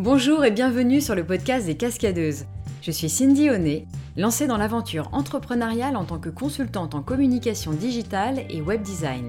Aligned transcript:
Bonjour 0.00 0.44
et 0.44 0.52
bienvenue 0.52 1.00
sur 1.00 1.16
le 1.16 1.26
podcast 1.26 1.66
des 1.66 1.76
Cascadeuses. 1.76 2.44
Je 2.82 2.92
suis 2.92 3.08
Cindy 3.08 3.50
Honnet, 3.50 3.84
lancée 4.16 4.46
dans 4.46 4.56
l'aventure 4.56 5.08
entrepreneuriale 5.10 5.96
en 5.96 6.04
tant 6.04 6.20
que 6.20 6.28
consultante 6.28 6.94
en 6.94 7.02
communication 7.02 7.72
digitale 7.72 8.44
et 8.48 8.62
web 8.62 8.80
design. 8.82 9.28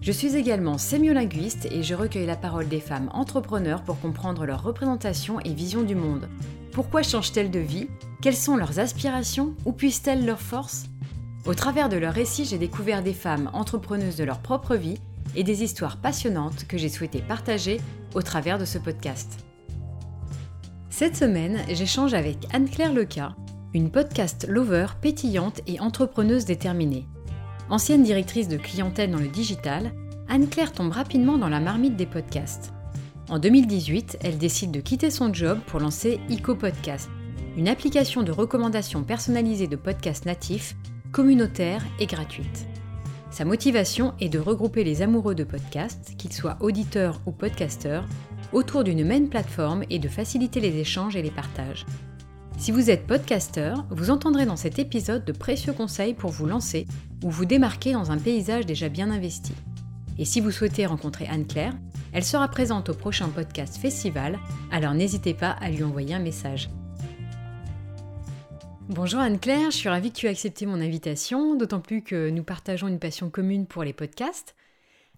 Je 0.00 0.10
suis 0.10 0.36
également 0.36 0.78
sémiolinguiste 0.78 1.68
et 1.70 1.82
je 1.82 1.94
recueille 1.94 2.24
la 2.24 2.34
parole 2.34 2.66
des 2.66 2.80
femmes 2.80 3.10
entrepreneurs 3.12 3.82
pour 3.82 4.00
comprendre 4.00 4.46
leur 4.46 4.62
représentation 4.62 5.38
et 5.40 5.52
vision 5.52 5.82
du 5.82 5.94
monde. 5.94 6.30
Pourquoi 6.72 7.02
changent-elles 7.02 7.50
de 7.50 7.60
vie? 7.60 7.88
Quelles 8.22 8.36
sont 8.36 8.56
leurs 8.56 8.78
aspirations? 8.78 9.52
Où 9.66 9.72
puissent-elles 9.72 10.24
leurs 10.24 10.40
forces? 10.40 10.86
Au 11.44 11.52
travers 11.52 11.90
de 11.90 11.98
leurs 11.98 12.14
récits, 12.14 12.46
j'ai 12.46 12.56
découvert 12.56 13.02
des 13.02 13.12
femmes 13.12 13.50
entrepreneuses 13.52 14.16
de 14.16 14.24
leur 14.24 14.38
propre 14.38 14.76
vie 14.76 14.98
et 15.36 15.44
des 15.44 15.62
histoires 15.62 15.98
passionnantes 15.98 16.66
que 16.68 16.78
j'ai 16.78 16.88
souhaité 16.88 17.18
partager 17.18 17.82
au 18.14 18.22
travers 18.22 18.56
de 18.58 18.64
ce 18.64 18.78
podcast. 18.78 19.44
Cette 20.96 21.16
semaine, 21.16 21.58
j'échange 21.70 22.14
avec 22.14 22.46
Anne-Claire 22.52 22.92
Leca, 22.92 23.34
une 23.72 23.90
podcast 23.90 24.46
lover 24.48 24.86
pétillante 25.00 25.60
et 25.66 25.80
entrepreneuse 25.80 26.44
déterminée. 26.44 27.08
Ancienne 27.68 28.04
directrice 28.04 28.46
de 28.46 28.56
clientèle 28.56 29.10
dans 29.10 29.18
le 29.18 29.26
digital, 29.26 29.92
Anne-Claire 30.28 30.70
tombe 30.70 30.92
rapidement 30.92 31.36
dans 31.36 31.48
la 31.48 31.58
marmite 31.58 31.96
des 31.96 32.06
podcasts. 32.06 32.72
En 33.28 33.40
2018, 33.40 34.18
elle 34.22 34.38
décide 34.38 34.70
de 34.70 34.78
quitter 34.78 35.10
son 35.10 35.34
job 35.34 35.58
pour 35.66 35.80
lancer 35.80 36.20
Ico 36.28 36.54
Podcast, 36.54 37.10
une 37.56 37.66
application 37.66 38.22
de 38.22 38.30
recommandation 38.30 39.02
personnalisée 39.02 39.66
de 39.66 39.74
podcasts 39.74 40.26
natifs, 40.26 40.76
communautaire 41.10 41.84
et 41.98 42.06
gratuite. 42.06 42.68
Sa 43.32 43.44
motivation 43.44 44.14
est 44.20 44.28
de 44.28 44.38
regrouper 44.38 44.84
les 44.84 45.02
amoureux 45.02 45.34
de 45.34 45.42
podcasts, 45.42 46.14
qu'ils 46.16 46.32
soient 46.32 46.56
auditeurs 46.60 47.20
ou 47.26 47.32
podcasteurs, 47.32 48.04
autour 48.54 48.84
d'une 48.84 49.04
même 49.04 49.28
plateforme 49.28 49.84
et 49.90 49.98
de 49.98 50.08
faciliter 50.08 50.60
les 50.60 50.78
échanges 50.78 51.16
et 51.16 51.22
les 51.22 51.30
partages. 51.30 51.84
Si 52.56 52.70
vous 52.70 52.88
êtes 52.88 53.06
podcasteur, 53.06 53.84
vous 53.90 54.10
entendrez 54.10 54.46
dans 54.46 54.56
cet 54.56 54.78
épisode 54.78 55.24
de 55.24 55.32
précieux 55.32 55.72
conseils 55.72 56.14
pour 56.14 56.30
vous 56.30 56.46
lancer 56.46 56.86
ou 57.24 57.30
vous 57.30 57.44
démarquer 57.44 57.92
dans 57.92 58.12
un 58.12 58.18
paysage 58.18 58.64
déjà 58.64 58.88
bien 58.88 59.10
investi. 59.10 59.52
Et 60.18 60.24
si 60.24 60.40
vous 60.40 60.52
souhaitez 60.52 60.86
rencontrer 60.86 61.26
Anne-Claire, 61.26 61.74
elle 62.12 62.24
sera 62.24 62.46
présente 62.46 62.90
au 62.90 62.94
prochain 62.94 63.28
podcast 63.28 63.76
festival, 63.76 64.38
alors 64.70 64.94
n'hésitez 64.94 65.34
pas 65.34 65.50
à 65.50 65.68
lui 65.68 65.82
envoyer 65.82 66.14
un 66.14 66.20
message. 66.20 66.70
Bonjour 68.88 69.18
Anne-Claire, 69.18 69.72
je 69.72 69.76
suis 69.76 69.88
ravie 69.88 70.12
que 70.12 70.18
tu 70.18 70.26
aies 70.26 70.30
accepté 70.30 70.66
mon 70.66 70.80
invitation, 70.80 71.56
d'autant 71.56 71.80
plus 71.80 72.02
que 72.02 72.30
nous 72.30 72.44
partageons 72.44 72.86
une 72.86 73.00
passion 73.00 73.30
commune 73.30 73.66
pour 73.66 73.82
les 73.82 73.92
podcasts. 73.92 74.54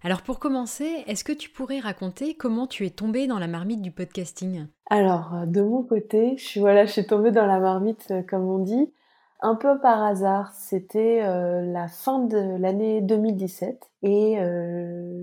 Alors 0.03 0.21
pour 0.21 0.39
commencer, 0.39 1.03
est-ce 1.07 1.23
que 1.23 1.33
tu 1.33 1.49
pourrais 1.49 1.79
raconter 1.79 2.35
comment 2.35 2.67
tu 2.67 2.85
es 2.85 2.91
tombée 2.91 3.25
dans 3.25 3.39
la 3.39 3.47
marmite 3.47 3.81
du 3.81 3.91
podcasting? 3.91 4.67
Alors 4.89 5.33
euh, 5.33 5.45
de 5.47 5.61
mon 5.61 5.81
côté, 5.81 6.37
je 6.37 6.43
suis 6.43 6.59
voilà, 6.59 6.85
je 6.85 6.91
suis 6.91 7.07
tombée 7.07 7.31
dans 7.31 7.47
la 7.47 7.59
marmite 7.59 8.11
euh, 8.11 8.21
comme 8.21 8.47
on 8.47 8.59
dit, 8.59 8.93
un 9.41 9.55
peu 9.55 9.79
par 9.79 10.03
hasard. 10.03 10.53
C'était 10.53 11.23
euh, 11.23 11.61
la 11.61 11.87
fin 11.87 12.19
de 12.19 12.37
l'année 12.59 13.01
2017 13.01 13.89
et 14.03 14.37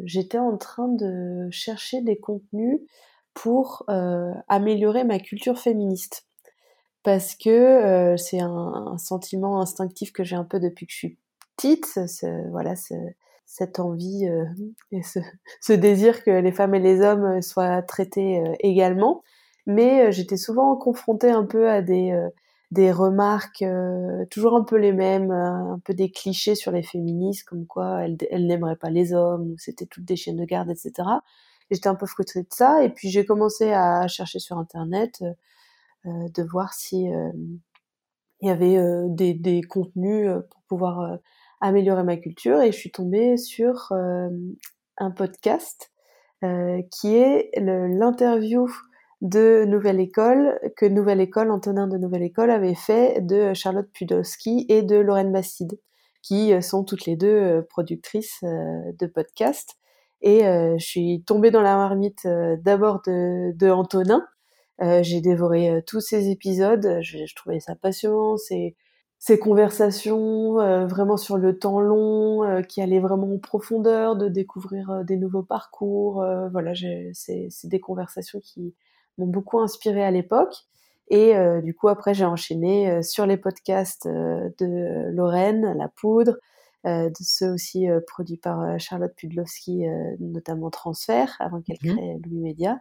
j'étais 0.04 0.38
en 0.38 0.56
train 0.56 0.88
de 0.88 1.48
chercher 1.52 2.02
des 2.02 2.18
contenus 2.18 2.80
pour 3.32 3.84
améliorer 4.48 5.04
ma 5.04 5.18
culture 5.18 5.58
féministe 5.58 6.26
parce 7.04 7.36
que 7.36 8.14
c'est 8.18 8.40
un, 8.40 8.96
sentiment 8.98 9.60
instinctif 9.60 10.12
que 10.12 10.24
j'ai 10.24 10.36
un 10.36 10.44
peu 10.44 10.58
depuis 10.58 10.86
que 10.86 10.92
je 10.92 10.98
suis 10.98 11.18
petite. 11.56 11.86
Cette 13.46 13.78
envie 13.78 14.26
euh, 14.26 14.44
et 14.90 15.02
ce, 15.02 15.72
désir 15.72 16.24
que 16.24 16.30
les 16.30 16.52
femmes 16.52 16.74
et 16.74 16.80
les 16.80 17.00
hommes 17.00 17.24
euh, 17.24 17.40
soient 17.40 17.82
traités 17.82 18.40
euh, 18.40 18.52
également. 18.60 19.22
Mais 19.66 20.12
j'étais 20.12 20.36
souvent 20.36 20.76
confrontée 20.76 21.30
un 21.30 21.44
peu 21.44 21.70
à 21.70 21.80
des, 21.80 22.14
des 22.70 22.92
remarques 22.92 23.64
toujours 24.30 24.56
un 24.56 24.62
peu 24.62 24.76
les 24.76 24.92
mêmes, 24.92 25.30
un 25.30 25.80
peu 25.82 25.94
des 25.94 26.10
clichés 26.10 26.54
sur 26.54 26.70
les 26.70 26.82
féministes, 26.82 27.44
comme 27.48 27.66
quoi 27.66 28.02
elles, 28.02 28.18
elles 28.30 28.46
n'aimeraient 28.46 28.76
pas 28.76 28.90
les 28.90 29.14
hommes, 29.14 29.52
ou 29.52 29.54
c'était 29.56 29.86
toutes 29.86 30.04
des 30.04 30.16
chiennes 30.16 30.36
de 30.36 30.44
garde, 30.44 30.68
etc. 30.68 31.08
j'étais 31.70 31.88
un 31.88 31.94
peu 31.94 32.04
frustrée 32.04 32.42
de 32.42 32.48
ça. 32.50 32.84
Et 32.84 32.90
puis 32.90 33.08
j'ai 33.08 33.24
commencé 33.24 33.72
à 33.72 34.06
chercher 34.06 34.38
sur 34.38 34.58
Internet, 34.58 35.24
de 36.04 36.42
voir 36.42 36.74
si 36.74 37.06
il 37.06 38.46
y 38.46 38.50
avait 38.50 38.76
des, 39.08 39.32
des, 39.32 39.62
contenus 39.62 40.28
pour 40.50 40.62
pouvoir 40.68 41.18
améliorer 41.64 42.04
ma 42.04 42.18
culture 42.18 42.60
et 42.60 42.72
je 42.72 42.76
suis 42.76 42.90
tombée 42.90 43.38
sur 43.38 43.90
euh, 43.92 44.28
un 44.98 45.10
podcast 45.10 45.90
euh, 46.44 46.82
qui 46.90 47.16
est 47.16 47.50
l'interview 47.56 48.68
de 49.22 49.64
Nouvelle 49.64 49.98
École 49.98 50.60
que 50.76 50.84
Nouvelle 50.84 51.22
École, 51.22 51.50
Antonin 51.50 51.86
de 51.86 51.96
Nouvelle 51.96 52.22
École 52.22 52.50
avait 52.50 52.74
fait 52.74 53.22
de 53.22 53.54
Charlotte 53.54 53.88
Pudowski 53.94 54.66
et 54.68 54.82
de 54.82 54.96
Lorraine 54.96 55.32
Bastide, 55.32 55.80
qui 56.22 56.52
euh, 56.52 56.60
sont 56.60 56.84
toutes 56.84 57.06
les 57.06 57.16
deux 57.16 57.64
productrices 57.70 58.40
de 58.42 59.06
podcasts. 59.06 59.76
Et 60.20 60.40
je 60.40 60.84
suis 60.84 61.22
tombée 61.26 61.50
dans 61.50 61.60
la 61.60 61.76
marmite 61.76 62.26
d'abord 62.62 63.02
de, 63.06 63.70
Antonin. 63.70 64.26
J'ai 64.80 65.20
dévoré 65.20 65.82
tous 65.86 66.00
ces 66.00 66.30
épisodes. 66.30 67.00
Je, 67.02 67.26
je, 67.26 67.34
trouvais 67.34 67.60
ça 67.60 67.74
passionnant. 67.74 68.38
C'est 68.38 68.74
ces 69.26 69.38
conversations 69.38 70.60
euh, 70.60 70.86
vraiment 70.86 71.16
sur 71.16 71.38
le 71.38 71.58
temps 71.58 71.80
long, 71.80 72.44
euh, 72.44 72.60
qui 72.60 72.82
allaient 72.82 73.00
vraiment 73.00 73.32
en 73.32 73.38
profondeur, 73.38 74.16
de 74.16 74.28
découvrir 74.28 74.90
euh, 74.90 75.02
des 75.02 75.16
nouveaux 75.16 75.42
parcours. 75.42 76.22
voilà, 76.52 76.74
c'est 77.14 77.48
des 77.64 77.80
conversations 77.80 78.38
qui 78.40 78.74
m'ont 79.16 79.26
beaucoup 79.26 79.60
inspiré 79.60 80.04
à 80.04 80.10
l'époque. 80.10 80.66
Et 81.08 81.34
du 81.62 81.74
coup, 81.74 81.88
après, 81.88 82.12
j'ai 82.14 82.24
enchaîné 82.24 83.02
sur 83.02 83.26
les 83.26 83.36
podcasts 83.36 84.06
de 84.08 85.10
Lorraine, 85.10 85.74
La 85.76 85.88
Poudre, 85.88 86.38
de 86.84 87.12
ceux 87.20 87.52
aussi 87.52 87.86
produits 88.06 88.38
par 88.38 88.80
Charlotte 88.80 89.14
Pudlowski, 89.14 89.84
notamment 90.18 90.70
Transfert, 90.70 91.36
avant 91.40 91.60
qu'elle 91.60 91.76
mmh 91.82 91.94
crée 91.94 92.18
Louis 92.24 92.40
Média. 92.40 92.80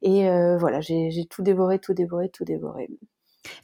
Et 0.00 0.28
voilà, 0.58 0.80
j'ai 0.80 1.26
tout 1.28 1.42
dévoré, 1.42 1.78
tout 1.78 1.92
dévoré, 1.92 2.30
tout 2.30 2.44
dévoré. 2.44 2.88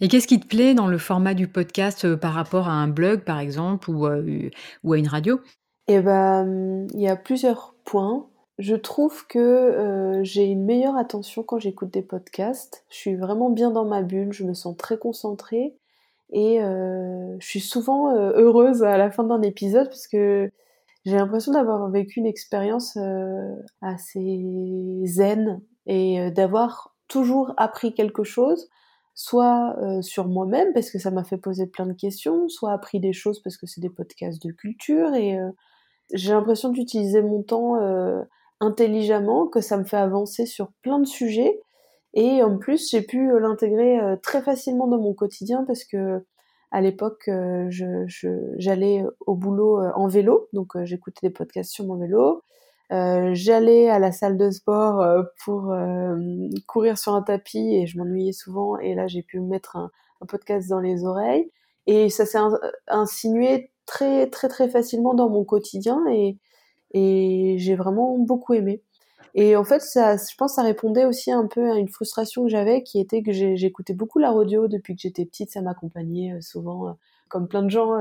Et 0.00 0.08
qu'est-ce 0.08 0.26
qui 0.26 0.40
te 0.40 0.46
plaît 0.46 0.74
dans 0.74 0.86
le 0.86 0.98
format 0.98 1.34
du 1.34 1.48
podcast 1.48 2.04
euh, 2.04 2.16
par 2.16 2.32
rapport 2.32 2.68
à 2.68 2.72
un 2.72 2.88
blog, 2.88 3.20
par 3.20 3.38
exemple, 3.38 3.90
ou, 3.90 4.06
euh, 4.06 4.50
à 4.84 4.96
une 4.96 5.08
radio? 5.08 5.40
Eh 5.86 6.00
ben, 6.00 6.86
il 6.94 7.00
y 7.00 7.08
a 7.08 7.16
plusieurs 7.16 7.74
points. 7.84 8.26
Je 8.58 8.74
trouve 8.76 9.26
que 9.26 9.38
euh, 9.38 10.22
j'ai 10.22 10.44
une 10.44 10.64
meilleure 10.64 10.96
attention 10.96 11.42
quand 11.42 11.58
j'écoute 11.58 11.92
des 11.92 12.02
podcasts. 12.02 12.84
Je 12.88 12.96
suis 12.96 13.16
vraiment 13.16 13.50
bien 13.50 13.70
dans 13.70 13.84
ma 13.84 14.02
bulle, 14.02 14.32
je 14.32 14.44
me 14.44 14.54
sens 14.54 14.76
très 14.76 14.96
concentrée 14.96 15.74
et 16.32 16.58
je 16.58 17.46
suis 17.46 17.60
souvent 17.60 18.12
heureuse 18.12 18.82
à 18.82 18.96
la 18.96 19.10
fin 19.10 19.22
d'un 19.22 19.42
épisode 19.42 19.86
parce 19.86 20.08
que 20.08 20.50
j'ai 21.04 21.16
l'impression 21.16 21.52
d'avoir 21.52 21.88
vécu 21.90 22.18
une 22.18 22.26
expérience 22.26 22.98
assez 23.82 25.02
zen 25.04 25.60
et 25.86 26.30
d'avoir 26.32 26.96
toujours 27.08 27.52
appris 27.56 27.94
quelque 27.94 28.24
chose 28.24 28.68
soit 29.14 29.76
euh, 29.80 30.02
sur 30.02 30.26
moi-même 30.26 30.72
parce 30.72 30.90
que 30.90 30.98
ça 30.98 31.10
m'a 31.10 31.24
fait 31.24 31.38
poser 31.38 31.66
plein 31.66 31.86
de 31.86 31.92
questions, 31.92 32.48
soit 32.48 32.72
appris 32.72 33.00
des 33.00 33.12
choses 33.12 33.40
parce 33.40 33.56
que 33.56 33.66
c'est 33.66 33.80
des 33.80 33.90
podcasts 33.90 34.44
de 34.44 34.52
culture 34.52 35.14
et 35.14 35.38
euh, 35.38 35.50
j'ai 36.12 36.32
l'impression 36.32 36.68
d'utiliser 36.70 37.22
mon 37.22 37.42
temps 37.42 37.80
euh, 37.80 38.22
intelligemment, 38.60 39.46
que 39.46 39.60
ça 39.60 39.76
me 39.76 39.84
fait 39.84 39.96
avancer 39.96 40.46
sur 40.46 40.72
plein 40.82 40.98
de 40.98 41.06
sujets 41.06 41.60
et 42.14 42.42
en 42.42 42.58
plus 42.58 42.90
j'ai 42.90 43.02
pu 43.02 43.38
l'intégrer 43.40 43.98
très 44.22 44.42
facilement 44.42 44.86
dans 44.86 44.98
mon 44.98 45.14
quotidien 45.14 45.64
parce 45.64 45.84
que 45.84 46.24
à 46.70 46.80
l'époque 46.80 47.28
j'allais 47.68 49.04
au 49.26 49.34
boulot 49.34 49.80
en 49.94 50.06
vélo, 50.06 50.48
donc 50.52 50.72
j'écoutais 50.84 51.26
des 51.26 51.32
podcasts 51.32 51.72
sur 51.72 51.84
mon 51.84 51.96
vélo. 51.96 52.42
Euh, 52.92 53.30
j'allais 53.32 53.88
à 53.88 53.98
la 53.98 54.12
salle 54.12 54.36
de 54.36 54.50
sport 54.50 55.00
euh, 55.00 55.22
pour 55.44 55.72
euh, 55.72 56.16
courir 56.66 56.98
sur 56.98 57.14
un 57.14 57.22
tapis 57.22 57.74
et 57.76 57.86
je 57.86 57.96
m'ennuyais 57.96 58.32
souvent 58.32 58.78
et 58.78 58.94
là 58.94 59.06
j'ai 59.06 59.22
pu 59.22 59.40
mettre 59.40 59.76
un, 59.76 59.90
un, 60.20 60.26
podcast 60.26 60.68
dans 60.68 60.80
les 60.80 61.04
oreilles 61.04 61.50
et 61.86 62.10
ça 62.10 62.26
s'est 62.26 62.38
insinué 62.88 63.72
très 63.86 64.28
très 64.28 64.48
très 64.48 64.68
facilement 64.68 65.14
dans 65.14 65.30
mon 65.30 65.44
quotidien 65.44 66.04
et, 66.10 66.36
et 66.92 67.56
j'ai 67.58 67.74
vraiment 67.74 68.18
beaucoup 68.18 68.54
aimé. 68.54 68.82
Et 69.36 69.56
en 69.56 69.64
fait, 69.64 69.80
ça, 69.80 70.16
je 70.16 70.36
pense 70.36 70.52
que 70.52 70.56
ça 70.56 70.62
répondait 70.62 71.06
aussi 71.06 71.32
un 71.32 71.46
peu 71.48 71.72
à 71.72 71.76
une 71.76 71.88
frustration 71.88 72.44
que 72.44 72.50
j'avais, 72.50 72.84
qui 72.84 73.00
était 73.00 73.22
que 73.22 73.32
j'écoutais 73.32 73.94
beaucoup 73.94 74.20
la 74.20 74.30
radio 74.30 74.68
depuis 74.68 74.94
que 74.94 75.00
j'étais 75.02 75.24
petite. 75.24 75.50
Ça 75.50 75.60
m'accompagnait 75.60 76.40
souvent, 76.40 76.96
comme 77.28 77.48
plein 77.48 77.62
de 77.64 77.70
gens, 77.70 77.98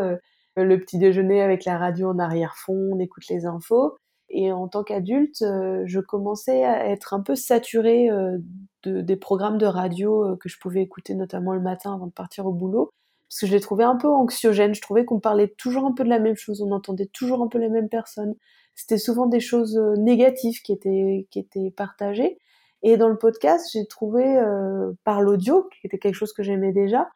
le 0.56 0.78
petit 0.78 1.00
déjeuner 1.00 1.42
avec 1.42 1.66
la 1.66 1.80
radio 1.80 2.10
en 2.10 2.20
arrière-fond, 2.20 2.92
on 2.94 3.00
écoute 3.00 3.28
les 3.30 3.48
infos. 3.48 3.98
Et 4.36 4.52
en 4.52 4.68
tant 4.68 4.84
qu'adulte, 4.84 5.44
euh, 5.44 5.84
je 5.86 6.00
commençais 6.00 6.66
à 6.66 6.90
être 6.90 7.14
un 7.14 7.22
peu 7.22 7.36
saturée 7.36 8.10
euh, 8.10 8.40
de, 8.82 9.02
des 9.02 9.16
programmes 9.16 9.60
de 9.60 9.68
radio 9.68 10.26
euh, 10.26 10.36
que 10.38 10.50
je 10.50 10.58
pouvais 10.60 10.82
écouter, 10.82 11.14
notamment 11.14 11.54
le 11.54 11.62
matin 11.62 11.94
avant 11.94 12.08
de 12.08 12.12
partir 12.12 12.48
au 12.48 12.52
boulot, 12.52 12.90
parce 13.30 13.42
que 13.42 13.46
je 13.46 13.52
les 13.52 13.60
trouvais 13.60 13.84
un 13.84 13.96
peu 13.96 14.08
anxiogènes. 14.10 14.74
Je 14.74 14.82
trouvais 14.82 15.06
qu'on 15.06 15.20
parlait 15.20 15.50
toujours 15.50 15.86
un 15.86 15.92
peu 15.94 16.04
de 16.04 16.10
la 16.10 16.18
même 16.18 16.36
chose, 16.36 16.64
on 16.64 16.72
entendait 16.72 17.06
toujours 17.06 17.44
un 17.44 17.48
peu 17.48 17.60
les 17.60 17.70
mêmes 17.70 17.90
personnes. 17.90 18.34
C'était 18.74 18.98
souvent 18.98 19.28
des 19.28 19.40
choses 19.40 19.80
négatives 20.00 20.64
qui 20.64 20.72
étaient 20.72 21.72
partagées. 21.78 22.40
Et 22.82 22.98
dans 22.98 23.10
le 23.10 23.20
podcast, 23.20 23.70
j'ai 23.72 23.86
trouvé 23.86 24.24
par 25.04 25.22
l'audio, 25.22 25.70
qui 25.80 25.86
était 25.86 26.00
quelque 26.00 26.16
chose 26.16 26.34
que 26.34 26.42
j'aimais 26.42 26.72
déjà, 26.72 27.08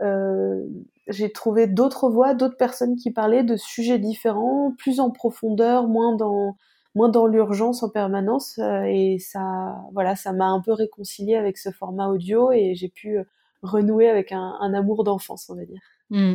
j'ai 0.00 1.32
trouvé 1.32 1.66
d'autres 1.66 2.08
voix, 2.08 2.34
d'autres 2.34 2.56
personnes 2.56 2.96
qui 2.96 3.10
parlaient 3.10 3.44
de 3.44 3.56
sujets 3.56 3.98
différents, 3.98 4.72
plus 4.78 5.00
en 5.00 5.10
profondeur, 5.10 5.86
moins 5.88 6.16
dans 6.16 6.56
moins 6.96 7.08
dans 7.08 7.26
l'urgence 7.26 7.82
en 7.82 7.88
permanence. 7.90 8.58
et 8.86 9.18
ça, 9.18 9.76
voilà, 9.92 10.14
ça 10.14 10.32
m'a 10.32 10.46
un 10.46 10.60
peu 10.60 10.72
réconcilié 10.72 11.34
avec 11.34 11.58
ce 11.58 11.70
format 11.70 12.08
audio 12.08 12.52
et 12.52 12.74
j'ai 12.76 12.88
pu 12.88 13.18
renouer 13.62 14.08
avec 14.08 14.30
un, 14.30 14.72
amour 14.74 15.02
d'enfance, 15.02 15.50
on 15.50 15.56
va 15.56 15.64
dire. 15.64 15.80
Mmh. 16.10 16.34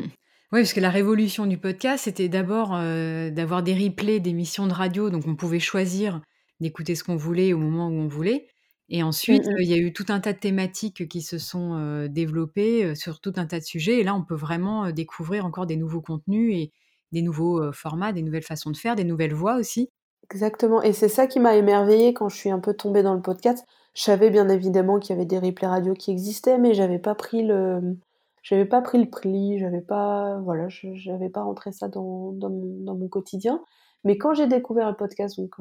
Oui, 0.51 0.61
parce 0.61 0.73
que 0.73 0.81
la 0.81 0.89
révolution 0.89 1.45
du 1.45 1.57
podcast, 1.57 2.05
c'était 2.05 2.27
d'abord 2.27 2.71
d'avoir 2.71 3.63
des 3.63 3.73
replays 3.73 4.19
d'émissions 4.19 4.67
de 4.67 4.73
radio, 4.73 5.09
donc 5.09 5.23
on 5.27 5.35
pouvait 5.35 5.59
choisir 5.59 6.21
d'écouter 6.59 6.95
ce 6.95 7.03
qu'on 7.03 7.15
voulait 7.15 7.53
au 7.53 7.57
moment 7.57 7.87
où 7.87 7.93
on 7.93 8.07
voulait. 8.07 8.47
Et 8.89 9.03
ensuite, 9.03 9.47
mmh 9.47 9.55
il 9.59 9.69
y 9.69 9.73
a 9.73 9.77
eu 9.77 9.93
tout 9.93 10.05
un 10.09 10.19
tas 10.19 10.33
de 10.33 10.39
thématiques 10.39 11.07
qui 11.07 11.21
se 11.21 11.37
sont 11.37 12.07
développées 12.09 12.95
sur 12.95 13.19
tout 13.19 13.33
un 13.35 13.45
tas 13.45 13.59
de 13.59 13.63
sujets. 13.63 13.99
Et 13.99 14.03
là, 14.03 14.15
on 14.15 14.23
peut 14.23 14.35
vraiment 14.35 14.91
découvrir 14.91 15.45
encore 15.45 15.65
des 15.65 15.77
nouveaux 15.77 16.01
contenus 16.01 16.55
et 16.55 16.71
des 17.11 17.21
nouveaux 17.21 17.71
formats, 17.71 18.13
des 18.13 18.23
nouvelles 18.23 18.43
façons 18.43 18.71
de 18.71 18.77
faire, 18.77 18.95
des 18.95 19.03
nouvelles 19.03 19.33
voix 19.33 19.57
aussi. 19.57 19.89
Exactement. 20.31 20.81
Et 20.81 20.93
c'est 20.93 21.09
ça 21.09 21.27
qui 21.27 21.39
m'a 21.39 21.55
émerveillée 21.55 22.13
quand 22.13 22.29
je 22.29 22.35
suis 22.35 22.51
un 22.51 22.59
peu 22.59 22.73
tombée 22.73 23.03
dans 23.03 23.15
le 23.15 23.21
podcast. 23.21 23.65
Je 23.95 24.03
savais 24.03 24.29
bien 24.29 24.47
évidemment 24.49 24.99
qu'il 24.99 25.15
y 25.15 25.17
avait 25.17 25.25
des 25.25 25.39
replays 25.39 25.67
radio 25.67 25.93
qui 25.93 26.11
existaient, 26.11 26.59
mais 26.59 26.73
j'avais 26.73 26.99
pas 26.99 27.15
pris 27.15 27.43
le, 27.43 27.97
j'avais 28.43 28.65
pas 28.65 28.81
pris 28.81 28.99
le 28.99 29.09
pli, 29.09 29.57
j'avais 29.59 29.81
pas, 29.81 30.39
voilà, 30.43 30.67
j'avais 30.69 31.29
pas 31.29 31.41
rentré 31.41 31.71
ça 31.71 31.87
dans, 31.87 32.31
dans, 32.31 32.49
mon, 32.49 32.83
dans, 32.83 32.95
mon, 32.95 33.07
quotidien. 33.07 33.61
Mais 34.03 34.17
quand 34.17 34.33
j'ai 34.33 34.47
découvert 34.47 34.89
le 34.89 34.95
podcast, 34.95 35.37
donc 35.39 35.55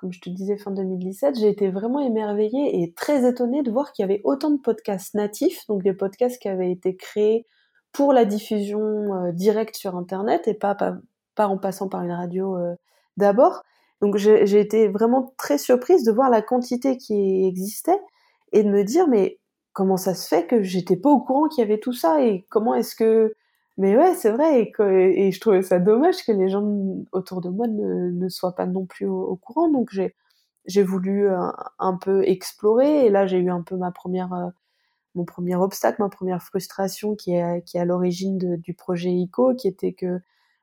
comme 0.00 0.12
je 0.12 0.20
te 0.20 0.30
disais 0.30 0.56
fin 0.56 0.70
2017, 0.70 1.38
j'ai 1.38 1.48
été 1.48 1.70
vraiment 1.70 2.00
émerveillée 2.00 2.82
et 2.82 2.92
très 2.94 3.28
étonnée 3.28 3.62
de 3.62 3.70
voir 3.70 3.92
qu'il 3.92 4.02
y 4.02 4.04
avait 4.04 4.22
autant 4.24 4.50
de 4.50 4.58
podcasts 4.58 5.14
natifs, 5.14 5.66
donc 5.66 5.82
des 5.82 5.92
podcasts 5.92 6.40
qui 6.40 6.48
avaient 6.48 6.72
été 6.72 6.96
créés 6.96 7.46
pour 7.92 8.14
la 8.14 8.24
diffusion 8.24 8.80
euh, 8.80 9.32
directe 9.32 9.76
sur 9.76 9.96
Internet 9.96 10.48
et 10.48 10.54
pas, 10.54 10.76
en 11.36 11.58
passant 11.58 11.88
par 11.88 12.02
une 12.02 12.12
radio 12.12 12.56
euh, 12.56 12.74
d'abord. 13.18 13.62
Donc 14.00 14.16
j'ai 14.16 14.58
été 14.58 14.88
vraiment 14.88 15.34
très 15.36 15.58
surprise 15.58 16.04
de 16.04 16.12
voir 16.12 16.30
la 16.30 16.40
quantité 16.40 16.96
qui 16.96 17.44
existait 17.46 18.00
et 18.52 18.62
de 18.62 18.70
me 18.70 18.82
dire 18.82 19.06
mais 19.06 19.38
comment 19.74 19.98
ça 19.98 20.14
se 20.14 20.26
fait 20.26 20.46
que 20.46 20.62
j'étais 20.62 20.96
pas 20.96 21.10
au 21.10 21.20
courant 21.20 21.48
qu'il 21.48 21.60
y 21.60 21.66
avait 21.66 21.80
tout 21.80 21.92
ça 21.92 22.24
et 22.24 22.46
comment 22.48 22.74
est-ce 22.74 22.96
que 22.96 23.34
mais 23.80 23.96
ouais, 23.96 24.14
c'est 24.14 24.30
vrai, 24.30 24.60
et, 24.62 25.26
et, 25.26 25.32
je 25.32 25.40
trouvais 25.40 25.62
ça 25.62 25.78
dommage 25.78 26.24
que 26.26 26.32
les 26.32 26.50
gens 26.50 26.66
autour 27.12 27.40
de 27.40 27.48
moi 27.48 27.66
ne, 27.66 28.10
ne 28.10 28.28
soient 28.28 28.54
pas 28.54 28.66
non 28.66 28.84
plus 28.84 29.06
au, 29.06 29.36
courant. 29.36 29.70
Donc 29.70 29.88
j'ai 29.92 30.14
j'ai 30.66 30.82
voulu 30.82 31.28
un, 31.30 31.48
euh, 31.48 31.52
un, 31.78 31.96
peu 31.96 32.22
explorer, 32.28 33.06
et 33.06 33.10
là 33.10 33.26
j'ai 33.26 33.38
eu 33.38 33.50
un 33.50 33.62
peu 33.62 33.76
ma 33.76 33.90
première 33.92 34.34
euh, 34.34 34.50
mon 35.14 35.24
premier 35.24 35.56
obstacle, 35.56 36.02
ma 36.02 36.10
première 36.10 36.42
frustration 36.42 37.16
qui 37.16 37.34
est 37.34 37.64
qui 37.66 37.78
est 37.78 37.80
à 37.80 37.84
l'origine 37.86 38.56
du 38.58 38.74
projet 38.74 39.10
ICO, 39.12 39.54
qui 39.56 39.68
était 39.68 39.94
que 39.94 40.20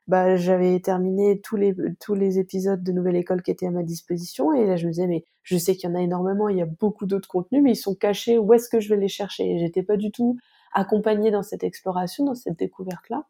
bah 0.07 0.37
j'avais 0.37 0.79
terminé 0.79 1.41
tous 1.41 1.57
les 1.57 1.75
tous 1.99 2.15
les 2.15 2.39
épisodes 2.39 2.83
de 2.83 2.91
Nouvelle 2.91 3.17
École 3.17 3.41
qui 3.43 3.51
étaient 3.51 3.67
à 3.67 3.71
ma 3.71 3.83
disposition, 3.83 4.53
et 4.53 4.67
là 4.67 4.77
je 4.77 4.87
me 4.87 4.91
disais 4.91 5.07
mais 5.07 5.25
je 5.43 5.57
sais 5.57 5.75
qu'il 5.75 5.89
y 5.89 5.93
en 5.93 5.95
a 5.95 6.01
énormément, 6.01 6.49
il 6.49 6.57
y 6.57 6.61
a 6.61 6.65
beaucoup 6.67 7.05
d'autres 7.07 7.29
contenus, 7.29 7.63
mais 7.63 7.71
ils 7.71 7.75
sont 7.77 7.95
cachés. 7.95 8.37
Où 8.37 8.53
est-ce 8.53 8.69
que 8.69 8.79
je 8.79 8.89
vais 8.89 8.97
les 8.97 9.07
chercher? 9.07 9.49
Et 9.55 9.59
j'étais 9.59 9.83
pas 9.83 9.97
du 9.97 10.11
tout 10.11 10.37
accompagner 10.73 11.31
dans 11.31 11.43
cette 11.43 11.63
exploration, 11.63 12.25
dans 12.25 12.35
cette 12.35 12.57
découverte-là. 12.57 13.25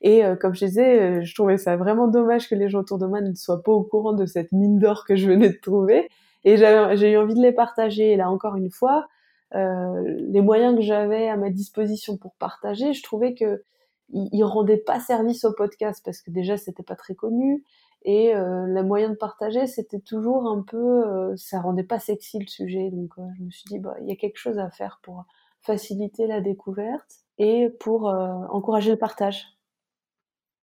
Et 0.00 0.24
euh, 0.24 0.36
comme 0.36 0.54
je 0.54 0.66
disais, 0.66 1.00
euh, 1.00 1.22
je 1.22 1.34
trouvais 1.34 1.58
ça 1.58 1.76
vraiment 1.76 2.06
dommage 2.06 2.48
que 2.48 2.54
les 2.54 2.68
gens 2.68 2.80
autour 2.80 2.98
de 2.98 3.06
moi 3.06 3.20
ne 3.20 3.34
soient 3.34 3.62
pas 3.62 3.72
au 3.72 3.82
courant 3.82 4.12
de 4.12 4.26
cette 4.26 4.52
mine 4.52 4.78
d'or 4.78 5.04
que 5.04 5.16
je 5.16 5.26
venais 5.26 5.48
de 5.48 5.58
trouver. 5.60 6.08
Et 6.44 6.56
j'ai 6.56 7.12
eu 7.12 7.16
envie 7.18 7.34
de 7.34 7.42
les 7.42 7.52
partager. 7.52 8.12
Et 8.12 8.16
là, 8.16 8.30
encore 8.30 8.56
une 8.56 8.70
fois, 8.70 9.08
euh, 9.54 10.02
les 10.28 10.40
moyens 10.40 10.76
que 10.76 10.82
j'avais 10.82 11.28
à 11.28 11.36
ma 11.36 11.50
disposition 11.50 12.16
pour 12.16 12.34
partager, 12.34 12.92
je 12.92 13.02
trouvais 13.02 13.34
que 13.34 13.62
ils, 14.10 14.44
rendaient 14.44 14.78
pas 14.78 15.00
service 15.00 15.44
au 15.44 15.52
podcast 15.52 16.02
parce 16.04 16.22
que 16.22 16.30
déjà 16.30 16.56
c'était 16.56 16.82
pas 16.82 16.96
très 16.96 17.14
connu 17.14 17.62
et 18.04 18.34
euh, 18.34 18.66
les 18.66 18.82
moyens 18.82 19.12
de 19.12 19.16
partager 19.18 19.66
c'était 19.66 20.00
toujours 20.00 20.46
un 20.46 20.62
peu 20.62 21.06
euh, 21.06 21.36
ça 21.36 21.60
rendait 21.60 21.82
pas 21.82 21.98
sexy 21.98 22.38
le 22.38 22.46
sujet 22.46 22.90
donc 22.90 23.10
je 23.36 23.42
me 23.42 23.50
suis 23.50 23.64
dit 23.68 23.78
bah 23.78 23.96
il 24.00 24.08
y 24.08 24.12
a 24.12 24.16
quelque 24.16 24.38
chose 24.38 24.58
à 24.58 24.70
faire 24.70 25.00
pour 25.02 25.24
faciliter 25.62 26.26
la 26.26 26.40
découverte 26.40 27.24
et 27.38 27.68
pour 27.80 28.08
euh, 28.08 28.28
encourager 28.50 28.90
le 28.90 28.98
partage. 28.98 29.46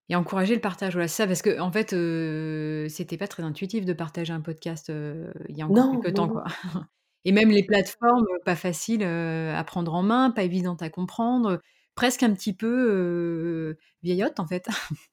Et 0.09 0.15
encourager 0.15 0.53
le 0.53 0.61
partage, 0.61 0.93
voilà, 0.93 1.07
ça, 1.07 1.25
parce 1.25 1.41
que 1.41 1.59
en 1.59 1.71
fait, 1.71 1.93
euh, 1.93 2.87
c'était 2.89 3.17
pas 3.17 3.27
très 3.27 3.41
intuitif 3.41 3.85
de 3.85 3.93
partager 3.93 4.33
un 4.33 4.41
podcast 4.41 4.89
euh, 4.91 5.31
il 5.49 5.57
y 5.57 5.63
a 5.63 5.65
encore 5.65 5.91
quelques 5.91 6.15
temps, 6.15 6.29
quoi. 6.29 6.43
Et 7.27 7.31
même 7.31 7.49
les 7.49 7.63
plateformes, 7.63 8.27
pas 8.45 8.55
faciles 8.55 9.03
à 9.03 9.63
prendre 9.63 9.95
en 9.95 10.03
main, 10.03 10.29
pas 10.29 10.43
évidentes 10.43 10.83
à 10.83 10.91
comprendre, 10.91 11.59
presque 11.95 12.21
un 12.21 12.31
petit 12.31 12.53
peu 12.53 13.75
vieillotte, 14.03 14.39
en 14.39 14.47
fait. 14.47 14.67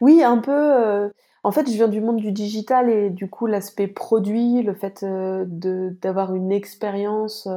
Oui, 0.00 0.22
un 0.22 0.38
peu. 0.38 1.10
En 1.42 1.50
fait, 1.50 1.66
je 1.66 1.72
viens 1.72 1.88
du 1.88 2.00
monde 2.00 2.18
du 2.18 2.30
digital 2.30 2.88
et 2.88 3.10
du 3.10 3.28
coup, 3.28 3.46
l'aspect 3.46 3.88
produit, 3.88 4.62
le 4.62 4.74
fait 4.74 5.04
d'avoir 5.04 6.36
une 6.36 6.52
expérience 6.52 7.48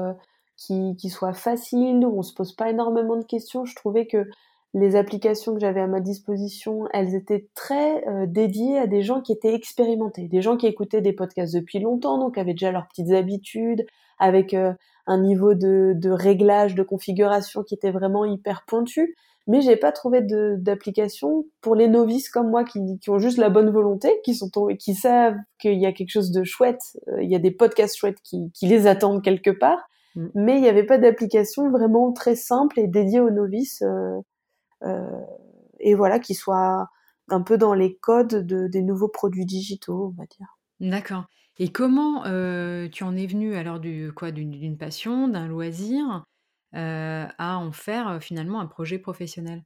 qui, 0.62 0.96
qui 0.96 1.10
soit 1.10 1.34
facile, 1.34 2.06
où 2.06 2.20
on 2.20 2.22
se 2.22 2.34
pose 2.34 2.54
pas 2.54 2.70
énormément 2.70 3.16
de 3.16 3.24
questions. 3.24 3.66
Je 3.66 3.76
trouvais 3.76 4.06
que 4.06 4.28
les 4.74 4.96
applications 4.96 5.54
que 5.54 5.60
j'avais 5.60 5.82
à 5.82 5.88
ma 5.88 6.00
disposition, 6.00 6.88
elles 6.94 7.16
étaient 7.16 7.50
très 7.56 8.08
euh, 8.08 8.26
dédiées 8.26 8.78
à 8.78 8.88
des 8.88 9.02
gens 9.02 9.22
qui 9.22 9.34
étaient 9.34 9.54
expérimentés, 9.54 10.28
des 10.28 10.42
gens 10.42 10.56
qui 10.56 10.68
écoutaient 10.68 11.02
des 11.02 11.14
podcasts 11.14 11.54
depuis 11.54 11.80
longtemps, 11.80 12.18
donc 12.18 12.38
avaient 12.38 12.54
déjà 12.54 12.72
leurs 12.72 12.88
petites 12.88 13.12
habitudes, 13.12 13.86
avec 14.20 14.54
euh, 14.54 14.74
un 15.08 15.20
niveau 15.20 15.56
de, 15.56 15.94
de, 15.96 16.10
réglage, 16.12 16.76
de 16.76 16.84
configuration 16.84 17.64
qui 17.64 17.74
était 17.74 17.92
vraiment 17.92 18.24
hyper 18.24 18.64
pointu. 18.66 19.16
Mais 19.48 19.62
j'ai 19.62 19.76
pas 19.76 19.92
trouvé 19.92 20.22
d'application 20.22 21.46
pour 21.62 21.74
les 21.74 21.88
novices 21.88 22.30
comme 22.30 22.52
moi 22.52 22.64
qui, 22.64 22.80
qui, 23.00 23.10
ont 23.10 23.18
juste 23.18 23.40
la 23.40 23.50
bonne 23.50 23.72
volonté, 23.72 24.22
qui 24.24 24.36
sont 24.36 24.50
qui 24.78 24.94
savent 24.94 25.36
qu'il 25.60 25.80
y 25.80 25.88
a 25.88 25.92
quelque 25.92 26.12
chose 26.12 26.32
de 26.32 26.44
chouette, 26.44 26.98
euh, 27.08 27.24
il 27.24 27.30
y 27.30 27.36
a 27.36 27.40
des 27.40 27.52
podcasts 27.52 27.98
chouettes 27.98 28.22
qui, 28.24 28.52
qui 28.54 28.68
les 28.68 28.86
attendent 28.86 29.24
quelque 29.24 29.50
part, 29.50 29.90
Mm. 30.16 30.28
Mais 30.36 30.56
il 30.56 30.62
n'y 30.62 30.70
avait 30.70 30.86
pas 30.86 30.98
d'application 30.98 31.70
vraiment 31.70 32.12
très 32.12 32.36
simple 32.36 32.80
et 32.80 32.88
dédiée 32.88 33.20
aux 33.20 33.30
novices. 33.30 33.82
Euh, 33.82 34.20
euh, 34.84 35.22
et 35.80 35.96
voilà, 35.96 36.20
qui 36.20 36.34
soit 36.34 36.88
un 37.30 37.42
peu 37.42 37.58
dans 37.58 37.74
les 37.74 37.96
codes 37.96 38.46
de, 38.46 38.68
des 38.68 38.82
nouveaux 38.82 39.08
produits 39.08 39.46
digitaux, 39.46 40.14
on 40.14 40.22
va 40.22 40.26
dire. 40.26 40.58
D'accord. 40.80 41.26
Et 41.60 41.72
comment 41.72 42.26
euh, 42.26 42.88
tu 42.90 43.04
en 43.04 43.16
es 43.16 43.28
venu 43.28 43.56
alors 43.56 43.80
du 43.80 44.12
quoi 44.16 44.32
d'une 44.32 44.78
passion, 44.78 45.28
d'un 45.28 45.48
loisir, 45.48 46.26
à 46.74 47.58
en 47.58 47.72
faire 47.72 48.20
finalement 48.22 48.62
un 48.62 48.66
projet 48.66 48.98
professionnel? 48.98 49.64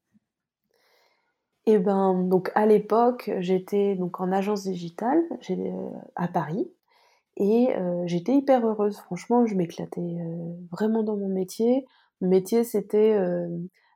Eh 1.67 1.79
ben, 1.79 2.23
donc 2.23 2.51
à 2.55 2.65
l'époque, 2.65 3.31
j'étais 3.39 3.95
donc 3.95 4.19
en 4.19 4.31
agence 4.31 4.63
digitale 4.63 5.23
à 6.15 6.27
Paris 6.27 6.67
et 7.37 7.75
euh, 7.75 8.03
j'étais 8.05 8.33
hyper 8.35 8.65
heureuse, 8.65 8.97
franchement, 8.97 9.45
je 9.45 9.55
m'éclatais 9.55 10.01
euh, 10.01 10.53
vraiment 10.71 11.03
dans 11.03 11.17
mon 11.17 11.27
métier. 11.27 11.85
Mon 12.21 12.29
métier, 12.29 12.63
c'était 12.63 13.13
euh, 13.13 13.47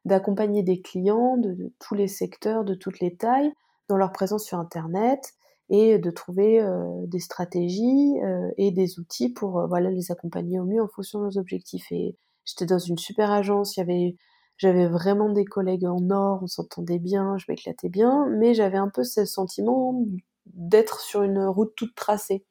d'accompagner 0.05 0.61
des 0.63 0.81
clients 0.81 1.37
de, 1.37 1.73
tous 1.79 1.95
les 1.95 2.07
secteurs, 2.07 2.65
de 2.65 2.73
toutes 2.73 2.99
les 2.99 3.15
tailles, 3.15 3.53
dans 3.87 3.97
leur 3.97 4.11
présence 4.11 4.45
sur 4.45 4.59
Internet 4.59 5.33
et 5.69 5.99
de 5.99 6.11
trouver 6.11 6.63
des 7.05 7.19
stratégies 7.19 8.15
et 8.57 8.71
des 8.71 8.99
outils 8.99 9.29
pour 9.29 9.67
voilà 9.67 9.91
les 9.91 10.11
accompagner 10.11 10.59
au 10.59 10.65
mieux 10.65 10.81
en 10.81 10.87
fonction 10.87 11.19
de 11.19 11.25
nos 11.25 11.37
objectifs. 11.37 11.91
Et 11.91 12.15
j'étais 12.43 12.65
dans 12.65 12.79
une 12.79 12.97
super 12.97 13.31
agence, 13.31 13.75
j'avais 13.75 14.87
vraiment 14.87 15.29
des 15.31 15.45
collègues 15.45 15.85
en 15.85 16.09
or, 16.09 16.39
on 16.41 16.47
s'entendait 16.47 16.97
bien, 16.97 17.37
je 17.37 17.45
m'éclatais 17.49 17.89
bien, 17.89 18.27
mais 18.39 18.55
j'avais 18.55 18.77
un 18.77 18.89
peu 18.89 19.03
ce 19.03 19.25
sentiment 19.25 20.03
d'être 20.47 21.01
sur 21.01 21.21
une 21.21 21.45
route 21.45 21.73
toute 21.75 21.93
tracée. 21.93 22.45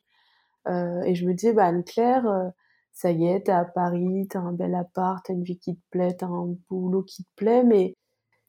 Euh, 0.66 1.02
et 1.02 1.14
je 1.14 1.26
me 1.26 1.34
disais, 1.34 1.52
bah 1.52 1.66
Anne-Claire, 1.66 2.26
euh, 2.26 2.48
ça 2.92 3.10
y 3.10 3.26
est, 3.26 3.46
t'es 3.46 3.52
à 3.52 3.64
Paris, 3.64 4.26
t'as 4.28 4.40
un 4.40 4.52
bel 4.52 4.74
appart, 4.74 5.24
t'as 5.24 5.34
une 5.34 5.44
vie 5.44 5.58
qui 5.58 5.76
te 5.76 5.82
plaît, 5.90 6.16
t'as 6.18 6.26
un 6.26 6.56
boulot 6.68 7.02
qui 7.02 7.24
te 7.24 7.30
plaît, 7.36 7.62
mais 7.64 7.94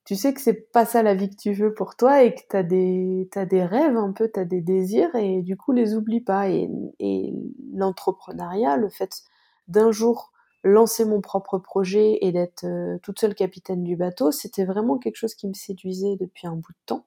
tu 0.05 0.15
sais 0.15 0.33
que 0.33 0.41
c'est 0.41 0.71
pas 0.71 0.85
ça 0.85 1.03
la 1.03 1.13
vie 1.15 1.29
que 1.29 1.35
tu 1.35 1.53
veux 1.53 1.73
pour 1.73 1.95
toi 1.95 2.23
et 2.23 2.33
que 2.33 2.41
t'as 2.49 2.63
des, 2.63 3.29
t'as 3.31 3.45
des 3.45 3.63
rêves 3.63 3.97
un 3.97 4.11
peu, 4.11 4.29
t'as 4.29 4.45
des 4.45 4.61
désirs 4.61 5.13
et 5.15 5.41
du 5.43 5.55
coup 5.57 5.71
les 5.71 5.95
oublie 5.95 6.21
pas. 6.21 6.49
Et, 6.49 6.69
et 6.99 7.33
l'entrepreneuriat, 7.73 8.77
le 8.77 8.89
fait 8.89 9.21
d'un 9.67 9.91
jour 9.91 10.31
lancer 10.63 11.05
mon 11.05 11.21
propre 11.21 11.59
projet 11.59 12.17
et 12.21 12.31
d'être 12.31 12.65
euh, 12.65 12.97
toute 13.03 13.19
seule 13.19 13.35
capitaine 13.35 13.83
du 13.83 13.95
bateau, 13.95 14.31
c'était 14.31 14.65
vraiment 14.65 14.97
quelque 14.97 15.15
chose 15.15 15.35
qui 15.35 15.47
me 15.47 15.53
séduisait 15.53 16.17
depuis 16.19 16.47
un 16.47 16.55
bout 16.55 16.73
de 16.73 16.77
temps. 16.85 17.05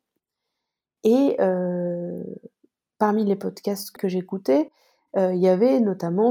Et 1.05 1.37
parmi 2.99 3.25
les 3.25 3.35
podcasts 3.35 3.91
que 3.91 4.07
j'écoutais, 4.07 4.71
il 5.17 5.39
y 5.39 5.49
avait 5.49 5.81
notamment 5.81 6.31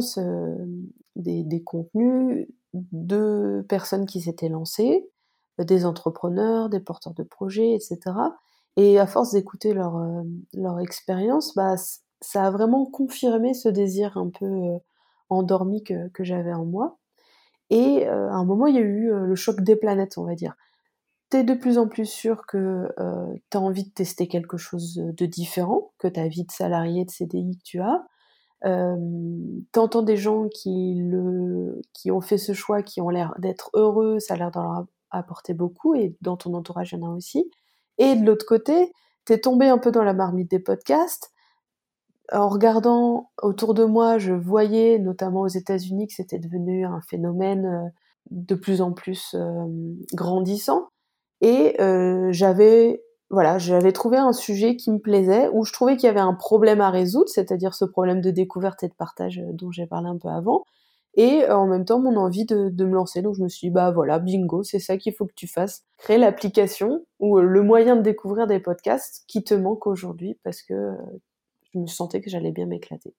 des, 1.16 1.64
contenus 1.64 2.48
de 2.74 3.66
personnes 3.68 4.06
qui 4.06 4.22
s'étaient 4.22 4.50
lancées, 4.50 5.10
euh, 5.60 5.64
des 5.64 5.86
entrepreneurs, 5.86 6.70
des 6.70 6.80
porteurs 6.80 7.14
de 7.14 7.24
projets, 7.24 7.74
etc. 7.74 8.00
Et 8.78 9.00
à 9.00 9.08
force 9.08 9.32
d'écouter 9.32 9.74
leur, 9.74 9.98
euh, 9.98 10.24
leur 10.54 10.80
expérience, 10.80 11.54
bah, 11.56 11.76
ça 12.22 12.46
a 12.46 12.52
vraiment 12.52 12.86
confirmé 12.86 13.54
ce 13.54 13.70
désir 13.70 14.18
un 14.18 14.30
peu 14.30 14.80
endormi 15.30 15.84
que, 15.84 16.10
que 16.10 16.24
j'avais 16.24 16.54
en 16.54 16.66
moi. 16.66 16.98
Et 17.70 18.06
à 18.06 18.34
un 18.34 18.44
moment, 18.44 18.68
il 18.68 18.76
y 18.76 18.80
a 18.80 18.82
eu 18.82 19.10
le 19.10 19.36
choc 19.36 19.62
des 19.62 19.78
planètes, 19.78 20.18
on 20.18 20.26
va 20.26 20.36
dire. 20.36 20.56
Tu 21.30 21.38
es 21.38 21.44
de 21.46 21.54
plus 21.54 21.78
en 21.78 21.88
plus 21.88 22.06
sûr 22.06 22.46
que 22.46 22.90
tu 23.50 23.58
as 23.58 23.62
envie 23.62 23.86
de 23.86 23.90
tester 23.92 24.28
quelque 24.28 24.58
chose 24.58 24.96
de 24.96 25.26
différent 25.26 25.94
que 26.00 26.10
ta 26.10 26.28
vie 26.28 26.44
de 26.44 26.52
salarié, 26.52 27.06
de 27.06 27.10
CDI 27.10 27.58
que 27.58 27.64
tu 27.64 27.80
as. 27.80 28.06
Euh, 28.66 28.96
T'entends 29.72 30.04
des 30.04 30.18
gens 30.18 30.48
qui, 30.50 30.96
le, 30.96 31.82
qui 31.94 32.12
ont 32.12 32.22
fait 32.22 32.38
ce 32.38 32.54
choix, 32.54 32.82
qui 32.84 33.02
ont 33.02 33.10
l'air 33.10 33.34
d'être 33.40 33.70
heureux, 33.74 34.20
ça 34.20 34.36
a 34.36 34.38
l'air 34.38 34.52
d'en 34.52 34.88
apporter 35.10 35.54
beaucoup, 35.54 35.96
et 35.96 36.16
dans 36.22 36.38
ton 36.38 36.54
entourage, 36.54 36.94
il 36.94 37.00
y 37.00 37.04
en 37.04 37.12
a 37.12 37.16
aussi. 37.16 37.50
Et 37.98 38.16
de 38.16 38.26
l'autre 38.26 38.46
côté, 38.46 38.94
t'es 39.26 39.40
tombé 39.40 39.68
un 39.68 39.78
peu 39.78 39.92
dans 39.92 40.04
la 40.04 40.14
marmite 40.14 40.52
des 40.52 40.60
podcasts. 40.60 41.32
En 42.32 42.48
regardant 42.48 43.32
autour 43.42 43.74
de 43.74 43.84
moi, 43.84 44.18
je 44.18 44.34
voyais, 44.34 45.00
notamment 45.00 45.42
aux 45.42 45.48
États-Unis, 45.48 46.08
que 46.08 46.14
c'était 46.14 46.40
devenu 46.40 46.86
un 46.86 47.02
phénomène 47.02 47.66
euh, 47.66 47.90
de 48.30 48.56
plus 48.56 48.82
en 48.82 48.94
plus 48.94 49.36
euh, 49.36 49.66
grandissant. 50.14 50.90
Et 51.42 51.76
j'avais 52.30 53.02
voilà, 53.32 53.58
j'avais 53.58 53.94
trouvé 53.94 54.18
un 54.18 54.34
sujet 54.34 54.76
qui 54.76 54.92
me 54.92 55.00
plaisait, 55.00 55.50
où 55.54 55.64
je 55.64 55.72
trouvais 55.72 55.96
qu'il 55.96 56.08
y 56.08 56.10
avait 56.10 56.20
un 56.20 56.34
problème 56.34 56.82
à 56.82 56.90
résoudre, 56.90 57.30
c'est-à-dire 57.30 57.74
ce 57.74 57.86
problème 57.86 58.20
de 58.20 58.30
découverte 58.30 58.84
et 58.84 58.90
de 58.90 58.94
partage 58.94 59.40
euh, 59.40 59.54
dont 59.54 59.72
j'ai 59.72 59.88
parlé 59.88 60.10
un 60.10 60.18
peu 60.18 60.28
avant, 60.28 60.66
et 61.16 61.44
euh, 61.46 61.56
en 61.56 61.66
même 61.66 61.86
temps 61.86 62.00
mon 62.00 62.18
envie 62.18 62.46
de, 62.46 62.70
me 62.84 62.94
lancer. 62.94 63.22
Donc 63.22 63.36
je 63.36 63.42
me 63.42 63.48
suis 63.48 63.68
dit, 63.68 63.72
bah 63.74 63.92
voilà, 63.92 64.20
bingo, 64.20 64.64
c'est 64.64 64.80
ça 64.80 64.98
qu'il 64.98 65.14
faut 65.14 65.26
que 65.26 65.34
tu 65.34 65.48
fasses. 65.48 65.84
Créer 65.98 66.18
l'application 66.18 67.06
ou 67.20 67.38
euh, 67.40 67.44
le 67.44 67.62
moyen 67.64 67.96
de 67.96 68.02
découvrir 68.02 68.48
des 68.48 68.60
podcasts 68.60 69.24
qui 69.28 69.44
te 69.44 69.54
manque 69.54 69.88
aujourd'hui 69.88 70.38
parce 70.44 70.62
que 70.62 70.92
je 71.74 71.80
me 71.80 71.88
sentais 71.88 72.20
que 72.20 72.30
j'allais 72.30 72.52
bien 72.52 72.66
m'éclater. 72.66 73.14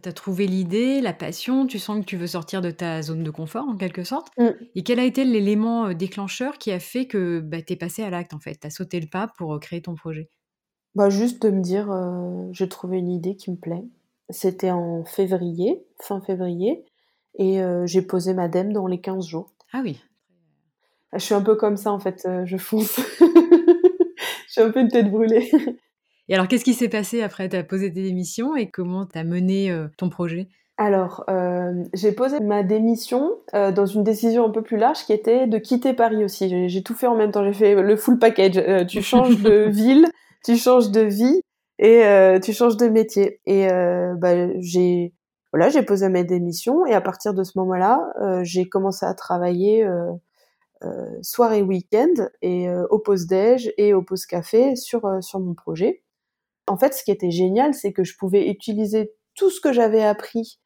Tu 0.00 0.08
as 0.08 0.12
trouvé 0.12 0.46
l'idée, 0.46 1.00
la 1.00 1.12
passion, 1.12 1.66
tu 1.66 1.80
sens 1.80 1.98
que 1.98 2.04
tu 2.04 2.16
veux 2.16 2.28
sortir 2.28 2.60
de 2.60 2.70
ta 2.70 3.02
zone 3.02 3.24
de 3.24 3.30
confort 3.32 3.66
en 3.68 3.76
quelque 3.76 4.04
sorte. 4.04 4.28
Mmh. 4.38 4.50
Et 4.76 4.84
quel 4.84 5.00
a 5.00 5.04
été 5.04 5.24
l'élément 5.24 5.92
déclencheur 5.92 6.58
qui 6.58 6.70
a 6.70 6.78
fait 6.78 7.06
que 7.06 7.40
bah, 7.40 7.62
tu 7.62 7.72
es 7.72 7.76
passé 7.76 8.04
à 8.04 8.10
l'acte 8.10 8.32
en 8.32 8.38
fait? 8.38 8.60
Tu 8.60 8.66
as 8.68 8.70
sauté 8.70 9.00
le 9.00 9.08
pas 9.08 9.26
pour 9.36 9.58
créer 9.58 9.82
ton 9.82 9.96
projet? 9.96 10.30
Bah, 10.94 11.10
Juste 11.10 11.42
de 11.42 11.50
me 11.50 11.60
dire, 11.60 11.90
j'ai 12.52 12.68
trouvé 12.68 12.98
une 12.98 13.10
idée 13.10 13.34
qui 13.34 13.50
me 13.50 13.56
plaît. 13.56 13.82
C'était 14.30 14.70
en 14.70 15.04
février, 15.04 15.84
fin 16.00 16.20
février, 16.20 16.84
et 17.36 17.60
j'ai 17.86 18.02
posé 18.02 18.34
ma 18.34 18.46
dème 18.46 18.72
dans 18.72 18.86
les 18.86 19.00
15 19.00 19.26
jours. 19.26 19.52
Ah 19.72 19.80
oui. 19.82 20.00
Je 21.12 21.18
suis 21.18 21.34
un 21.34 21.42
peu 21.42 21.56
comme 21.56 21.76
ça 21.76 21.90
en 21.92 21.98
fait, 21.98 22.28
je 22.44 22.56
fonce. 22.56 23.00
je 23.20 24.52
suis 24.52 24.60
un 24.60 24.70
peu 24.70 24.78
une 24.80 24.88
tête 24.88 25.10
brûlée. 25.10 25.50
Et 26.28 26.34
alors, 26.34 26.46
qu'est-ce 26.46 26.64
qui 26.64 26.74
s'est 26.74 26.88
passé 26.88 27.22
après 27.22 27.48
Tu 27.48 27.56
as 27.56 27.64
posé 27.64 27.92
tes 27.92 28.02
démissions 28.02 28.54
et 28.54 28.68
comment 28.68 29.06
tu 29.06 29.18
as 29.18 29.24
mené 29.24 29.70
euh, 29.70 29.88
ton 29.96 30.10
projet? 30.10 30.48
Alors, 30.76 31.24
euh, 31.28 31.72
j'ai 31.94 32.12
posé 32.12 32.38
ma 32.40 32.62
démission 32.62 33.38
euh, 33.54 33.72
dans 33.72 33.86
une 33.86 34.04
décision 34.04 34.44
un 34.44 34.50
peu 34.50 34.62
plus 34.62 34.76
large 34.76 35.04
qui 35.04 35.12
était 35.12 35.46
de 35.46 35.58
quitter 35.58 35.94
Paris 35.94 36.22
aussi. 36.22 36.68
J'ai 36.68 36.82
tout 36.82 36.94
fait 36.94 37.06
en 37.06 37.16
même 37.16 37.32
temps. 37.32 37.44
J'ai 37.44 37.52
fait 37.52 37.74
le 37.74 37.96
full 37.96 38.18
package. 38.18 38.86
tu 38.86 39.02
changes 39.02 39.40
de 39.42 39.68
ville, 39.70 40.06
tu 40.44 40.56
changes 40.56 40.90
de 40.90 41.00
vie 41.00 41.40
et 41.78 42.04
tu 42.42 42.52
changes 42.52 42.76
de 42.76 42.88
métier. 42.88 43.40
Et 43.46 43.66
bah, 44.18 44.60
j'ai 44.60 45.14
voilà, 45.52 45.70
j'ai 45.70 45.82
posé 45.82 46.08
ma 46.10 46.22
démission 46.22 46.84
et 46.84 46.92
à 46.92 47.00
partir 47.00 47.34
de 47.34 47.42
ce 47.42 47.58
moment-là, 47.58 48.12
j'ai 48.42 48.68
commencé 48.68 49.04
à 49.04 49.14
travailler 49.14 49.84
soir 51.22 51.52
et 51.54 51.62
week-end 51.62 52.28
et 52.40 52.68
au 52.90 53.00
pause 53.00 53.26
déj 53.26 53.72
et 53.78 53.94
au 53.94 54.02
pause 54.02 54.26
café 54.26 54.76
sur 54.76 55.10
sur 55.22 55.40
mon 55.40 55.54
projet. 55.54 56.02
En 56.68 56.76
fait, 56.76 56.94
ce 56.94 57.02
qui 57.02 57.10
était 57.10 57.30
génial, 57.30 57.74
c'est 57.74 57.92
que 57.92 58.04
je 58.04 58.16
pouvais 58.16 58.48
utiliser 58.48 59.12
tout 59.34 59.50
ce 59.50 59.60
que 59.60 59.72
j'avais 59.72 60.02
appris 60.02 60.58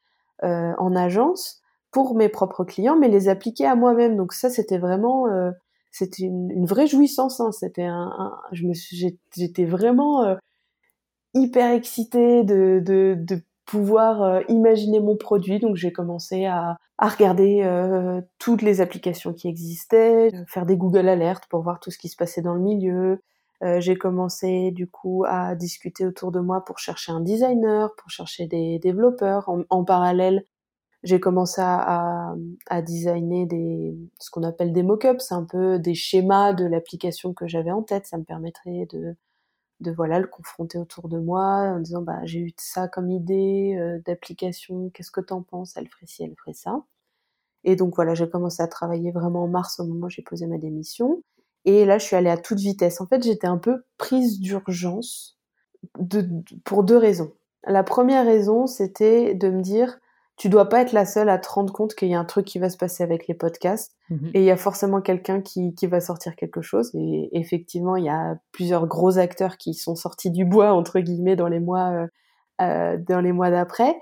euh, 0.43 0.73
en 0.77 0.95
agence 0.95 1.61
pour 1.91 2.15
mes 2.15 2.27
propres 2.27 2.65
clients, 2.65 2.97
mais 2.97 3.07
les 3.07 3.29
appliquer 3.29 3.65
à 3.65 3.75
moi-même. 3.75 4.17
Donc 4.17 4.33
ça, 4.33 4.49
c'était 4.49 4.79
vraiment, 4.79 5.27
euh, 5.27 5.51
une, 6.19 6.65
vraie 6.65 6.87
jouissance. 6.87 7.39
Hein. 7.39 7.51
C'était 7.51 7.87
j'étais 8.51 9.65
vraiment 9.65 10.23
euh, 10.23 10.35
hyper 11.33 11.71
excitée 11.71 12.43
de 12.43 13.43
pouvoir 13.65 14.41
imaginer 14.49 14.99
mon 14.99 15.15
produit. 15.15 15.59
Donc 15.59 15.75
j'ai 15.75 15.91
commencé 15.91 16.45
à, 16.45 16.77
à 16.97 17.07
regarder 17.07 17.63
toutes 18.39 18.61
les 18.63 18.81
applications 18.81 19.33
qui 19.33 19.47
existaient, 19.47 20.31
faire 20.47 20.65
des 20.65 20.77
Google 20.77 21.07
Alerts 21.07 21.41
pour 21.49 21.61
voir 21.61 21.79
tout 21.79 21.91
ce 21.91 21.97
qui 21.97 22.09
se 22.09 22.15
passait 22.15 22.41
dans 22.41 22.53
le 22.53 22.61
milieu, 22.61 23.19
euh, 23.61 23.79
j'ai 23.79 23.95
commencé 23.95 24.71
du 24.71 24.87
coup 24.87 25.23
à 25.27 25.55
discuter 25.55 26.05
autour 26.05 26.31
de 26.31 26.39
moi 26.39 26.65
pour 26.65 26.79
chercher 26.79 27.11
un 27.11 27.21
designer, 27.21 27.95
pour 27.95 28.09
chercher 28.09 28.47
des 28.47 28.79
développeurs. 28.79 29.49
En, 29.69 29.83
parallèle, 29.83 30.45
j'ai 31.03 31.19
commencé 31.19 31.61
à, 31.61 32.35
à, 32.69 32.81
designer 32.81 33.45
des, 33.45 33.95
ce 34.19 34.31
qu'on 34.31 34.43
appelle 34.43 34.73
des 34.73 34.83
mock-ups, 34.83 35.31
un 35.31 35.43
peu 35.45 35.79
des 35.79 35.95
schémas 35.95 36.53
de 36.53 36.65
l'application 36.65 37.33
que 37.33 37.47
j'avais 37.47 37.71
en 37.71 37.83
tête. 37.83 38.05
Ça 38.07 38.17
me 38.17 38.23
permettrait 38.23 38.87
de, 38.91 39.15
de 39.81 39.91
voilà 39.91 40.19
le 40.19 40.27
confronter 40.27 40.77
autour 40.79 41.09
de 41.09 41.19
moi 41.19 41.43
en 41.75 41.79
disant 41.79 42.01
bah 42.01 42.25
j'ai 42.25 42.39
eu 42.39 42.53
ça 42.57 42.87
comme 42.87 43.11
idée 43.11 43.75
euh, 43.77 43.99
d'application, 44.05 44.89
qu'est-ce 44.91 45.11
que 45.11 45.21
t'en 45.21 45.43
penses? 45.43 45.77
Elle 45.77 45.87
ferait 45.89 46.07
ci, 46.07 46.23
elle 46.23 46.35
ferait 46.35 46.53
ça. 46.53 46.83
Et 47.63 47.75
donc 47.75 47.95
voilà, 47.95 48.15
j'ai 48.15 48.29
commencé 48.29 48.61
à 48.63 48.67
travailler 48.67 49.11
vraiment 49.11 49.43
en 49.43 49.47
mars 49.47 49.79
au 49.79 49.85
moment 49.85 50.07
où 50.07 50.09
j'ai 50.09 50.21
posé 50.23 50.47
ma 50.47 50.57
démission. 50.57 51.23
Et 51.65 51.85
là, 51.85 51.97
je 51.97 52.05
suis 52.05 52.15
allée 52.15 52.29
à 52.29 52.37
toute 52.37 52.59
vitesse. 52.59 52.99
En 53.01 53.07
fait, 53.07 53.23
j'étais 53.23 53.47
un 53.47 53.57
peu 53.57 53.83
prise 53.97 54.39
d'urgence 54.39 55.37
de, 55.99 56.27
pour 56.63 56.83
deux 56.83 56.97
raisons. 56.97 57.33
La 57.65 57.83
première 57.83 58.25
raison, 58.25 58.67
c'était 58.67 59.33
de 59.33 59.49
me 59.49 59.61
dire, 59.61 59.99
tu 60.35 60.49
dois 60.49 60.67
pas 60.67 60.81
être 60.81 60.91
la 60.91 61.05
seule 61.05 61.29
à 61.29 61.37
te 61.37 61.47
rendre 61.47 61.71
compte 61.71 61.95
qu'il 61.95 62.09
y 62.09 62.15
a 62.15 62.19
un 62.19 62.25
truc 62.25 62.45
qui 62.45 62.59
va 62.59 62.69
se 62.69 62.77
passer 62.77 63.03
avec 63.03 63.27
les 63.27 63.33
podcasts. 63.33 63.95
Mhm. 64.09 64.31
Et 64.33 64.39
il 64.39 64.45
y 64.45 64.51
a 64.51 64.57
forcément 64.57 65.01
quelqu'un 65.01 65.41
qui, 65.41 65.73
qui 65.75 65.87
va 65.87 66.01
sortir 66.01 66.35
quelque 66.35 66.61
chose. 66.61 66.91
Et 66.95 67.29
effectivement, 67.31 67.95
il 67.95 68.05
y 68.05 68.09
a 68.09 68.37
plusieurs 68.51 68.87
gros 68.87 69.17
acteurs 69.17 69.57
qui 69.57 69.73
sont 69.73 69.95
sortis 69.95 70.31
du 70.31 70.43
bois, 70.43 70.73
entre 70.73 70.99
guillemets, 70.99 71.35
dans 71.35 71.47
les 71.47 71.59
mois, 71.59 71.91
euh, 71.91 72.07
euh 72.61 72.97
dans 72.97 73.21
les 73.21 73.31
mois 73.31 73.51
d'après. 73.51 73.95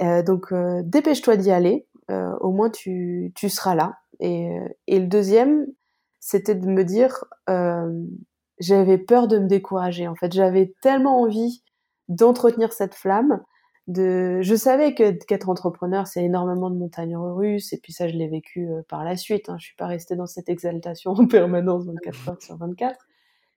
Euh, 0.00 0.22
donc, 0.22 0.52
euh, 0.52 0.82
dépêche-toi 0.84 1.36
d'y 1.36 1.50
aller. 1.50 1.86
Au 2.40 2.52
moins, 2.52 2.68
tu, 2.68 3.32
tu 3.34 3.48
seras 3.48 3.74
là. 3.74 3.96
Et, 4.20 4.58
et 4.86 5.00
le 5.00 5.06
deuxième, 5.06 5.66
c'était 6.24 6.54
de 6.54 6.66
me 6.66 6.84
dire, 6.84 7.26
euh, 7.50 7.92
j'avais 8.58 8.96
peur 8.96 9.28
de 9.28 9.38
me 9.38 9.46
décourager. 9.46 10.08
En 10.08 10.14
fait, 10.14 10.32
j'avais 10.32 10.72
tellement 10.80 11.20
envie 11.20 11.62
d'entretenir 12.08 12.72
cette 12.72 12.94
flamme. 12.94 13.42
De, 13.88 14.40
je 14.40 14.54
savais 14.54 14.94
que 14.94 15.10
qu'être 15.26 15.50
entrepreneur, 15.50 16.06
c'est 16.06 16.24
énormément 16.24 16.70
de 16.70 16.76
montagnes 16.76 17.18
russes, 17.18 17.74
et 17.74 17.78
puis 17.78 17.92
ça, 17.92 18.08
je 18.08 18.14
l'ai 18.14 18.26
vécu 18.26 18.70
euh, 18.70 18.80
par 18.88 19.04
la 19.04 19.18
suite. 19.18 19.50
Hein. 19.50 19.56
Je 19.58 19.66
suis 19.66 19.76
pas 19.76 19.86
restée 19.86 20.16
dans 20.16 20.24
cette 20.24 20.48
exaltation 20.48 21.10
en 21.10 21.26
permanence 21.26 21.84
24 21.84 22.28
heures 22.30 22.42
sur 22.42 22.56
24, 22.56 22.98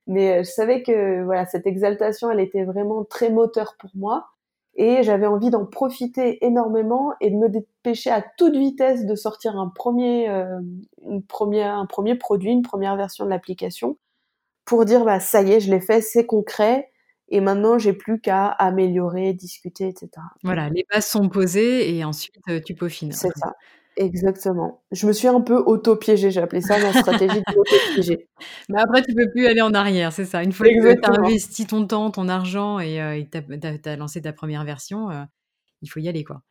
mais 0.08 0.40
euh, 0.40 0.44
je 0.44 0.52
savais 0.52 0.84
que 0.84 1.24
voilà, 1.24 1.46
cette 1.46 1.68
exaltation, 1.68 2.30
elle 2.30 2.42
était 2.42 2.66
vraiment 2.66 3.06
très 3.06 3.30
moteur 3.30 3.78
pour 3.80 3.92
moi 3.96 4.28
et 4.78 5.02
j'avais 5.02 5.26
envie 5.26 5.50
d'en 5.50 5.66
profiter 5.66 6.46
énormément 6.46 7.14
et 7.20 7.32
de 7.32 7.36
me 7.36 7.50
dépêcher 7.50 8.12
à 8.12 8.24
toute 8.38 8.56
vitesse 8.56 9.06
de 9.06 9.16
sortir 9.16 9.58
un 9.58 9.70
premier, 9.70 10.30
euh, 10.30 10.60
une 11.06 11.24
première, 11.24 11.74
un 11.74 11.88
premier 11.88 12.16
produit, 12.16 12.52
une 12.52 12.62
première 12.62 12.96
version 12.96 13.26
de 13.26 13.30
l'application 13.30 13.98
pour 14.66 14.86
dire 14.86 15.04
bah 15.04 15.20
ça 15.20 15.42
y 15.42 15.54
est, 15.54 15.60
je 15.60 15.72
l'ai 15.72 15.80
fait, 15.80 16.02
c'est 16.02 16.26
concret 16.26 16.92
et 17.30 17.42
maintenant 17.42 17.78
j'ai 17.80 17.94
plus 17.94 18.22
qu'à 18.22 18.48
améliorer, 18.48 19.34
discuter, 19.34 19.88
etc. 19.88 20.10
Voilà, 20.44 20.70
les 20.70 20.86
bases 20.92 21.08
sont 21.08 21.28
posées 21.28 21.96
et 21.96 22.06
ensuite 22.06 22.36
euh, 22.50 22.60
tu 22.64 22.76
peaufines. 22.76 23.12
C'est 23.12 23.36
ça. 23.36 23.56
Exactement. 23.98 24.84
Je 24.92 25.08
me 25.08 25.12
suis 25.12 25.28
un 25.28 25.42
peu 25.42 25.58
auto-piégée, 25.58 26.30
j'ai 26.30 26.40
appelé 26.40 26.62
ça 26.62 26.78
ma 26.78 26.94
stratégie 26.94 27.40
de 27.40 27.58
auto-piéger. 27.58 28.30
Mais 28.70 28.80
après, 28.80 29.02
tu 29.02 29.16
peux 29.16 29.28
plus 29.32 29.48
aller 29.48 29.62
en 29.62 29.74
arrière, 29.74 30.14
c'est 30.14 30.26
ça. 30.26 30.44
Une 30.44 30.52
fois 30.52 30.68
que 30.68 30.94
tu 30.94 31.04
as 31.04 31.20
investi 31.20 31.66
ton 31.66 31.88
temps, 31.88 32.12
ton 32.12 32.30
argent 32.30 32.80
et 32.80 33.02
euh, 33.02 33.20
tu 33.32 33.90
as, 33.90 33.96
lancé 33.96 34.22
ta 34.22 34.34
première 34.34 34.64
version, 34.66 35.10
euh, 35.10 35.24
il 35.82 35.90
faut 35.90 36.00
y 36.00 36.08
aller, 36.08 36.24
quoi. 36.24 36.44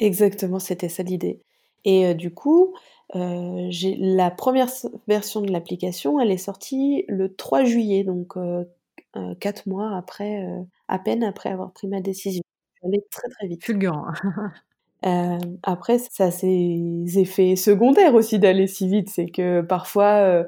Exactement, 0.00 0.58
c'était 0.58 0.88
ça 0.88 1.04
l'idée. 1.04 1.40
Et 1.84 2.06
euh, 2.06 2.14
du 2.14 2.34
coup, 2.34 2.74
j'ai 3.14 3.96
la 4.00 4.32
première 4.32 4.68
version 5.06 5.40
de 5.40 5.52
l'application, 5.52 6.18
elle 6.18 6.32
est 6.32 6.36
sortie 6.36 7.04
le 7.06 7.32
3 7.32 7.62
juillet, 7.62 8.02
donc 8.02 8.34
quatre 9.38 9.68
mois 9.68 9.96
après, 9.96 10.44
à 10.88 10.98
peine 10.98 11.22
après 11.22 11.50
avoir 11.50 11.72
pris 11.72 11.86
ma 11.86 12.00
décision. 12.00 12.42
J'allais 12.82 13.04
très 13.08 13.28
très 13.28 13.46
vite. 13.46 13.64
Fulgurant. 13.64 14.06
Euh, 15.04 15.38
après, 15.62 15.98
ça 15.98 16.26
a 16.26 16.30
ses 16.30 17.04
effets 17.16 17.56
secondaires 17.56 18.14
aussi 18.14 18.38
d'aller 18.38 18.66
si 18.66 18.88
vite. 18.88 19.10
C'est 19.10 19.26
que 19.26 19.60
parfois, 19.62 20.14
euh, 20.22 20.44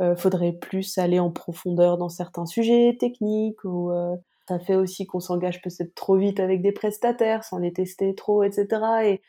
euh, 0.00 0.16
faudrait 0.16 0.52
plus 0.52 0.96
aller 0.98 1.18
en 1.18 1.30
profondeur 1.30 1.98
dans 1.98 2.08
certains 2.08 2.46
sujets 2.46 2.96
techniques 2.98 3.64
ou 3.64 3.90
euh, 3.90 4.16
ça 4.48 4.58
fait 4.58 4.76
aussi 4.76 5.06
qu'on 5.06 5.20
s'engage 5.20 5.60
peut-être 5.60 5.94
trop 5.94 6.16
vite 6.16 6.40
avec 6.40 6.62
des 6.62 6.72
prestataires 6.72 7.44
sans 7.44 7.58
les 7.58 7.72
tester 7.72 8.14
trop, 8.14 8.42
etc. 8.44 8.82
Et 9.04 9.20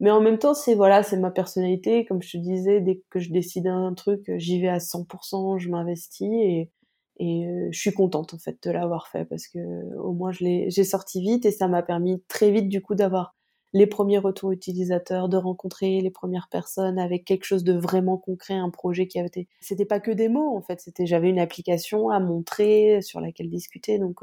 mais 0.00 0.10
en 0.10 0.20
même 0.20 0.38
temps, 0.38 0.54
c'est 0.54 0.74
voilà, 0.74 1.02
c'est 1.02 1.18
ma 1.18 1.30
personnalité. 1.30 2.04
Comme 2.06 2.22
je 2.22 2.32
te 2.32 2.38
disais, 2.38 2.80
dès 2.80 3.02
que 3.10 3.20
je 3.20 3.30
décide 3.32 3.68
un 3.68 3.94
truc, 3.94 4.30
j'y 4.36 4.60
vais 4.60 4.68
à 4.68 4.80
100%, 4.80 5.58
je 5.58 5.70
m'investis 5.70 6.28
et 6.32 6.70
et 7.18 7.46
je 7.70 7.78
suis 7.78 7.92
contente 7.92 8.34
en 8.34 8.38
fait 8.38 8.58
de 8.64 8.70
l'avoir 8.72 9.06
fait 9.08 9.24
parce 9.24 9.46
que 9.46 9.58
au 9.98 10.12
moins 10.12 10.32
je 10.32 10.44
l'ai, 10.44 10.70
j'ai 10.70 10.82
sorti 10.84 11.20
vite 11.20 11.46
et 11.46 11.52
ça 11.52 11.68
m'a 11.68 11.82
permis 11.82 12.20
très 12.28 12.50
vite 12.50 12.68
du 12.68 12.82
coup 12.82 12.96
d'avoir 12.96 13.34
les 13.74 13.86
premiers 13.86 14.18
retours 14.18 14.52
utilisateurs, 14.52 15.28
de 15.28 15.36
rencontrer 15.36 16.00
les 16.00 16.10
premières 16.10 16.48
personnes 16.48 16.98
avec 16.98 17.26
quelque 17.26 17.44
chose 17.44 17.64
de 17.64 17.74
vraiment 17.74 18.16
concret, 18.16 18.54
un 18.54 18.70
projet 18.70 19.06
qui 19.06 19.18
avait 19.18 19.28
été. 19.28 19.48
C'était 19.60 19.84
pas 19.84 20.00
que 20.00 20.10
des 20.10 20.30
mots 20.30 20.56
en 20.56 20.62
fait, 20.62 20.80
c'était 20.80 21.04
j'avais 21.04 21.28
une 21.28 21.38
application 21.40 22.08
à 22.08 22.20
montrer 22.20 23.02
sur 23.02 23.20
laquelle 23.20 23.50
discuter, 23.50 23.98
donc 23.98 24.20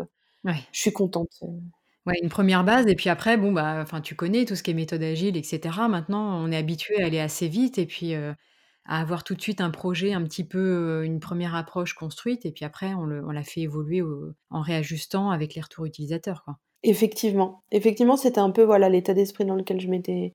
je 0.71 0.79
suis 0.79 0.91
contente. 0.91 1.43
Ouais, 2.07 2.15
une 2.23 2.29
première 2.29 2.63
base 2.63 2.87
et 2.87 2.95
puis 2.95 3.09
après, 3.09 3.37
bon, 3.37 3.51
bah, 3.51 3.79
enfin, 3.79 4.01
tu 4.01 4.15
connais 4.15 4.45
tout 4.45 4.55
ce 4.55 4.63
qui 4.63 4.71
est 4.71 4.73
méthode 4.73 5.03
agile 5.03 5.37
et 5.37 5.43
cetera. 5.43 5.87
Maintenant, 5.87 6.43
on 6.43 6.51
est 6.51 6.57
habitué 6.57 6.99
à 7.03 7.05
aller 7.05 7.19
assez 7.19 7.47
vite 7.47 7.77
et 7.77 7.85
puis, 7.85 8.15
à 8.15 8.35
avoir 8.85 9.23
tout 9.23 9.35
de 9.35 9.41
suite 9.41 9.61
un 9.61 9.69
projet 9.69 10.13
un 10.13 10.23
petit 10.23 10.43
peu, 10.43 11.03
une 11.05 11.19
première 11.19 11.53
approche 11.55 11.93
construite 11.93 12.45
et 12.47 12.51
puis 12.51 12.65
après 12.65 12.95
on 12.95 13.05
le 13.05 13.23
on 13.23 13.31
la 13.31 13.43
fait 13.43 13.61
évoluer 13.61 14.01
en 14.49 14.61
réajustant 14.61 15.29
avec 15.29 15.53
les 15.53 15.61
retours 15.61 15.85
utilisateurs, 15.85 16.43
quoi. 16.43 16.57
Effectivement. 16.83 17.63
Effectivement, 17.71 18.17
c'était 18.17 18.39
un 18.39 18.51
peu, 18.51 18.63
voilà, 18.63 18.89
l'état 18.89 19.13
d'esprit 19.13 19.45
dans 19.45 19.55
lequel 19.55 19.79
je 19.79 19.87
m'étais 19.87 20.33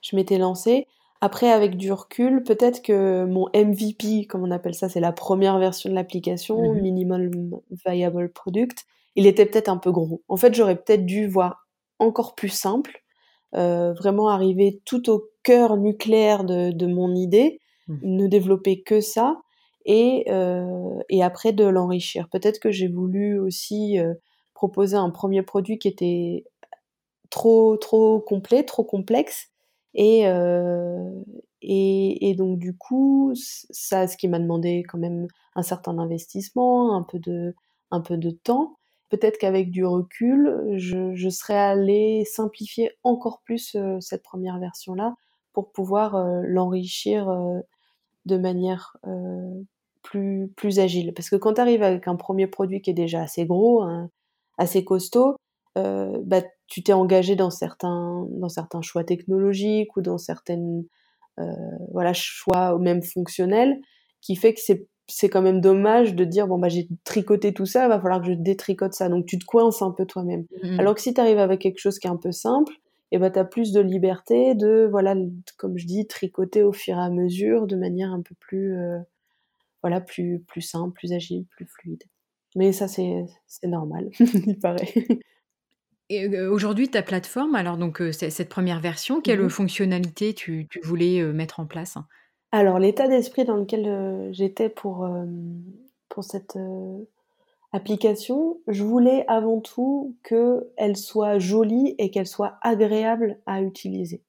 je 0.00 0.16
m'étais 0.16 0.38
lancée. 0.38 0.86
Après, 1.20 1.50
avec 1.50 1.76
du 1.76 1.90
recul, 1.92 2.44
peut-être 2.44 2.82
que 2.82 3.24
mon 3.24 3.48
MVP, 3.54 4.26
comme 4.26 4.44
on 4.44 4.50
appelle 4.52 4.74
ça, 4.74 4.88
c'est 4.88 5.00
la 5.00 5.12
première 5.12 5.58
version 5.58 5.90
de 5.90 5.94
l'application, 5.94 6.72
mmh 6.72 6.80
Minimum 6.80 7.30
Viable 7.84 8.30
Product, 8.32 8.84
il 9.16 9.26
était 9.26 9.46
peut-être 9.46 9.68
un 9.68 9.78
peu 9.78 9.90
gros. 9.90 10.22
En 10.28 10.36
fait, 10.36 10.54
j'aurais 10.54 10.76
peut-être 10.76 11.04
dû 11.04 11.26
voir 11.26 11.66
encore 11.98 12.36
plus 12.36 12.50
simple, 12.50 13.02
euh, 13.56 13.92
vraiment 13.94 14.28
arriver 14.28 14.80
tout 14.84 15.10
au 15.10 15.24
cœur 15.42 15.76
nucléaire 15.76 16.44
de, 16.44 16.86
mon 16.86 17.12
idée, 17.16 17.58
mmh. 17.88 17.96
ne 18.04 18.26
développer 18.28 18.82
que 18.82 19.00
ça, 19.00 19.40
et, 19.84 20.24
euh, 20.28 21.00
et 21.08 21.24
après 21.24 21.52
de 21.52 21.64
l'enrichir. 21.64 22.28
Peut-être 22.30 22.60
que 22.60 22.70
j'ai 22.70 22.88
voulu 22.88 23.40
aussi 23.40 23.98
euh, 23.98 24.14
proposer 24.58 24.96
un 24.96 25.10
premier 25.10 25.42
produit 25.42 25.78
qui 25.78 25.86
était 25.86 26.44
trop 27.30 27.76
trop 27.76 28.18
complet, 28.18 28.64
trop 28.64 28.82
complexe, 28.82 29.52
et, 29.94 30.24
et, 31.62 32.28
et, 32.30 32.34
donc 32.34 32.58
du 32.58 32.76
coup, 32.76 33.32
ça, 33.34 34.08
ce 34.08 34.16
qui 34.16 34.26
m'a 34.28 34.40
demandé 34.40 34.82
quand 34.88 34.98
même 34.98 35.28
un 35.54 35.62
certain 35.62 35.98
investissement, 35.98 36.96
un 36.96 37.02
peu 37.02 37.20
de, 37.20 37.54
un 37.90 38.00
peu 38.00 38.16
de 38.16 38.30
temps. 38.30 38.76
Peut-être 39.08 39.38
qu'avec 39.38 39.70
du 39.70 39.84
recul, 39.86 40.74
je, 40.76 41.14
je, 41.14 41.28
serais 41.30 41.56
allée 41.56 42.24
simplifier 42.24 42.92
encore 43.04 43.40
plus 43.44 43.74
euh, 43.76 43.98
cette 44.00 44.22
première 44.22 44.58
version-là 44.58 45.14
pour 45.54 45.72
pouvoir 45.72 46.16
euh, 46.16 46.42
l'enrichir 46.44 47.28
euh, 47.30 47.60
de 48.26 48.36
manière 48.36 48.96
plus, 50.02 50.52
plus 50.56 50.80
agile. 50.80 51.14
Parce 51.14 51.30
que 51.30 51.36
quand 51.36 51.54
tu 51.54 51.60
arrives 51.60 51.82
avec 51.82 52.08
un 52.08 52.16
premier 52.16 52.46
produit 52.46 52.82
qui 52.82 52.90
est 52.90 52.94
déjà 52.94 53.22
assez 53.22 53.46
gros, 53.46 53.82
hein, 53.82 54.10
assez 54.58 54.84
costaud, 54.84 55.36
bah, 55.76 56.42
tu 56.66 56.82
t'es 56.82 56.92
engagé 56.92 57.36
dans 57.36 57.50
certains, 57.50 58.26
dans 58.30 58.48
certains 58.48 58.82
choix 58.82 59.04
technologiques 59.04 59.96
ou 59.96 60.02
dans 60.02 60.18
certaines 60.18 60.84
voilà, 61.92 62.12
choix 62.12 62.76
même 62.78 63.02
fonctionnels 63.02 63.80
qui 64.20 64.36
fait 64.36 64.54
que 64.54 64.60
c'est 64.60 64.88
c'est 65.08 65.30
quand 65.30 65.40
même 65.42 65.60
dommage 65.60 66.14
de 66.14 66.24
dire 66.24 66.46
bon 66.46 66.58
bah 66.58 66.68
j'ai 66.68 66.86
tricoté 67.02 67.54
tout 67.54 67.64
ça, 67.64 67.88
va 67.88 67.98
falloir 67.98 68.20
que 68.20 68.28
je 68.28 68.32
détricote 68.34 68.92
ça. 68.92 69.08
Donc 69.08 69.24
tu 69.24 69.38
te 69.38 69.46
coinces 69.46 69.80
un 69.80 69.90
peu 69.90 70.04
toi-même. 70.04 70.44
Mmh. 70.62 70.78
Alors 70.78 70.94
que 70.94 71.00
si 71.00 71.14
tu 71.14 71.20
arrives 71.20 71.38
avec 71.38 71.60
quelque 71.60 71.78
chose 71.78 71.98
qui 71.98 72.06
est 72.06 72.10
un 72.10 72.16
peu 72.16 72.30
simple, 72.30 72.74
et 73.10 73.16
eh 73.16 73.18
ben 73.18 73.30
tu 73.30 73.38
as 73.38 73.44
plus 73.46 73.72
de 73.72 73.80
liberté 73.80 74.54
de 74.54 74.86
voilà 74.90 75.16
comme 75.56 75.78
je 75.78 75.86
dis 75.86 76.06
tricoter 76.06 76.62
au 76.62 76.72
fur 76.72 76.98
et 76.98 77.00
à 77.00 77.08
mesure 77.08 77.66
de 77.66 77.74
manière 77.74 78.12
un 78.12 78.20
peu 78.20 78.34
plus 78.38 78.76
euh, 78.76 78.98
voilà 79.82 80.02
plus 80.02 80.44
plus 80.46 80.60
simple, 80.60 80.92
plus 80.92 81.14
agile, 81.14 81.46
plus 81.46 81.66
fluide. 81.66 82.04
Mais 82.58 82.72
ça 82.72 82.88
c'est 82.88 83.24
normal, 83.62 84.10
il 84.20 84.58
paraît. 84.58 84.92
Et 86.10 86.26
aujourd'hui, 86.40 86.88
ta 86.88 87.02
plateforme, 87.02 87.54
alors 87.54 87.76
donc 87.76 88.02
cette 88.12 88.48
première 88.48 88.80
version, 88.80 89.20
quelle 89.20 89.42
mmh 89.42 89.50
fonctionnalité 89.50 90.34
tu, 90.34 90.66
tu 90.68 90.80
voulais 90.80 91.22
mettre 91.32 91.60
en 91.60 91.66
place? 91.66 91.96
Alors 92.50 92.80
l'état 92.80 93.06
d'esprit 93.06 93.44
dans 93.44 93.56
lequel, 93.56 94.32
j'étais 94.32 94.70
pour, 94.70 95.08
pour 96.08 96.24
cette, 96.24 96.58
application, 97.72 98.58
je 98.66 98.82
voulais 98.82 99.24
avant 99.28 99.60
tout 99.60 100.16
qu'elle 100.24 100.96
soit 100.96 101.38
jolie 101.38 101.94
et 101.98 102.10
qu'elle 102.10 102.26
soit 102.26 102.58
agréable 102.62 103.38
à 103.46 103.62
utiliser. 103.62 104.24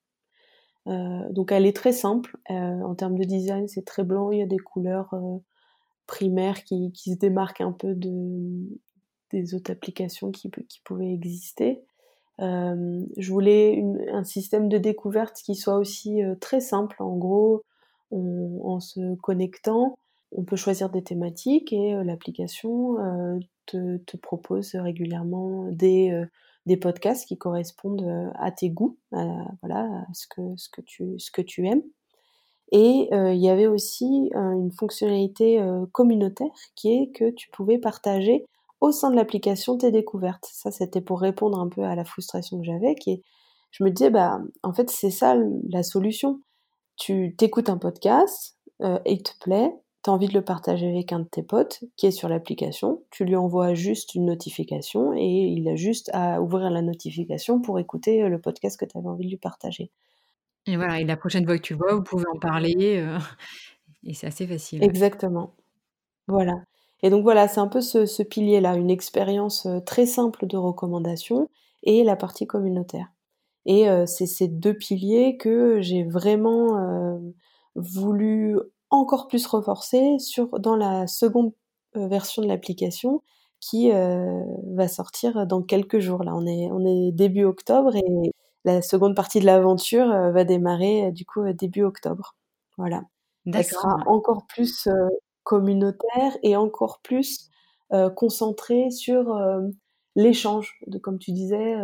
donc 0.86 1.52
elle 1.52 1.66
est 1.66 1.76
très 1.76 1.94
simple, 1.94 2.38
en 2.50 2.94
termes 2.96 3.18
de 3.18 3.24
design, 3.24 3.68
c'est 3.68 3.86
très 3.86 4.04
blanc, 4.04 4.32
il 4.32 4.40
y 4.40 4.44
a 4.44 4.48
des 4.48 4.60
couleurs, 4.60 5.16
primaires 6.10 6.64
qui 6.64 6.92
se 6.96 7.18
démarquent 7.18 7.62
un 7.62 7.72
peu 7.72 7.96
de 7.96 8.10
des 9.32 9.54
autres 9.54 9.72
applications 9.72 10.32
qui 10.32 10.50
pouvaient 10.84 11.14
exister. 11.14 11.84
je 12.40 13.32
voulais 13.32 13.84
un 14.12 14.24
système 14.24 14.70
de 14.70 14.80
découverte 14.80 15.38
qui 15.44 15.54
soit 15.54 15.78
aussi, 15.78 16.22
très 16.42 16.62
simple. 16.62 16.96
En 17.04 17.16
gros, 17.16 17.64
en 18.12 18.80
se 18.80 19.16
connectant, 19.18 19.96
on 20.32 20.44
peut 20.44 20.56
choisir 20.56 20.90
des 20.90 21.04
thématiques 21.04 21.74
et 21.74 21.96
euh, 21.96 22.04
l'application 22.04 23.00
euh, 23.00 23.40
te, 23.66 24.18
propose 24.18 24.76
régulièrement 24.76 25.70
des, 25.72 26.12
euh, 26.12 26.78
podcasts 26.82 27.28
qui 27.28 27.38
correspondent 27.38 28.32
à 28.36 28.52
tes 28.52 28.70
goûts, 28.70 28.98
à, 29.12 29.26
voilà, 29.62 30.06
ce 30.14 30.28
que 30.28 31.42
tu 31.42 31.68
aimes. 31.68 31.82
Et 32.72 33.10
il 33.12 33.42
y 33.42 33.50
avait 33.50 33.68
aussi 33.68 34.30
une 34.36 34.72
fonctionnalité 34.72 35.60
communautaire 35.92 36.52
qui 36.76 36.94
est 36.94 37.12
que 37.12 37.32
tu 37.32 37.50
pouvais 37.50 37.80
partager 37.80 38.46
au 38.80 38.92
sein 38.92 39.10
de 39.10 39.16
l'application 39.16 39.78
tes 39.78 39.92
découvertes. 39.92 40.48
Ça, 40.52 40.70
c'était 40.70 41.02
pour 41.02 41.20
répondre 41.20 41.60
un 41.60 41.68
peu 41.68 41.84
à 41.84 41.96
la 41.96 42.06
frustration 42.06 42.60
que 42.60 42.66
j'avais, 42.66 42.96
qui 42.96 43.12
est, 43.12 43.22
je 43.72 43.84
me 43.84 43.90
disais, 43.90 44.12
bah, 44.12 44.40
en 44.62 44.74
fait, 44.74 44.90
c'est 44.90 45.10
ça 45.10 45.36
la 45.70 45.84
solution 45.84 46.42
tu 47.00 47.34
t'écoutes 47.38 47.70
un 47.70 47.78
podcast, 47.78 48.58
euh, 48.82 49.00
il 49.06 49.24
te 49.24 49.32
plaît, 49.40 49.74
tu 50.04 50.10
as 50.10 50.14
envie 50.14 50.28
de 50.28 50.34
le 50.34 50.44
partager 50.44 50.88
avec 50.88 51.12
un 51.14 51.20
de 51.20 51.28
tes 51.28 51.44
potes 51.44 51.84
qui 51.96 52.06
est 52.06 52.12
sur 52.12 52.30
l'application, 52.30 53.02
tu 53.10 53.26
lui 53.26 53.36
envoies 53.36 53.74
juste 53.74 54.14
une 54.16 54.26
notification 54.26 55.14
et 55.14 55.48
il 55.48 55.68
a 55.70 55.76
juste 55.76 56.12
à 56.14 56.42
ouvrir 56.42 56.70
la 56.70 56.82
notification 56.82 57.62
pour 57.62 57.80
écouter 57.80 58.22
euh, 58.22 58.30
le 58.30 58.40
podcast 58.40 58.78
que 58.78 58.86
tu 58.86 58.98
envie 58.98 59.26
de 59.26 59.30
lui 59.30 59.38
partager. 59.38 59.92
Et 60.70 60.78
voilà, 60.78 61.00
et 61.00 61.04
la 61.04 61.18
prochaine 61.18 61.46
fois 61.46 61.58
que 61.58 61.64
tu 61.64 61.74
vois, 61.74 61.96
vous 61.96 62.04
pouvez 62.04 62.26
en 62.34 62.38
parler 62.38 62.98
euh, 62.98 63.18
et 64.04 64.14
c'est 64.14 64.28
assez 64.28 64.46
facile. 64.46 64.84
Exactement. 64.84 65.56
Voilà. 66.28 66.54
Et 67.02 67.10
donc 67.10 67.24
voilà, 67.24 67.48
c'est 67.48 67.60
un 67.60 67.68
peu 67.68 67.82
ce, 67.82 68.22
pilier-là, 68.22 68.76
une 68.76 68.90
expérience 68.90 69.68
très 69.86 70.06
simple 70.06 70.46
de 70.46 70.58
recommandation 70.58 71.50
et 71.84 72.04
la 72.04 72.16
partie 72.16 72.46
communautaire. 72.46 73.08
Et 73.66 73.88
c'est 74.06 74.26
ces 74.26 74.50
deux 74.50 74.74
piliers 74.74 75.38
que 75.38 75.80
j'ai 75.80 76.04
vraiment 76.04 77.22
voulu 77.76 78.58
encore 78.90 79.28
plus 79.28 79.46
renforcer 79.46 80.18
dans 80.60 80.76
la 80.76 81.08
seconde 81.08 81.54
version 81.96 82.42
de 82.42 82.48
l'application 82.48 83.22
qui 83.62 83.92
va 83.92 84.88
sortir 84.90 85.48
dans 85.48 85.62
quelques 85.62 86.00
jours. 86.00 86.26
Là, 86.26 86.36
on 86.36 86.46
est 86.46 87.12
début 87.14 87.46
octobre 87.46 87.96
et 87.96 88.34
la 88.74 88.82
seconde 88.82 89.16
partie 89.16 89.40
de 89.40 89.46
l'aventure 89.46 90.08
va 90.08 90.44
démarrer 90.44 91.12
du 91.12 91.26
coup 91.26 91.42
début 91.54 91.84
octobre. 91.84 92.36
Voilà. 92.78 93.04
Elle 93.46 93.64
sera 93.64 93.98
encore 94.06 94.46
plus 94.48 94.88
communautaire 95.44 96.38
et 96.44 96.56
encore 96.56 97.00
plus 97.04 97.50
concentrée 98.16 98.92
sur 98.92 99.40
l'échange, 100.16 100.80
de 100.88 100.98
comme 100.98 101.20
tu 101.20 101.32
disais, 101.32 101.76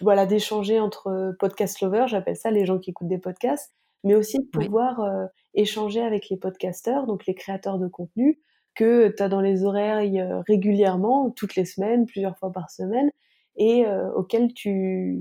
voilà, 0.00 0.26
d'échanger 0.26 0.80
entre 0.80 1.34
podcast 1.38 1.80
lovers, 1.80 2.08
j'appelle 2.08 2.36
ça 2.36 2.50
les 2.50 2.66
gens 2.66 2.78
qui 2.78 2.90
écoutent 2.90 3.08
des 3.08 3.18
podcasts, 3.18 3.72
mais 4.04 4.14
aussi 4.14 4.38
de 4.38 4.46
pouvoir 4.46 5.00
euh, 5.00 5.26
échanger 5.54 6.00
avec 6.00 6.28
les 6.28 6.36
podcasteurs, 6.36 7.06
donc 7.06 7.26
les 7.26 7.34
créateurs 7.34 7.78
de 7.78 7.88
contenu, 7.88 8.40
que 8.74 9.08
tu 9.08 9.22
as 9.22 9.28
dans 9.28 9.40
les 9.40 9.64
oreilles 9.64 10.20
euh, 10.20 10.40
régulièrement, 10.46 11.30
toutes 11.30 11.56
les 11.56 11.64
semaines, 11.64 12.06
plusieurs 12.06 12.36
fois 12.38 12.52
par 12.52 12.70
semaine, 12.70 13.10
et 13.56 13.86
euh, 13.86 14.12
auxquels 14.14 14.52
tu, 14.54 15.20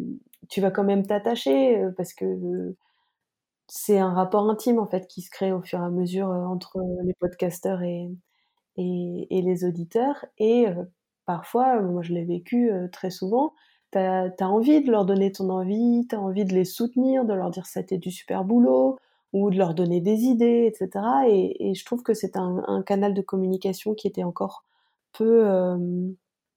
tu 0.49 0.61
vas 0.61 0.71
quand 0.71 0.83
même 0.83 1.05
t'attacher, 1.05 1.83
parce 1.97 2.13
que 2.13 2.75
c'est 3.67 3.99
un 3.99 4.13
rapport 4.13 4.49
intime 4.49 4.79
en 4.79 4.87
fait 4.87 5.07
qui 5.07 5.21
se 5.21 5.29
crée 5.29 5.51
au 5.53 5.61
fur 5.61 5.79
et 5.79 5.83
à 5.83 5.89
mesure 5.89 6.27
entre 6.27 6.79
les 7.05 7.13
podcasteurs 7.13 7.81
et, 7.83 8.09
et, 8.77 9.41
les 9.41 9.65
auditeurs. 9.65 10.25
Et 10.37 10.65
parfois, 11.25 11.81
moi 11.81 12.01
je 12.01 12.13
l'ai 12.13 12.25
vécu 12.25 12.71
très 12.91 13.09
souvent, 13.11 13.53
T'as 13.91 14.29
as 14.39 14.47
envie 14.47 14.81
de 14.81 14.89
leur 14.89 15.05
donner 15.05 15.33
ton 15.33 15.49
envie, 15.49 16.07
t'as 16.07 16.17
envie 16.17 16.45
de 16.45 16.53
les 16.53 16.63
soutenir, 16.63 17.25
de 17.25 17.33
leur 17.33 17.51
dire 17.51 17.65
ça 17.65 17.81
c'était 17.81 17.97
du 17.97 18.09
super 18.09 18.45
boulot, 18.45 18.97
ou 19.33 19.51
de 19.51 19.57
leur 19.57 19.73
donner 19.73 19.99
des 20.01 20.21
idées, 20.23 20.65
etc. 20.67 21.05
Et, 21.27 21.73
je 21.75 21.85
trouve 21.85 22.01
que 22.03 22.13
c'est 22.13 22.37
un, 22.37 22.83
canal 22.85 23.13
de 23.13 23.21
communication 23.21 23.93
qui 23.93 24.07
était 24.07 24.23
encore 24.23 24.63
peu, 25.13 25.45
euh, 25.45 25.77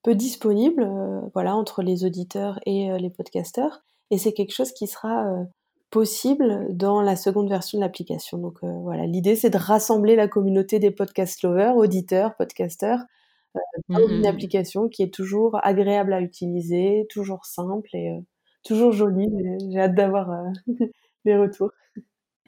peu 0.05 0.13
disponible, 0.13 0.83
euh, 0.83 1.19
voilà, 1.33 1.55
entre 1.55 1.81
les 1.81 2.05
auditeurs 2.05 2.59
et 2.67 2.91
euh, 2.91 2.97
les 2.99 3.09
podcasteurs. 3.09 3.81
Et 4.11 4.19
c'est 4.19 4.33
quelque 4.33 4.53
chose 4.53 4.71
qui 4.71 4.85
sera 4.85 5.25
possible 5.89 6.67
dans 6.69 7.01
la 7.01 7.15
seconde 7.15 7.49
version 7.49 7.79
de 7.79 7.83
l'application. 7.83 8.37
Donc 8.37 8.59
voilà, 8.63 9.07
l'idée 9.07 9.35
c'est 9.35 9.49
de 9.49 9.57
rassembler 9.57 10.15
la 10.15 10.27
communauté 10.27 10.77
des 10.77 10.91
podcast 10.91 11.41
lovers, 11.41 11.75
auditeurs, 11.75 12.35
podcasteurs, 12.35 12.99
dans 13.89 13.97
mmh 13.97 14.11
une 14.11 14.25
application 14.27 14.89
qui 14.89 15.01
est 15.01 15.11
toujours 15.11 15.57
agréable 15.63 16.13
à 16.13 16.21
utiliser, 16.21 17.07
toujours 17.09 17.45
simple 17.45 17.89
et 17.95 18.13
toujours 18.63 18.91
joli. 18.91 19.27
J'ai 19.71 19.79
hâte 19.79 19.95
d'avoir 19.95 20.29
les 21.25 21.35
retours. 21.35 21.71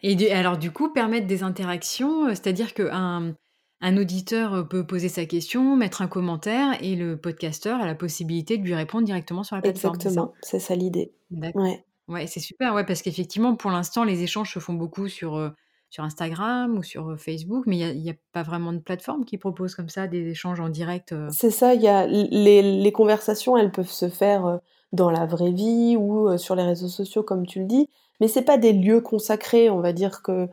Et 0.04 0.32
alors 0.32 0.60
du 0.60 0.70
coup, 0.70 0.94
permettre 0.94 1.26
des 1.26 1.42
interactions, 1.42 2.30
c'est-à-dire 2.30 2.76
qu'un 2.76 3.32
un 3.32 3.36
auditeur 3.82 4.68
peut 4.68 4.86
poser 4.86 5.10
sa 5.10 5.26
question, 5.26 5.76
mettre 5.76 6.02
un 6.02 6.08
commentaire 6.08 6.78
et 6.82 6.96
le 6.96 7.18
podcasteur 7.18 7.80
a 7.80 7.86
la 7.86 7.96
possibilité 7.96 8.58
de 8.58 8.64
lui 8.64 8.76
répondre 8.76 9.06
directement 9.06 9.44
sur 9.44 9.56
la 9.56 9.62
plateforme. 9.62 9.96
Exactement, 9.96 10.34
c'est 10.42 10.60
ça, 10.60 10.76
l'idée. 10.76 11.14
Ouais. 11.32 11.84
ouais 12.08 12.28
c'est 12.28 12.40
super, 12.40 12.74
ouais, 12.74 12.86
parce 12.86 13.02
qu'effectivement, 13.02 13.56
pour 13.56 13.72
l'instant, 13.72 14.04
les 14.04 14.24
échanges 14.24 14.54
se 14.54 14.60
font 14.60 14.74
beaucoup 14.74 15.08
sur, 15.08 15.54
sur 15.90 16.04
Instagram 16.04 16.78
ou 16.78 16.84
sur 16.84 17.20
Facebook, 17.20 17.66
mais 17.68 17.78
il 17.78 18.02
n'y 18.02 18.10
a, 18.10 18.16
pas 18.34 18.44
vraiment 18.44 18.74
de 18.74 18.80
plateforme 18.80 19.26
qui 19.26 19.38
propose 19.38 19.76
comme 19.76 19.90
ça 19.90 20.08
des 20.08 20.28
échanges 20.28 20.60
en 20.60 20.70
direct. 20.70 21.14
C'est 21.30 21.52
ça, 21.52 21.76
y 21.76 21.88
a 21.88 22.08
les, 22.08 22.62
les, 22.62 22.92
conversations, 22.92 23.58
elles 23.58 23.72
peuvent 23.72 23.92
se 23.92 24.10
faire 24.10 24.60
dans 24.92 25.12
la 25.12 25.26
vraie 25.26 25.52
vie 25.52 25.96
ou 25.98 26.38
sur 26.38 26.56
les 26.56 26.64
réseaux 26.64 26.88
sociaux, 26.88 27.24
comme 27.24 27.46
tu 27.46 27.60
le 27.60 27.66
dis, 27.66 27.90
mais 28.20 28.28
c'est 28.28 28.42
pas 28.42 28.58
des 28.58 28.74
lieux 28.74 29.02
consacrés. 29.02 29.70
On 29.70 29.82
va 29.82 29.94
dire 29.94 30.22
que 30.22 30.48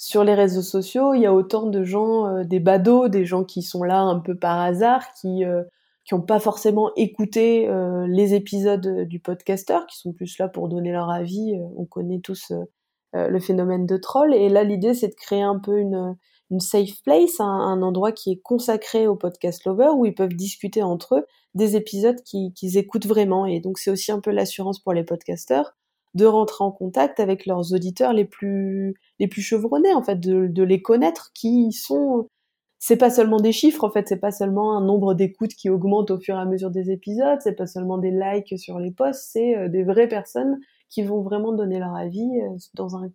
sur 0.00 0.24
les 0.24 0.32
réseaux 0.32 0.62
sociaux, 0.62 1.12
il 1.12 1.20
y 1.20 1.26
a 1.26 1.34
autant 1.34 1.66
de 1.66 1.84
gens, 1.84 2.26
euh, 2.26 2.42
des 2.42 2.58
badauds, 2.58 3.08
des 3.08 3.26
gens 3.26 3.44
qui 3.44 3.60
sont 3.60 3.82
là 3.82 4.00
un 4.00 4.18
peu 4.18 4.34
par 4.34 4.58
hasard, 4.58 5.12
qui 5.12 5.44
euh, 5.44 5.62
qui 6.06 6.14
n'ont 6.14 6.22
pas 6.22 6.40
forcément 6.40 6.90
écouté 6.96 7.68
euh, 7.68 8.06
les 8.08 8.32
épisodes 8.32 9.06
du 9.06 9.20
podcasteur, 9.20 9.86
qui 9.86 9.98
sont 9.98 10.14
plus 10.14 10.38
là 10.38 10.48
pour 10.48 10.70
donner 10.70 10.90
leur 10.90 11.10
avis. 11.10 11.52
on 11.76 11.84
connaît 11.84 12.20
tous 12.20 12.50
le 13.12 13.40
phénomène 13.40 13.84
de 13.84 13.98
troll. 13.98 14.34
Et 14.34 14.48
là, 14.48 14.64
l'idée, 14.64 14.94
c'est 14.94 15.08
de 15.08 15.14
créer 15.14 15.42
un 15.42 15.58
peu 15.58 15.78
une, 15.78 16.16
une 16.50 16.60
safe 16.60 17.02
place, 17.04 17.38
un, 17.38 17.82
endroit 17.82 18.12
qui 18.12 18.32
est 18.32 18.40
consacré 18.40 19.06
aux 19.06 19.16
podcast 19.16 19.66
lovers, 19.66 19.96
où 19.96 20.06
ils 20.06 20.14
peuvent 20.14 20.34
discuter 20.34 20.82
entre 20.82 21.16
eux 21.16 21.26
des 21.54 21.76
épisodes 21.76 22.20
qu'ils 22.22 22.78
écoutent 22.78 23.06
vraiment. 23.06 23.44
Et 23.44 23.60
donc, 23.60 23.78
c'est 23.78 23.90
aussi 23.90 24.12
un 24.12 24.20
peu 24.20 24.30
l'assurance 24.30 24.78
pour 24.80 24.94
les 24.94 25.04
podcasteurs 25.04 25.74
de 26.14 26.26
rentrer 26.26 26.64
en 26.64 26.72
contact 26.72 27.20
avec 27.20 27.46
leurs 27.46 27.72
auditeurs 27.72 28.12
les 28.12 28.24
plus 28.24 28.94
les 29.18 29.28
plus 29.28 29.42
chevronnés 29.42 29.94
en 29.94 30.02
fait 30.02 30.18
de, 30.18 30.62
les 30.62 30.82
connaître 30.82 31.30
qui 31.34 31.72
sont 31.72 32.28
c'est 32.78 32.96
pas 32.96 33.10
seulement 33.10 33.38
des 33.38 33.52
chiffres 33.52 33.84
en 33.84 33.90
fait 33.90 34.08
c'est 34.08 34.18
pas 34.18 34.32
seulement 34.32 34.76
un 34.76 34.84
nombre 34.84 35.14
d'écoutes 35.14 35.54
qui 35.54 35.70
augmente 35.70 36.10
au 36.10 36.18
fur 36.18 36.36
et 36.36 36.40
à 36.40 36.44
mesure 36.46 36.70
des 36.70 36.90
épisodes 36.90 37.38
c'est 37.40 37.54
pas 37.54 37.66
seulement 37.66 37.98
des 37.98 38.10
likes 38.10 38.58
sur 38.58 38.78
les 38.78 38.90
posts 38.90 39.30
c'est 39.32 39.56
euh, 39.56 39.68
des 39.68 39.84
vraies 39.84 40.08
personnes 40.08 40.58
qui 40.88 41.02
vont 41.02 41.22
vraiment 41.22 41.52
donner 41.52 41.78
leur 41.78 41.94
avis 41.94 42.40
euh, 42.40 42.56
dans 42.74 42.96
un 42.96 43.08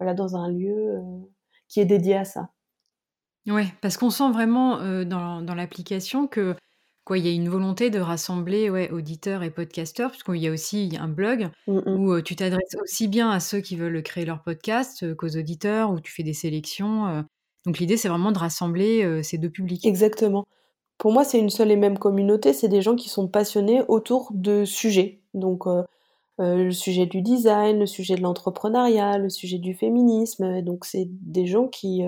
voilà 0.00 0.14
dans 0.14 0.34
un 0.36 0.48
lieu 0.50 0.96
euh, 0.96 1.00
qui 1.68 1.80
est 1.80 1.84
dédié 1.84 2.16
à 2.16 2.24
ça. 2.24 2.50
Ouais 3.46 3.66
parce 3.80 3.96
qu'on 3.96 4.10
sent 4.10 4.30
vraiment 4.32 4.78
dans, 5.04 5.40
dans 5.40 5.54
l'application 5.54 6.26
que 6.26 6.56
il 7.18 7.26
y 7.26 7.28
a 7.28 7.32
une 7.32 7.48
volonté 7.48 7.90
de 7.90 8.00
rassembler 8.00 8.70
ouais, 8.70 8.90
auditeurs 8.90 9.42
et 9.42 9.50
podcasteurs, 9.50 10.10
puisqu'il 10.10 10.36
y 10.36 10.48
a 10.48 10.52
aussi 10.52 10.96
un 11.00 11.08
blog 11.08 11.50
mmh 11.66 11.80
où 11.86 12.20
tu 12.20 12.36
t'adresses 12.36 12.76
aussi 12.82 13.08
bien 13.08 13.30
à 13.30 13.40
ceux 13.40 13.60
qui 13.60 13.76
veulent 13.76 14.02
créer 14.02 14.24
leur 14.24 14.42
podcast 14.42 15.14
qu'aux 15.16 15.36
auditeurs, 15.36 15.90
où 15.90 16.00
tu 16.00 16.12
fais 16.12 16.22
des 16.22 16.32
sélections. 16.34 17.24
Donc 17.66 17.78
l'idée, 17.78 17.96
c'est 17.96 18.08
vraiment 18.08 18.32
de 18.32 18.38
rassembler 18.38 19.22
ces 19.22 19.38
deux 19.38 19.50
publics. 19.50 19.84
Exactement. 19.84 20.46
Pour 20.98 21.12
moi, 21.12 21.24
c'est 21.24 21.38
une 21.38 21.50
seule 21.50 21.70
et 21.70 21.76
même 21.76 21.98
communauté, 21.98 22.52
c'est 22.52 22.68
des 22.68 22.82
gens 22.82 22.96
qui 22.96 23.08
sont 23.08 23.28
passionnés 23.28 23.82
autour 23.88 24.30
de 24.34 24.64
sujets. 24.64 25.22
Donc 25.34 25.64
le 26.38 26.70
sujet 26.70 27.06
du 27.06 27.22
design, 27.22 27.78
le 27.78 27.86
sujet 27.86 28.14
de 28.14 28.22
l'entrepreneuriat, 28.22 29.18
le 29.18 29.28
sujet 29.28 29.58
du 29.58 29.74
féminisme. 29.74 30.62
Donc 30.62 30.84
c'est 30.84 31.08
des 31.08 31.46
gens 31.46 31.68
qui, 31.68 32.02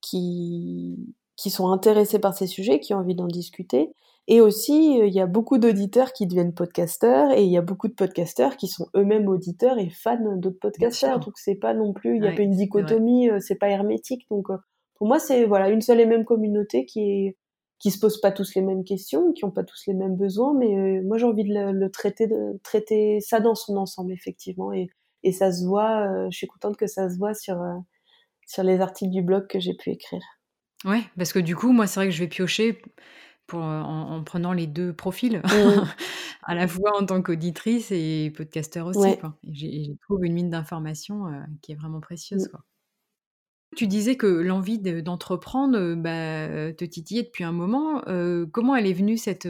qui, 0.00 1.14
qui 1.38 1.50
sont 1.50 1.68
intéressés 1.68 2.18
par 2.18 2.34
ces 2.34 2.48
sujets, 2.48 2.80
qui 2.80 2.92
ont 2.92 2.98
envie 2.98 3.14
d'en 3.14 3.28
discuter. 3.28 3.92
Et 4.26 4.42
aussi, 4.42 5.00
euh, 5.00 5.06
il 5.06 5.14
y 5.14 5.20
a 5.20 5.26
beaucoup 5.26 5.56
d'auditeurs 5.56 6.12
qui 6.12 6.26
deviennent 6.26 6.52
podcasteurs 6.52 7.30
et 7.30 7.44
il 7.44 7.50
y 7.50 7.56
a 7.56 7.62
beaucoup 7.62 7.86
de 7.86 7.94
podcasteurs 7.94 8.56
qui 8.56 8.66
sont 8.66 8.88
eux-mêmes 8.96 9.28
auditeurs 9.28 9.78
et 9.78 9.88
fans 9.88 10.36
d'autres 10.36 10.58
podcasteurs. 10.58 11.20
Donc 11.20 11.38
c'est 11.38 11.54
pas 11.54 11.74
non 11.74 11.94
plus, 11.94 12.16
il 12.16 12.22
n'y 12.22 12.28
a 12.28 12.32
pas 12.32 12.42
une 12.42 12.56
dichotomie, 12.56 13.30
euh, 13.30 13.38
c'est 13.38 13.54
pas 13.54 13.70
hermétique. 13.70 14.26
Donc 14.30 14.50
euh, 14.50 14.58
pour 14.96 15.06
moi, 15.06 15.20
c'est 15.20 15.44
voilà 15.44 15.70
une 15.70 15.80
seule 15.80 16.00
et 16.00 16.06
même 16.06 16.24
communauté 16.24 16.84
qui 16.84 17.00
est 17.00 17.36
qui 17.78 17.92
se 17.92 18.00
pose 18.00 18.20
pas 18.20 18.32
tous 18.32 18.56
les 18.56 18.62
mêmes 18.62 18.82
questions, 18.82 19.32
qui 19.32 19.44
ont 19.44 19.52
pas 19.52 19.62
tous 19.62 19.84
les 19.86 19.94
mêmes 19.94 20.16
besoins, 20.16 20.52
mais 20.52 21.00
moi 21.02 21.16
j'ai 21.16 21.26
envie 21.26 21.44
de 21.44 21.54
le, 21.54 21.90
traiter, 21.92 22.26
de 22.26 22.58
traiter 22.64 23.20
ça 23.20 23.38
dans 23.38 23.54
son 23.54 23.76
ensemble 23.76 24.10
effectivement, 24.10 24.72
et, 24.72 24.88
et 25.22 25.30
ça 25.30 25.52
se 25.52 25.64
voit. 25.64 26.28
je 26.28 26.36
suis 26.36 26.48
contente 26.48 26.76
que 26.76 26.88
ça 26.88 27.08
se 27.08 27.16
voit 27.16 27.34
sur 27.34 27.62
sur 28.48 28.64
les 28.64 28.80
articles 28.80 29.12
du 29.12 29.22
blog 29.22 29.46
que 29.46 29.60
j'ai 29.60 29.74
pu 29.74 29.90
écrire. 29.90 30.37
Ouais, 30.84 31.02
parce 31.16 31.32
que 31.32 31.38
du 31.38 31.56
coup, 31.56 31.72
moi, 31.72 31.86
c'est 31.86 32.00
vrai 32.00 32.06
que 32.06 32.14
je 32.14 32.20
vais 32.20 32.28
piocher 32.28 32.80
pour, 33.46 33.60
en, 33.60 34.22
prenant 34.24 34.52
les 34.52 34.66
deux 34.66 34.92
profils, 34.92 35.38
mmh. 35.38 35.48
à 36.42 36.54
la 36.54 36.68
fois 36.68 37.00
en 37.00 37.04
tant 37.04 37.22
qu'auditrice 37.22 37.90
et 37.90 38.32
podcasteur 38.36 38.86
aussi. 38.86 39.16
j'ai 39.44 39.84
je 39.84 39.92
trouve 40.02 40.24
une 40.24 40.34
mine 40.34 40.50
d'informations 40.50 41.26
qui 41.62 41.72
est 41.72 41.74
vraiment 41.74 42.00
précieuse. 42.00 42.46
Mmh. 42.46 42.50
Quoi. 42.50 42.64
Tu 43.76 43.86
disais 43.86 44.16
que 44.16 44.26
l'envie 44.26 44.78
d'entreprendre 44.78 45.94
bah, 45.94 46.72
te 46.72 46.84
titillait 46.84 47.24
depuis 47.24 47.44
un 47.44 47.52
moment. 47.52 48.02
comment 48.52 48.76
elle 48.76 48.86
est 48.86 48.92
venue 48.92 49.16
cette, 49.16 49.48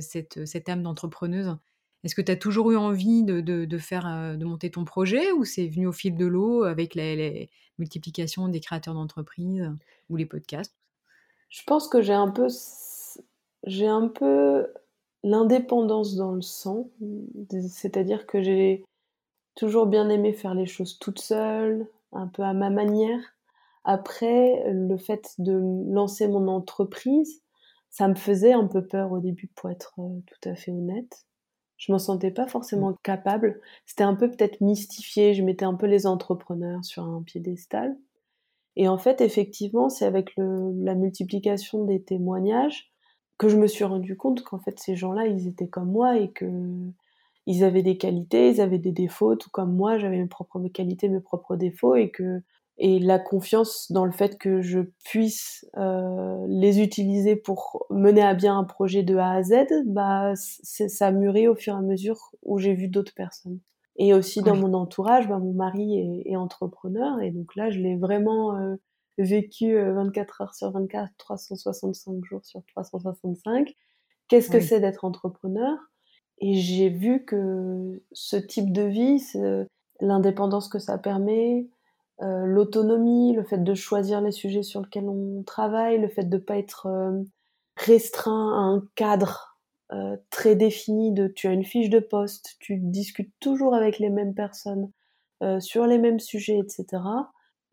cette, 0.00 0.44
cette 0.46 0.68
âme 0.68 0.82
d'entrepreneuse? 0.82 1.56
Est-ce 2.04 2.14
que 2.14 2.22
tu 2.22 2.30
as 2.32 2.36
toujours 2.36 2.70
eu 2.70 2.76
envie 2.76 3.24
de, 3.24 3.78
faire, 3.78 4.36
de 4.36 4.44
monter 4.44 4.70
ton 4.70 4.84
projet 4.84 5.32
ou 5.32 5.44
c'est 5.44 5.66
venu 5.66 5.86
au 5.86 5.92
fil 5.92 6.16
de 6.16 6.26
l'eau 6.26 6.62
avec 6.62 6.94
la 6.94 7.14
multiplication 7.78 8.48
des 8.48 8.60
créateurs 8.60 8.94
d'entreprises 8.94 9.70
ou 10.08 10.16
les 10.16 10.26
podcasts? 10.26 10.74
Je 11.48 11.62
pense 11.64 11.88
que 11.88 12.02
j'ai 12.02 12.12
un 12.12 12.30
peu, 12.30 12.48
j'ai 13.64 13.88
un 13.88 14.08
peu 14.08 14.66
l'indépendance 15.24 16.14
dans 16.14 16.32
le 16.32 16.42
sang, 16.42 16.88
c'est-à-dire 17.68 18.26
que 18.26 18.42
j'ai 18.42 18.84
toujours 19.56 19.86
bien 19.86 20.08
aimé 20.08 20.32
faire 20.32 20.54
les 20.54 20.66
choses 20.66 20.98
toute 20.98 21.20
seule, 21.20 21.88
un 22.12 22.28
peu 22.28 22.42
à 22.42 22.52
ma 22.52 22.70
manière. 22.70 23.20
Après, 23.84 24.64
le 24.72 24.96
fait 24.96 25.34
de 25.38 25.60
lancer 25.92 26.28
mon 26.28 26.48
entreprise, 26.48 27.42
ça 27.90 28.08
me 28.08 28.14
faisait 28.14 28.52
un 28.52 28.66
peu 28.66 28.86
peur 28.86 29.12
au 29.12 29.20
début, 29.20 29.48
pour 29.54 29.70
être 29.70 29.94
euh, 29.98 30.20
tout 30.26 30.48
à 30.48 30.54
fait 30.54 30.70
honnête. 30.70 31.24
Je 31.76 31.92
m'en 31.92 31.98
sentais 31.98 32.30
pas 32.30 32.46
forcément 32.46 32.90
mmh. 32.90 32.98
capable. 33.02 33.60
C'était 33.84 34.04
un 34.04 34.14
peu 34.14 34.30
peut-être 34.30 34.60
mystifié. 34.60 35.34
Je 35.34 35.42
mettais 35.42 35.64
un 35.64 35.74
peu 35.74 35.86
les 35.86 36.06
entrepreneurs 36.06 36.84
sur 36.84 37.04
un 37.04 37.22
piédestal. 37.22 37.96
Et 38.76 38.88
en 38.88 38.98
fait, 38.98 39.20
effectivement, 39.20 39.88
c'est 39.88 40.04
avec 40.04 40.32
la 40.36 40.94
multiplication 40.94 41.84
des 41.84 42.02
témoignages 42.02 42.92
que 43.38 43.48
je 43.48 43.56
me 43.56 43.66
suis 43.66 43.84
rendu 43.84 44.16
compte 44.16 44.42
qu'en 44.42 44.58
fait, 44.58 44.78
ces 44.78 44.96
gens-là, 44.96 45.26
ils 45.26 45.48
étaient 45.48 45.68
comme 45.68 45.90
moi 45.90 46.18
et 46.18 46.30
que 46.30 46.46
ils 47.46 47.62
avaient 47.62 47.82
des 47.82 47.96
qualités, 47.96 48.50
ils 48.50 48.60
avaient 48.60 48.78
des 48.78 48.92
défauts, 48.92 49.36
tout 49.36 49.50
comme 49.50 49.74
moi, 49.74 49.98
j'avais 49.98 50.18
mes 50.18 50.26
propres 50.26 50.60
qualités, 50.68 51.08
mes 51.08 51.20
propres 51.20 51.56
défauts, 51.56 51.94
et 51.94 52.10
que 52.10 52.42
et 52.78 52.98
la 52.98 53.18
confiance 53.18 53.90
dans 53.90 54.04
le 54.04 54.12
fait 54.12 54.38
que 54.38 54.60
je 54.60 54.80
puisse 55.04 55.66
euh, 55.78 56.44
les 56.48 56.80
utiliser 56.80 57.34
pour 57.34 57.86
mener 57.88 58.22
à 58.22 58.34
bien 58.34 58.58
un 58.58 58.64
projet 58.64 59.02
de 59.02 59.16
A 59.16 59.32
à 59.32 59.42
Z, 59.42 59.54
bah 59.86 60.34
ça 60.36 61.06
a 61.06 61.10
mûri 61.10 61.48
au 61.48 61.54
fur 61.54 61.74
et 61.74 61.78
à 61.78 61.80
mesure 61.80 62.32
où 62.42 62.58
j'ai 62.58 62.74
vu 62.74 62.88
d'autres 62.88 63.14
personnes. 63.14 63.60
Et 63.98 64.12
aussi 64.12 64.42
dans 64.42 64.56
mon 64.56 64.74
entourage, 64.74 65.26
bah, 65.26 65.38
mon 65.38 65.54
mari 65.54 65.98
est, 65.98 66.30
est, 66.32 66.36
entrepreneur 66.36 67.18
et 67.22 67.30
donc 67.30 67.56
là 67.56 67.70
je 67.70 67.78
l'ai 67.78 67.96
vraiment 67.96 68.54
euh, 68.54 68.74
vécu 69.16 69.74
24 69.74 70.40
euh, 70.40 70.44
heures 70.44 70.54
sur 70.54 70.70
24, 70.70 71.10
365 71.16 72.24
jours 72.26 72.44
sur 72.44 72.62
365. 72.66 73.74
Qu'est-ce 74.28 74.50
que 74.50 74.60
c'est 74.60 74.80
d'être 74.80 75.04
entrepreneur? 75.04 75.78
Et 76.40 76.54
j'ai 76.54 76.90
vu 76.90 77.24
que 77.24 78.02
ce 78.12 78.36
type 78.36 78.70
de 78.70 78.82
vie, 78.82 79.22
l'indépendance 80.00 80.68
que 80.68 80.78
ça 80.78 80.98
permet, 80.98 81.68
euh, 82.22 82.46
l'autonomie, 82.46 83.34
le 83.34 83.44
fait 83.44 83.62
de 83.62 83.74
choisir 83.74 84.20
les 84.20 84.32
sujets 84.32 84.62
sur 84.62 84.80
lesquels 84.80 85.08
on 85.08 85.42
travaille, 85.42 86.00
le 86.00 86.08
fait 86.08 86.24
de 86.24 86.36
ne 86.36 86.40
pas 86.40 86.56
être 86.56 86.86
euh, 86.86 87.22
restreint 87.76 88.54
à 88.54 88.60
un 88.60 88.88
cadre 88.94 89.58
euh, 89.92 90.16
très 90.30 90.56
défini 90.56 91.12
de 91.12 91.28
tu 91.28 91.46
as 91.46 91.52
une 91.52 91.64
fiche 91.64 91.90
de 91.90 91.98
poste, 91.98 92.56
tu 92.58 92.78
discutes 92.78 93.32
toujours 93.40 93.74
avec 93.74 93.98
les 93.98 94.10
mêmes 94.10 94.34
personnes 94.34 94.90
sur 95.60 95.86
les 95.86 95.98
mêmes 95.98 96.18
sujets, 96.18 96.58
etc. 96.58 96.86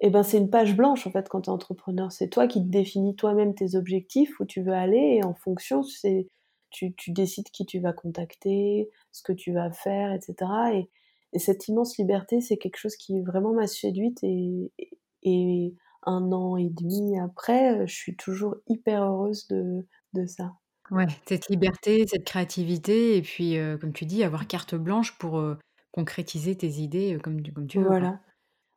Et 0.01 0.08
eh 0.08 0.10
ben 0.10 0.21
c'est 0.21 0.38
une 0.38 0.49
page 0.49 0.75
blanche 0.75 1.08
en 1.08 1.12
fait 1.12 1.29
quand 1.29 1.43
tu 1.43 1.49
es 1.49 1.53
entrepreneur. 1.53 2.12
C'est 2.12 2.27
toi 2.27 2.45
qui 2.45 2.60
te 2.62 2.69
définis 2.69 3.15
toi-même 3.15 3.56
tes 3.56 3.75
objectifs, 3.75 4.38
où 4.41 4.45
tu 4.45 4.62
veux 4.62 4.73
aller, 4.73 5.17
et 5.17 5.23
en 5.23 5.34
fonction, 5.34 5.82
c'est 5.82 6.27
tu, 6.71 6.93
tu 6.95 7.12
décides 7.12 7.49
qui 7.51 7.65
tu 7.65 7.79
vas 7.79 7.93
contacter, 7.93 8.89
ce 9.13 9.23
que 9.23 9.32
tu 9.32 9.53
vas 9.53 9.71
faire, 9.71 10.12
etc. 10.12 10.36
Et, 10.73 10.89
et 11.34 11.39
cette 11.39 11.67
immense 11.67 11.98
liberté, 11.98 12.41
c'est 12.41 12.58
quelque 12.58 12.78
chose 12.78 12.96
qui 12.96 13.22
vraiment 13.22 13.54
m'a 13.54 13.67
séduite 13.67 14.19
et, 14.24 14.72
et 15.24 15.76
un 16.06 16.32
an 16.32 16.58
et 16.58 16.69
demi 16.69 17.19
après, 17.19 17.86
je 17.88 17.93
suis 17.93 18.15
toujours 18.15 18.56
hyper 18.67 19.04
heureuse 19.04 19.48
de, 19.48 19.86
de 20.13 20.26
ça. 20.26 20.54
Ouais, 20.91 21.08
cette 21.26 21.48
liberté, 21.50 22.06
cette 22.08 22.26
créativité, 22.26 23.17
et 23.17 23.22
puis, 23.22 23.58
euh, 23.58 23.78
comme 23.78 23.93
tu 23.93 24.06
dis, 24.06 24.24
avoir 24.24 24.48
carte 24.48 24.76
blanche 24.76 25.17
pour 25.17 25.39
euh, 25.39 25.58
concrétiser 25.91 26.56
tes 26.56 26.67
idées 26.67 27.15
euh, 27.15 27.19
comme, 27.19 27.41
comme 27.52 27.67
tu 27.67 27.80
veux. 27.80 27.88
Voilà. 27.88 28.19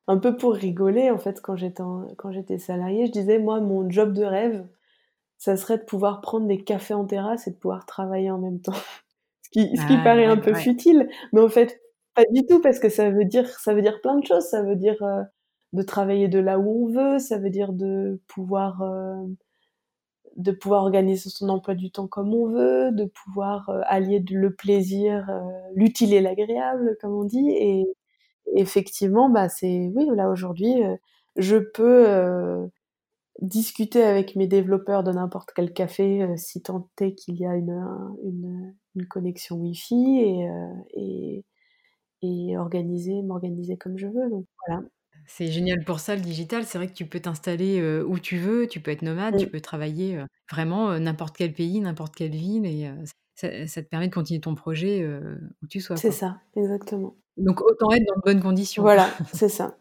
Un 0.07 0.19
peu 0.19 0.37
pour 0.37 0.55
rigoler, 0.55 1.11
en 1.11 1.19
fait, 1.19 1.41
quand 1.43 1.57
j'étais, 1.57 1.83
quand 2.17 2.31
j'étais 2.31 2.59
salariée, 2.59 3.07
je 3.07 3.13
disais, 3.13 3.39
moi, 3.39 3.61
mon 3.61 3.91
job 3.91 4.13
de 4.13 4.23
rêve, 4.23 4.67
ça 5.37 5.57
serait 5.57 5.79
de 5.79 5.83
pouvoir 5.83 6.21
prendre 6.21 6.47
des 6.47 6.63
cafés 6.63 6.95
en 6.95 7.05
terrasse 7.05 7.49
et 7.49 7.51
de 7.51 7.57
pouvoir 7.57 7.87
travailler 7.87 8.31
en 8.31 8.39
même 8.39 8.61
temps. 8.61 8.73
ce 9.43 9.51
qui, 9.51 9.77
ce 9.77 9.87
qui 9.87 9.97
ah 9.99 10.05
paraît 10.05 10.27
un 10.27 10.37
peu 10.37 10.55
futile, 10.55 11.09
mais 11.33 11.41
en 11.41 11.49
fait, 11.49 11.81
Pas 12.17 12.25
du 12.33 12.45
tout, 12.47 12.61
parce 12.63 12.79
que 12.81 12.89
ça 12.89 13.11
veut 13.11 13.25
dire, 13.27 13.49
ça 13.61 13.75
veut 13.75 13.83
dire 13.83 14.01
plein 14.01 14.19
de 14.19 14.27
choses. 14.27 14.45
Ça 14.47 14.63
veut 14.63 14.77
dire 14.77 15.03
euh, 15.03 15.23
de 15.75 15.83
travailler 15.83 16.29
de 16.29 16.39
là 16.41 16.59
où 16.59 16.87
on 16.87 16.93
veut, 16.93 17.19
ça 17.21 17.39
veut 17.39 17.51
dire 17.51 17.73
de 17.75 18.21
pouvoir, 18.29 18.83
euh, 18.83 19.27
de 20.37 20.53
pouvoir 20.53 20.83
organiser 20.83 21.31
son 21.31 21.49
emploi 21.49 21.75
du 21.75 21.91
temps 21.91 22.09
comme 22.09 22.35
on 22.35 22.47
veut, 22.49 22.91
de 22.93 23.05
pouvoir 23.07 23.69
euh, 23.71 23.81
allier 23.87 24.23
le 24.31 24.55
plaisir, 24.55 25.27
l'utile 25.75 26.13
et 26.15 26.21
l'agréable, 26.21 26.97
comme 27.01 27.13
on 27.15 27.25
dit. 27.25 27.51
Et 27.53 27.87
effectivement, 28.55 29.31
bah 29.31 29.49
c'est, 29.51 29.91
oui, 29.95 30.09
là 30.17 30.31
aujourd'hui, 30.31 30.75
je 31.37 31.59
peux 31.59 32.69
discuter 33.43 34.03
avec 34.03 34.37
mes 34.37 34.47
développeurs 34.47 35.05
de 35.05 35.13
n'importe 35.13 35.51
quel 35.55 35.73
café 35.73 36.27
si 36.37 36.63
tant 36.63 36.89
est 37.01 37.15
qu'il 37.15 37.37
y 37.37 37.47
a 37.47 37.55
une, 37.57 37.85
une, 38.25 38.75
une 38.97 39.07
connexion 39.09 39.57
Wi-Fi 39.57 40.21
et, 40.21 40.49
et 40.95 41.45
et 42.23 42.57
organiser, 42.57 43.23
m'organiser 43.23 43.77
comme 43.77 43.99
je 43.99 44.07
veux. 44.07 44.31
Donc 44.31 44.47
voilà. 44.67 44.83
C'est 45.27 45.49
génial 45.49 45.85
pour 45.85 45.99
ça 45.99 46.15
le 46.15 46.21
digital. 46.21 46.65
C'est 46.65 46.79
vrai 46.79 46.87
que 46.87 46.93
tu 46.93 47.07
peux 47.07 47.21
t'installer 47.21 47.83
où 48.03 48.19
tu 48.19 48.37
veux, 48.37 48.69
tu 48.69 48.81
peux 48.81 48.93
être 48.93 49.03
nomade, 49.03 49.37
tu 49.37 49.49
peux 49.49 49.61
travailler 49.61 50.21
vraiment 50.51 50.99
n'importe 51.01 51.37
quel 51.37 51.53
pays, 51.53 51.81
n'importe 51.81 52.15
quelle 52.15 52.31
ville 52.31 52.65
et 52.65 52.89
ça, 53.35 53.49
te 53.49 53.89
permet 53.89 54.07
de 54.09 54.15
continuer 54.15 54.41
ton 54.41 54.55
projet 54.55 55.05
où 55.63 55.67
tu 55.67 55.81
sois. 55.81 55.97
C'est 55.97 56.13
ça, 56.13 56.39
exactement. 56.55 57.17
Donc 57.37 57.61
autant 57.61 57.91
être 57.91 58.05
dans 58.07 58.15
de 58.15 58.23
bonnes 58.25 58.41
conditions. 58.41 58.83
Voilà, 58.83 59.11
c'est 59.33 59.49
ça. 59.49 59.77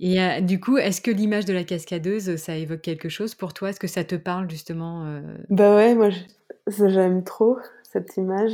Et 0.00 0.18
du 0.42 0.58
coup, 0.58 0.76
est-ce 0.76 1.00
que 1.00 1.12
l'image 1.12 1.44
de 1.44 1.52
la 1.52 1.62
cascadeuse, 1.62 2.34
ça 2.34 2.56
évoque 2.56 2.80
quelque 2.80 3.08
chose 3.08 3.36
pour 3.36 3.54
toi? 3.54 3.70
Est-ce 3.70 3.80
que 3.80 3.86
ça 3.86 4.02
te 4.02 4.16
parle 4.16 4.50
justement 4.50 5.22
Bah 5.50 5.76
ouais, 5.76 5.94
moi 5.94 6.08
j'aime 6.66 7.22
trop 7.22 7.58
cette 7.94 8.16
image. 8.16 8.52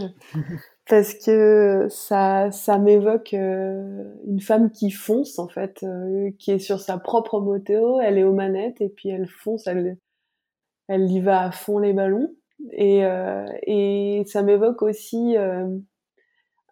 parce 0.88 1.14
que 1.14 1.86
ça, 1.88 2.50
ça 2.50 2.78
m'évoque 2.78 3.34
euh, 3.34 4.04
une 4.26 4.40
femme 4.40 4.70
qui 4.70 4.90
fonce 4.90 5.38
en 5.38 5.48
fait, 5.48 5.82
euh, 5.82 6.30
qui 6.38 6.50
est 6.50 6.58
sur 6.58 6.80
sa 6.80 6.98
propre 6.98 7.40
moto, 7.40 8.00
elle 8.00 8.18
est 8.18 8.24
aux 8.24 8.34
manettes 8.34 8.80
et 8.80 8.88
puis 8.88 9.08
elle 9.08 9.28
fonce, 9.28 9.66
elle, 9.66 9.98
elle 10.88 11.10
y 11.10 11.20
va 11.20 11.42
à 11.42 11.52
fond 11.52 11.78
les 11.78 11.92
ballons. 11.92 12.34
Et, 12.72 13.06
euh, 13.06 13.46
et 13.66 14.24
ça 14.26 14.42
m'évoque 14.42 14.82
aussi 14.82 15.36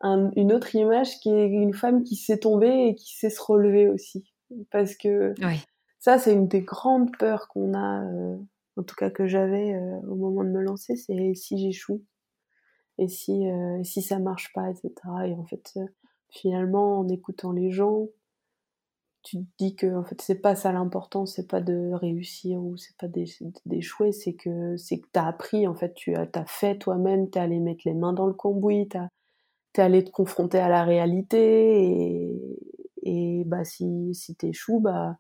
une 0.02 0.52
autre 0.52 0.74
image 0.74 1.18
qui 1.20 1.31
est 1.31 1.46
une 1.46 1.72
femme 1.72 2.04
qui 2.04 2.16
s'est 2.16 2.38
tombée 2.38 2.88
et 2.88 2.94
qui 2.94 3.16
sait 3.16 3.31
se 3.31 3.40
relever 3.40 3.88
aussi, 3.88 4.24
parce 4.70 4.94
que 4.94 5.33
ça 5.98 6.18
c'est 6.18 6.35
une 6.35 6.46
des 6.46 6.61
grandes 6.61 7.16
peurs 7.16 7.48
qu'on 7.48 7.72
a, 7.72 8.04
en 8.76 8.83
tout 8.83 8.96
cas 8.96 9.09
que 9.09 9.26
j'avais 9.26 9.81
au 10.07 10.16
moment 10.16 10.44
de 10.44 10.50
me 10.50 10.61
lancer, 10.61 10.94
c'est 10.96 11.33
si 11.35 11.57
j'échoue? 11.57 12.02
Et 12.99 13.09
si, 13.09 13.49
euh, 13.49 13.83
si 13.85 14.03
ça 14.03 14.19
marche 14.19 14.53
pas, 14.53 14.69
etc. 14.71 14.93
Et 15.27 15.35
en 15.35 15.45
fait, 15.45 15.73
euh, 15.77 15.87
finalement, 16.31 17.01
en 17.01 17.09
écoutant 17.09 17.53
les 17.53 17.71
gens, 17.71 18.09
tu 19.23 19.39
te 19.39 19.45
dis 19.59 19.77
que 19.77 19.95
en 19.97 20.05
fait 20.05 20.21
c'est 20.23 20.37
pas 20.41 20.55
ça 20.57 20.73
l'important, 20.73 21.27
c'est 21.27 21.49
pas 21.49 21.61
de 21.61 21.93
réussir 21.93 22.61
ou 22.63 22.77
c'est 22.77 22.97
pas 22.97 23.09
d'échouer, 23.67 24.13
c'est 24.13 24.35
que 24.35 24.77
c'est 24.77 25.01
que 25.01 25.07
t'as 25.13 25.27
appris 25.27 25.67
en 25.67 25.75
fait, 25.75 25.95
tu 25.95 26.15
as, 26.15 26.29
as 26.35 26.47
fait 26.47 26.79
toi-même, 26.79 27.29
t'es 27.29 27.41
allé 27.41 27.59
mettre 27.61 27.83
les 27.85 27.95
mains 27.95 28.13
dans 28.13 28.27
le 28.27 28.33
cambouis, 28.35 28.89
t'as 28.89 29.09
es 29.77 29.81
allé 29.81 30.05
te 30.05 30.11
confronter 30.11 30.59
à 30.59 30.69
la 30.69 30.85
réalité 30.85 31.85
et, 31.85 32.59
et 33.03 33.45
bah 33.47 33.65
si 33.65 34.15
si 34.15 34.35
t'échoues 34.35 34.81
bah 34.81 35.19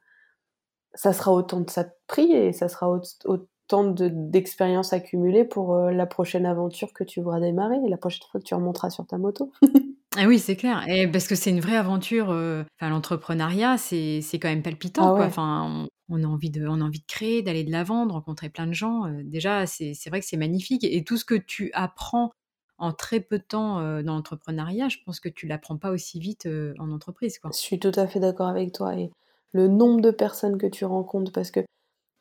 ça 0.94 1.12
sera 1.12 1.32
autant 1.32 1.60
de 1.60 1.70
ça 1.70 1.84
de 1.84 1.92
prix 2.08 2.32
et 2.32 2.52
ça 2.52 2.68
sera 2.68 2.90
autant 2.90 3.38
tant 3.68 3.84
d'expériences 3.84 4.92
accumulées 4.92 5.44
pour 5.44 5.74
euh, 5.74 5.92
la 5.92 6.06
prochaine 6.06 6.46
aventure 6.46 6.92
que 6.92 7.04
tu 7.04 7.20
voudras 7.20 7.38
démarrer, 7.38 7.76
et 7.84 7.88
la 7.88 7.98
prochaine 7.98 8.26
fois 8.30 8.40
que 8.40 8.46
tu 8.46 8.54
remonteras 8.54 8.90
sur 8.90 9.06
ta 9.06 9.18
moto. 9.18 9.52
ah 10.16 10.26
oui, 10.26 10.38
c'est 10.38 10.56
clair. 10.56 10.84
Et 10.88 11.06
parce 11.06 11.28
que 11.28 11.34
c'est 11.34 11.50
une 11.50 11.60
vraie 11.60 11.76
aventure. 11.76 12.30
Euh, 12.30 12.64
l'entrepreneuriat, 12.80 13.76
c'est 13.76 14.22
quand 14.34 14.48
même 14.48 14.62
palpitant. 14.62 15.14
Ah 15.16 15.24
enfin, 15.24 15.86
on, 16.08 16.24
a 16.24 16.26
envie 16.26 16.50
de, 16.50 16.66
on 16.66 16.80
a 16.80 16.84
envie 16.84 17.00
de 17.00 17.06
créer, 17.06 17.42
d'aller 17.42 17.62
de 17.62 17.70
l'avant, 17.70 18.06
de 18.06 18.12
rencontrer 18.12 18.48
plein 18.48 18.66
de 18.66 18.72
gens. 18.72 19.04
Euh, 19.04 19.20
déjà, 19.22 19.66
c'est 19.66 19.94
vrai 20.08 20.20
que 20.20 20.26
c'est 20.26 20.38
magnifique. 20.38 20.82
Et 20.82 21.04
tout 21.04 21.18
ce 21.18 21.26
que 21.26 21.34
tu 21.34 21.70
apprends 21.74 22.30
en 22.78 22.92
très 22.92 23.20
peu 23.20 23.38
de 23.38 23.44
temps 23.44 23.82
dans 24.02 24.14
l'entrepreneuriat, 24.14 24.88
je 24.88 24.98
pense 25.04 25.18
que 25.18 25.28
tu 25.28 25.48
l'apprends 25.48 25.76
pas 25.76 25.90
aussi 25.90 26.20
vite 26.20 26.48
en 26.78 26.92
entreprise. 26.92 27.40
Quoi. 27.40 27.50
Je 27.52 27.58
suis 27.58 27.80
tout 27.80 27.90
à 27.96 28.06
fait 28.06 28.20
d'accord 28.20 28.46
avec 28.46 28.72
toi. 28.72 28.96
Et 28.96 29.10
le 29.50 29.66
nombre 29.66 30.00
de 30.00 30.12
personnes 30.12 30.58
que 30.58 30.68
tu 30.68 30.84
rencontres, 30.84 31.32
parce 31.32 31.50
que 31.50 31.60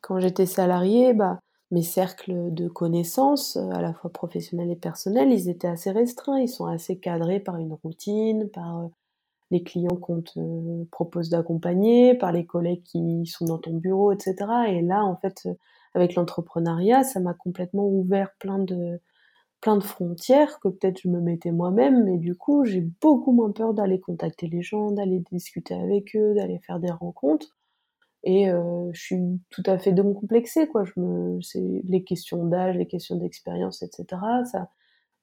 quand 0.01 0.19
j'étais 0.19 0.45
salariée, 0.45 1.13
bah, 1.13 1.39
mes 1.71 1.81
cercles 1.81 2.53
de 2.53 2.67
connaissances, 2.67 3.57
euh, 3.57 3.69
à 3.71 3.81
la 3.81 3.93
fois 3.93 4.11
professionnels 4.11 4.71
et 4.71 4.75
personnels, 4.75 5.31
ils 5.31 5.49
étaient 5.49 5.67
assez 5.67 5.91
restreints. 5.91 6.39
Ils 6.39 6.49
sont 6.49 6.65
assez 6.65 6.99
cadrés 6.99 7.39
par 7.39 7.57
une 7.57 7.73
routine, 7.83 8.49
par 8.49 8.79
euh, 8.79 8.87
les 9.51 9.63
clients 9.63 9.97
qu'on 9.97 10.21
te 10.21 10.83
propose 10.91 11.29
d'accompagner, 11.29 12.15
par 12.15 12.31
les 12.31 12.45
collègues 12.45 12.83
qui 12.83 13.25
sont 13.25 13.45
dans 13.45 13.57
ton 13.59 13.73
bureau, 13.77 14.11
etc. 14.11 14.35
Et 14.69 14.81
là, 14.81 15.03
en 15.03 15.17
fait, 15.17 15.41
euh, 15.47 15.53
avec 15.93 16.15
l'entrepreneuriat, 16.15 17.03
ça 17.03 17.19
m'a 17.19 17.33
complètement 17.33 17.87
ouvert 17.87 18.31
plein 18.39 18.59
de, 18.59 19.01
plein 19.61 19.77
de 19.77 19.83
frontières 19.83 20.59
que 20.59 20.69
peut-être 20.69 21.01
je 21.01 21.09
me 21.09 21.19
mettais 21.21 21.51
moi-même, 21.51 22.03
mais 22.05 22.17
du 22.17 22.35
coup, 22.35 22.65
j'ai 22.65 22.81
beaucoup 23.01 23.31
moins 23.33 23.51
peur 23.51 23.73
d'aller 23.73 23.99
contacter 23.99 24.47
les 24.47 24.61
gens, 24.61 24.91
d'aller 24.91 25.23
discuter 25.31 25.75
avec 25.75 26.15
eux, 26.15 26.33
d'aller 26.35 26.59
faire 26.59 26.79
des 26.79 26.91
rencontres 26.91 27.57
et 28.27 28.49
euh, 28.49 28.89
je 28.91 29.01
suis 29.01 29.39
tout 29.49 29.63
à 29.65 29.77
fait 29.77 29.93
décomplexée 29.93 30.67
quoi 30.67 30.83
je 30.83 30.99
me 30.99 31.41
c'est 31.41 31.81
les 31.85 32.03
questions 32.03 32.45
d'âge 32.45 32.75
les 32.75 32.85
questions 32.85 33.15
d'expérience 33.15 33.81
etc 33.81 34.05
ça 34.51 34.69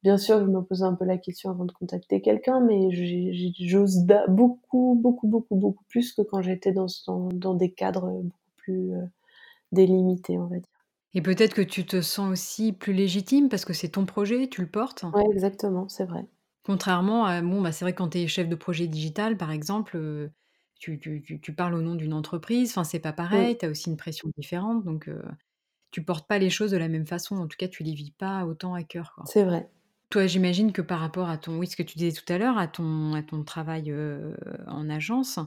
bien 0.02 0.16
sûr 0.16 0.40
je 0.40 0.46
me 0.46 0.62
pose 0.62 0.82
un 0.82 0.94
peu 0.94 1.04
la 1.04 1.18
question 1.18 1.50
avant 1.50 1.66
de 1.66 1.72
contacter 1.72 2.22
quelqu'un 2.22 2.60
mais 2.60 2.88
j'ose 3.60 4.06
beaucoup 4.28 4.98
beaucoup 5.00 5.28
beaucoup 5.28 5.54
beaucoup 5.54 5.84
plus 5.88 6.14
que 6.14 6.22
quand 6.22 6.40
j'étais 6.40 6.72
dans, 6.72 6.86
dans, 7.06 7.28
dans 7.28 7.54
des 7.54 7.72
cadres 7.72 8.10
beaucoup 8.10 8.52
plus 8.56 8.94
euh, 8.94 9.04
délimités 9.70 10.38
on 10.38 10.46
va 10.46 10.56
dire 10.56 10.68
et 11.16 11.20
peut-être 11.20 11.54
que 11.54 11.62
tu 11.62 11.86
te 11.86 12.00
sens 12.00 12.32
aussi 12.32 12.72
plus 12.72 12.92
légitime 12.92 13.48
parce 13.48 13.64
que 13.64 13.72
c'est 13.72 13.90
ton 13.90 14.04
projet, 14.04 14.48
tu 14.48 14.62
le 14.62 14.66
portes. 14.66 15.04
Oui, 15.14 15.22
exactement, 15.32 15.88
c'est 15.88 16.06
vrai. 16.06 16.26
Contrairement 16.64 17.24
à, 17.24 17.40
bon, 17.40 17.62
bah, 17.62 17.70
c'est 17.70 17.84
vrai 17.84 17.92
que 17.92 17.98
quand 17.98 18.08
tu 18.08 18.18
es 18.18 18.26
chef 18.26 18.48
de 18.48 18.56
projet 18.56 18.88
digital, 18.88 19.36
par 19.36 19.52
exemple, 19.52 19.96
euh, 19.96 20.32
tu, 20.78 21.54
parles 21.56 21.74
au 21.74 21.82
nom 21.82 21.94
d'une 21.94 22.12
entreprise, 22.12 22.70
enfin 22.70 22.84
c'est 22.84 23.00
pas 23.00 23.12
pareil, 23.12 23.56
tu 23.58 23.66
as 23.66 23.70
aussi 23.70 23.90
une 23.90 23.96
pression 23.96 24.30
différente, 24.36 24.84
donc 24.84 25.08
tu 25.90 26.04
portes 26.04 26.28
pas 26.28 26.38
les 26.38 26.50
choses 26.50 26.72
de 26.72 26.76
la 26.76 26.88
même 26.88 27.06
façon, 27.06 27.36
en 27.36 27.46
tout 27.46 27.56
cas 27.56 27.68
tu 27.68 27.82
les 27.82 27.94
vis 27.94 28.12
pas 28.12 28.44
autant 28.44 28.74
à 28.74 28.82
cœur. 28.82 29.16
C'est 29.26 29.44
vrai. 29.44 29.70
Toi, 30.10 30.26
j'imagine 30.26 30.72
que 30.72 30.82
par 30.82 31.00
rapport 31.00 31.28
à 31.28 31.38
ton, 31.38 31.58
oui, 31.58 31.66
ce 31.66 31.76
que 31.76 31.82
tu 31.82 31.98
disais 31.98 32.12
tout 32.12 32.30
à 32.32 32.38
l'heure, 32.38 32.58
à 32.58 32.68
ton, 32.68 33.14
à 33.14 33.22
ton 33.22 33.42
travail 33.42 33.92
en 34.66 34.88
agence, 34.90 35.38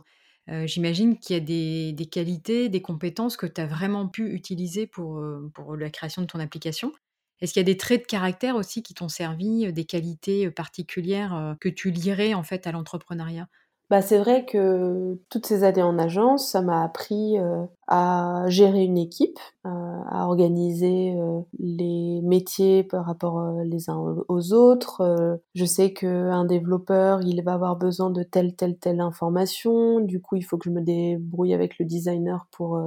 j'imagine 0.48 1.18
qu'il 1.20 1.36
y 1.36 1.38
a 1.38 1.42
des, 1.42 1.94
des, 1.94 2.06
qualités, 2.06 2.70
des 2.70 2.82
compétences 2.82 3.38
que 3.38 3.46
tu 3.46 3.62
as 3.62 3.66
vraiment 3.66 4.08
pu 4.08 4.34
utiliser 4.34 4.88
pour, 4.88 5.24
pour 5.54 5.76
la 5.76 5.90
création 5.90 6.22
de 6.22 6.28
ton 6.28 6.40
application. 6.40 6.92
Est-ce 7.40 7.54
qu'il 7.54 7.60
y 7.60 7.66
a 7.66 7.72
des 7.72 7.78
traits 7.78 8.02
de 8.02 8.08
caractère 8.08 8.56
aussi 8.56 8.82
qui 8.82 8.94
t'ont 8.94 9.10
servi, 9.10 9.72
des 9.72 9.86
qualités 9.86 10.50
particulières 10.50 11.56
que 11.62 11.70
tu 11.70 11.92
lirais 11.92 12.34
en 12.34 12.44
fait 12.44 12.68
à 12.68 12.72
l'entrepreneuriat? 12.72 13.48
Bah, 13.90 14.02
c'est 14.02 14.18
vrai 14.18 14.46
que 14.46 15.18
toutes 15.30 15.46
ces 15.46 15.64
années 15.64 15.82
en 15.82 15.98
agence, 15.98 16.52
ça 16.52 16.62
m'a 16.62 16.84
appris 16.84 17.38
euh, 17.40 17.64
à 17.88 18.44
gérer 18.50 18.84
une 18.84 18.98
équipe, 18.98 19.40
euh, 19.66 19.70
à 19.70 20.26
organiser 20.28 21.16
euh, 21.18 21.40
les 21.58 22.22
métiers 22.22 22.84
par 22.84 23.06
rapport 23.06 23.42
les 23.64 23.90
uns 23.90 23.98
aux 24.28 24.54
autres. 24.54 25.40
je 25.56 25.66
sais 25.66 25.94
qu'un 25.94 26.44
développeur, 26.44 27.22
il 27.22 27.42
va 27.44 27.54
avoir 27.54 27.78
besoin 27.78 28.10
de 28.10 28.24
telle, 28.24 28.56
telle, 28.56 28.78
telle 28.78 29.00
information. 29.00 30.02
Du 30.02 30.22
coup, 30.22 30.36
il 30.36 30.44
faut 30.44 30.58
que 30.58 30.70
je 30.70 30.74
me 30.74 30.82
débrouille 30.82 31.54
avec 31.54 31.80
le 31.80 31.86
designer 31.86 32.48
pour 32.52 32.82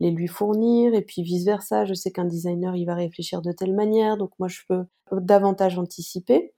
les 0.00 0.10
lui 0.10 0.28
fournir. 0.28 0.94
Et 0.94 1.02
puis 1.02 1.22
vice-versa, 1.22 1.84
je 1.84 1.94
sais 1.94 2.10
qu'un 2.10 2.24
designer, 2.24 2.74
il 2.74 2.86
va 2.86 2.94
réfléchir 2.94 3.42
de 3.42 3.52
telle 3.52 3.74
manière. 3.74 4.16
Donc 4.16 4.30
moi, 4.38 4.48
je 4.48 4.60
peux 4.66 4.84
davantage 5.12 5.78
anticiper. 5.78 6.54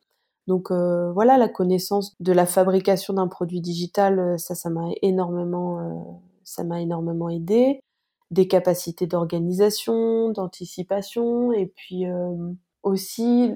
Donc 0.46 0.70
euh, 0.70 1.12
voilà, 1.12 1.38
la 1.38 1.48
connaissance 1.48 2.16
de 2.20 2.32
la 2.32 2.46
fabrication 2.46 3.14
d'un 3.14 3.28
produit 3.28 3.60
digital, 3.60 4.18
euh, 4.18 4.36
ça, 4.38 4.54
ça 4.54 4.70
m'a 4.70 4.88
énormément, 5.02 5.78
euh, 5.78 6.02
ça 6.44 6.64
m'a 6.64 6.80
énormément 6.80 7.28
aidé. 7.28 7.80
Des 8.30 8.48
capacités 8.48 9.06
d'organisation, 9.06 10.30
d'anticipation, 10.30 11.52
et 11.52 11.66
puis 11.66 12.04
aussi 12.84 13.52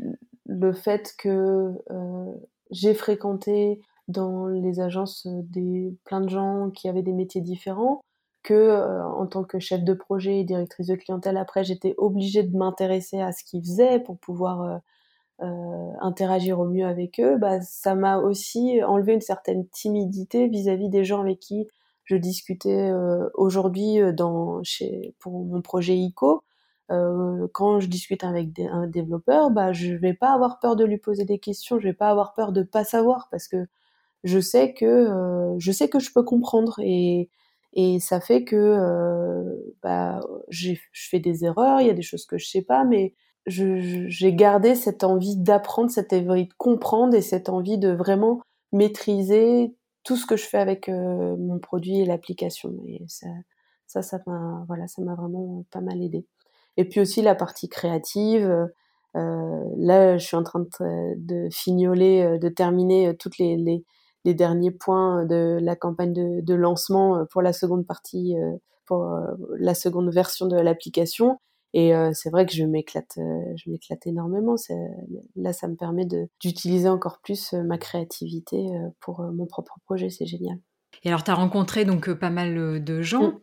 le 0.47 0.73
fait 0.73 1.15
que 1.17 1.73
j'ai 2.73 2.93
fréquenté 2.93 3.81
dans 4.09 4.49
les 4.49 4.81
agences 4.81 5.29
des 5.29 5.97
plein 6.03 6.21
de 6.21 6.29
gens 6.29 6.71
qui 6.71 6.89
avaient 6.89 7.03
des 7.03 7.13
métiers 7.13 7.41
différents 7.41 8.01
que 8.43 9.01
en 9.05 9.29
tant 9.29 9.45
que 9.45 9.61
chef 9.61 9.85
de 9.85 9.95
projet 9.95 10.41
et 10.41 10.45
directrice 10.45 10.89
de 10.89 10.97
clientèle 10.97 11.37
après 11.37 11.63
j'étais 11.63 11.95
obligée 11.97 12.43
de 12.43 12.57
m'intéresser 12.57 13.21
à 13.21 13.31
ce 13.31 13.45
qu'ils 13.45 13.63
faisaient 13.63 14.01
pour 14.01 14.19
pouvoir 14.19 14.81
euh, 15.43 15.93
interagir 16.01 16.61
au 16.61 16.67
mieux 16.67 16.87
avec 16.87 17.21
eux, 17.21 17.37
bah, 17.39 17.61
ça 17.61 17.95
m'a 17.95 18.19
aussi 18.19 18.83
enlevé 18.85 19.15
une 19.15 19.21
certaine 19.21 19.67
timidité 19.69 20.49
vis-à-vis 20.49 20.89
des 20.89 21.05
gens 21.05 21.23
avec 21.23 21.41
qui 21.41 21.67
je 22.05 22.17
discutais 22.17 22.91
euh, 22.91 23.29
aujourd'hui 23.35 24.01
euh, 24.01 24.13
dans 24.13 24.63
chez 24.63 25.15
pour 25.19 25.45
mon 25.45 25.63
projet 25.63 25.97
ICO. 25.97 26.43
Euh, 26.91 27.49
quand 27.55 27.81
je 27.81 27.89
discute 27.89 28.25
avec 28.25 28.59
un 28.61 28.87
développeur, 28.87 29.51
bah 29.51 29.73
je 29.73 29.95
vais 29.95 30.15
pas 30.15 30.33
avoir 30.35 30.61
peur 30.61 30.77
de 30.77 30.85
lui 30.85 30.99
poser 30.99 31.25
des 31.25 31.39
questions, 31.39 31.79
je 31.79 31.89
vais 31.89 31.95
pas 31.95 32.11
avoir 32.11 32.35
peur 32.35 32.53
de 32.53 32.63
pas 32.63 32.85
savoir 32.85 33.29
parce 33.31 33.49
que 33.49 33.67
je 34.25 34.39
sais 34.39 34.75
que 34.75 35.55
je 35.59 35.73
sais 35.73 35.89
que 35.89 35.99
je 35.99 36.13
peux 36.13 36.23
comprendre 36.25 36.79
et 36.81 37.31
et 37.75 38.01
ça 38.01 38.21
fait 38.21 38.45
que 38.45 38.77
bah, 39.83 40.21
je 40.51 40.75
fais 40.93 41.21
des 41.21 41.45
erreurs, 41.45 41.81
il 41.81 41.87
y 41.87 41.91
a 41.91 41.95
des 41.95 42.03
choses 42.03 42.27
que 42.27 42.39
je 42.39 42.47
sais 42.47 42.63
pas, 42.63 42.85
mais 42.85 43.15
j'ai 43.47 44.35
gardé 44.35 44.75
cette 44.75 45.05
envie 45.05 45.37
d'apprendre, 45.37 45.91
cette 45.91 46.13
envie 46.13 46.47
de 46.47 46.55
comprendre 46.57 47.15
et 47.15 47.23
cette 47.23 47.49
envie 47.49 47.79
de 47.79 47.91
vraiment 47.91 48.41
maîtriser 48.73 49.75
tout 50.03 50.17
ce 50.17 50.27
que 50.27 50.37
je 50.37 50.45
fais 50.45 50.59
avec 50.59 50.89
mon 50.89 51.59
produit 51.59 52.01
et 52.01 52.05
l'application. 52.05 52.75
Et 52.87 53.03
ça, 53.09 53.29
ça, 53.87 54.03
ça 54.03 54.19
m'a, 54.27 54.65
voilà, 54.67 54.87
ça 54.89 55.03
m'a 55.03 55.15
vraiment 55.15 55.65
pas 55.71 55.81
mal 55.81 56.03
aidé. 56.03 56.27
Et 56.77 56.89
puis 56.89 57.01
aussi 57.01 57.23
la 57.23 57.35
partie 57.35 57.69
créative. 57.69 58.69
Euh, 59.17 59.65
là, 59.77 60.19
je 60.19 60.27
suis 60.27 60.37
en 60.37 60.43
train 60.43 60.61
de, 60.61 61.15
de 61.17 61.49
fignoler, 61.51 62.39
de 62.39 62.49
terminer 62.49 63.17
toutes 63.17 63.39
les, 63.39 63.57
les, 63.57 63.85
les 64.25 64.35
derniers 64.35 64.71
points 64.71 65.25
de 65.25 65.59
la 65.61 65.77
campagne 65.77 66.13
de, 66.13 66.41
de 66.41 66.55
lancement 66.55 67.17
euh, 67.17 67.25
pour 67.31 67.43
la 67.43 67.53
seconde 67.53 67.87
partie, 67.87 68.37
euh, 68.37 68.57
pour 68.87 69.05
euh, 69.05 69.27
la 69.59 69.75
seconde 69.75 70.13
version 70.13 70.47
de 70.47 70.57
l'application. 70.57 71.39
Et 71.77 71.93
c'est 72.13 72.31
vrai 72.31 72.47
que 72.47 72.53
je 72.53 72.63
m'éclate, 72.63 73.15
je 73.17 73.69
m'éclate 73.69 74.07
énormément. 74.07 74.55
Là, 75.35 75.53
ça 75.53 75.67
me 75.67 75.75
permet 75.75 76.07
d'utiliser 76.41 76.89
encore 76.89 77.19
plus 77.21 77.53
ma 77.53 77.79
créativité 77.79 78.65
pour 79.01 79.23
mon 79.23 79.47
propre 79.47 79.81
projet. 79.85 80.09
C'est 80.09 80.25
génial. 80.25 80.57
Et 81.03 81.09
alors, 81.09 81.25
tu 81.25 81.33
as 81.33 81.35
rencontré 81.35 81.85
donc 81.85 82.13
pas 82.15 82.31
mal 82.31 82.85
de 82.85 83.03
gens. 83.03 83.41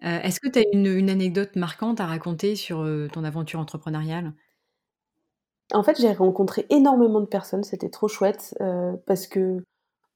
Mm. 0.00 0.06
Est-ce 0.06 0.38
que 0.38 0.48
tu 0.48 0.60
as 0.60 0.64
une, 0.72 0.86
une, 0.86 1.10
anecdote 1.10 1.56
marquante 1.56 2.00
à 2.00 2.06
raconter 2.06 2.54
sur 2.54 2.88
ton 3.12 3.24
aventure 3.24 3.58
entrepreneuriale? 3.58 4.32
En 5.72 5.82
fait, 5.82 6.00
j'ai 6.00 6.12
rencontré 6.12 6.66
énormément 6.70 7.20
de 7.20 7.26
personnes. 7.26 7.64
C'était 7.64 7.90
trop 7.90 8.06
chouette 8.06 8.56
parce 9.06 9.26
que 9.26 9.64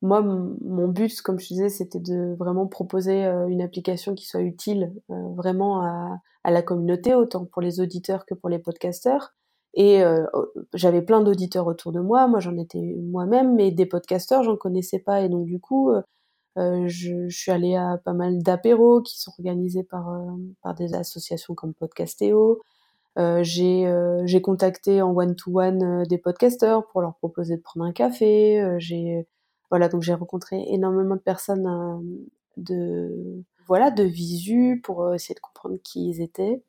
moi, 0.02 0.20
mon 0.22 0.88
but, 0.88 1.22
comme 1.22 1.40
je 1.40 1.46
disais, 1.48 1.68
c'était 1.68 2.00
de 2.00 2.34
vraiment 2.38 2.66
proposer 2.66 3.24
euh, 3.24 3.46
une 3.48 3.62
application 3.62 4.14
qui 4.14 4.26
soit 4.26 4.42
utile 4.42 4.92
euh, 5.10 5.28
vraiment 5.34 5.80
à, 5.82 6.20
la 6.50 6.62
communauté, 6.62 7.14
autant 7.14 7.44
pour 7.44 7.62
les 7.62 7.80
auditeurs 7.80 8.24
que 8.26 8.34
pour 8.34 8.48
les 8.48 8.58
podcasteurs. 8.58 9.34
Et 9.74 10.02
euh, 10.02 10.24
j'avais 10.74 11.02
plein 11.02 11.20
d'auditeurs 11.22 11.66
autour 11.66 11.92
de 11.92 12.00
moi, 12.00 12.28
moi 12.28 12.40
j'en 12.40 12.56
étais 12.56 12.96
moi-même, 13.02 13.54
mais 13.56 13.70
des 13.72 13.86
podcasteurs, 13.86 14.42
j'en 14.42 14.56
connaissais 14.56 15.00
pas. 15.00 15.22
Et 15.22 15.28
donc 15.28 15.46
du 15.46 15.60
coup, 15.60 15.92
je, 16.56 17.28
suis 17.30 17.50
allée 17.50 17.74
à 17.76 17.98
pas 18.04 18.12
mal 18.12 18.42
d'apéros 18.42 19.02
qui 19.02 19.20
sont 19.20 19.32
organisés 19.38 19.82
par, 19.82 20.08
par 20.62 20.74
des 20.74 20.94
associations 20.94 21.54
comme 21.54 21.74
Podcastéo. 21.74 22.60
j'ai 23.42 24.42
contacté 24.42 25.02
en 25.02 25.12
one-to-one 25.14 26.02
-one, 26.02 26.08
des 26.08 26.18
podcasteurs 26.18 26.86
pour 26.86 27.02
leur 27.02 27.16
proposer 27.16 27.56
de 27.56 27.62
prendre 27.62 27.84
un 27.86 27.92
café. 27.92 28.76
j'ai 28.78 29.26
voilà, 29.70 29.88
donc 29.88 30.02
j'ai 30.02 30.14
rencontré 30.14 30.64
énormément 30.68 31.16
de 31.16 31.20
personnes 31.20 31.66
euh, 31.66 31.98
de 32.56 33.44
voilà 33.66 33.90
de 33.90 34.04
visu 34.04 34.80
pour 34.82 35.02
euh, 35.02 35.14
essayer 35.14 35.34
de 35.34 35.40
comprendre 35.40 35.76
qui 35.82 36.08
ils 36.10 36.20
étaient. 36.22 36.62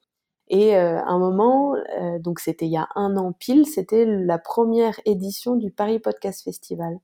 Et 0.50 0.78
euh, 0.78 1.00
à 1.00 1.10
un 1.10 1.20
moment, 1.20 1.76
donc 2.22 2.40
c'était 2.40 2.68
il 2.68 2.72
y 2.72 2.78
a 2.78 2.88
un 2.96 3.18
an 3.18 3.34
pile, 3.34 3.66
c'était 3.66 4.06
la 4.06 4.40
première 4.40 5.00
édition 5.06 5.56
du 5.58 5.72
Paris 5.72 6.00
Podcast 6.00 6.44
Festival. 6.44 7.00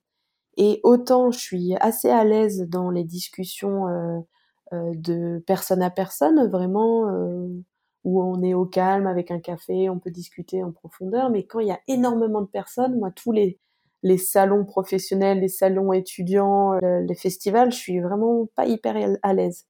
Et 0.57 0.79
autant 0.83 1.31
je 1.31 1.39
suis 1.39 1.75
assez 1.81 2.09
à 2.09 2.23
l'aise 2.25 2.67
dans 2.69 2.89
les 2.91 3.03
discussions 3.03 4.25
de 4.71 5.43
personne 5.47 5.81
à 5.83 5.89
personne, 5.91 6.49
vraiment 6.49 7.03
où 8.03 8.21
on 8.23 8.41
est 8.43 8.53
au 8.53 8.65
calme 8.65 9.07
avec 9.07 9.31
un 9.31 9.39
café, 9.39 9.89
on 9.89 9.99
peut 9.99 10.11
discuter 10.11 10.63
en 10.63 10.71
profondeur. 10.71 11.29
Mais 11.29 11.45
quand 11.45 11.59
il 11.59 11.67
y 11.67 11.71
a 11.71 11.81
énormément 11.87 12.41
de 12.41 12.47
personnes, 12.47 12.97
moi 12.99 13.11
tous 13.11 13.31
les 13.31 13.59
les 14.03 14.17
salons 14.17 14.65
professionnels, 14.65 15.39
les 15.39 15.47
salons 15.47 15.93
étudiants, 15.93 16.73
euh, 16.73 16.99
les 16.99 17.15
festivals, 17.15 17.71
je 17.71 17.77
suis 17.77 17.99
vraiment 18.01 18.47
pas 18.55 18.65
hyper 18.65 18.95
à 19.23 19.33
l'aise. 19.33 19.65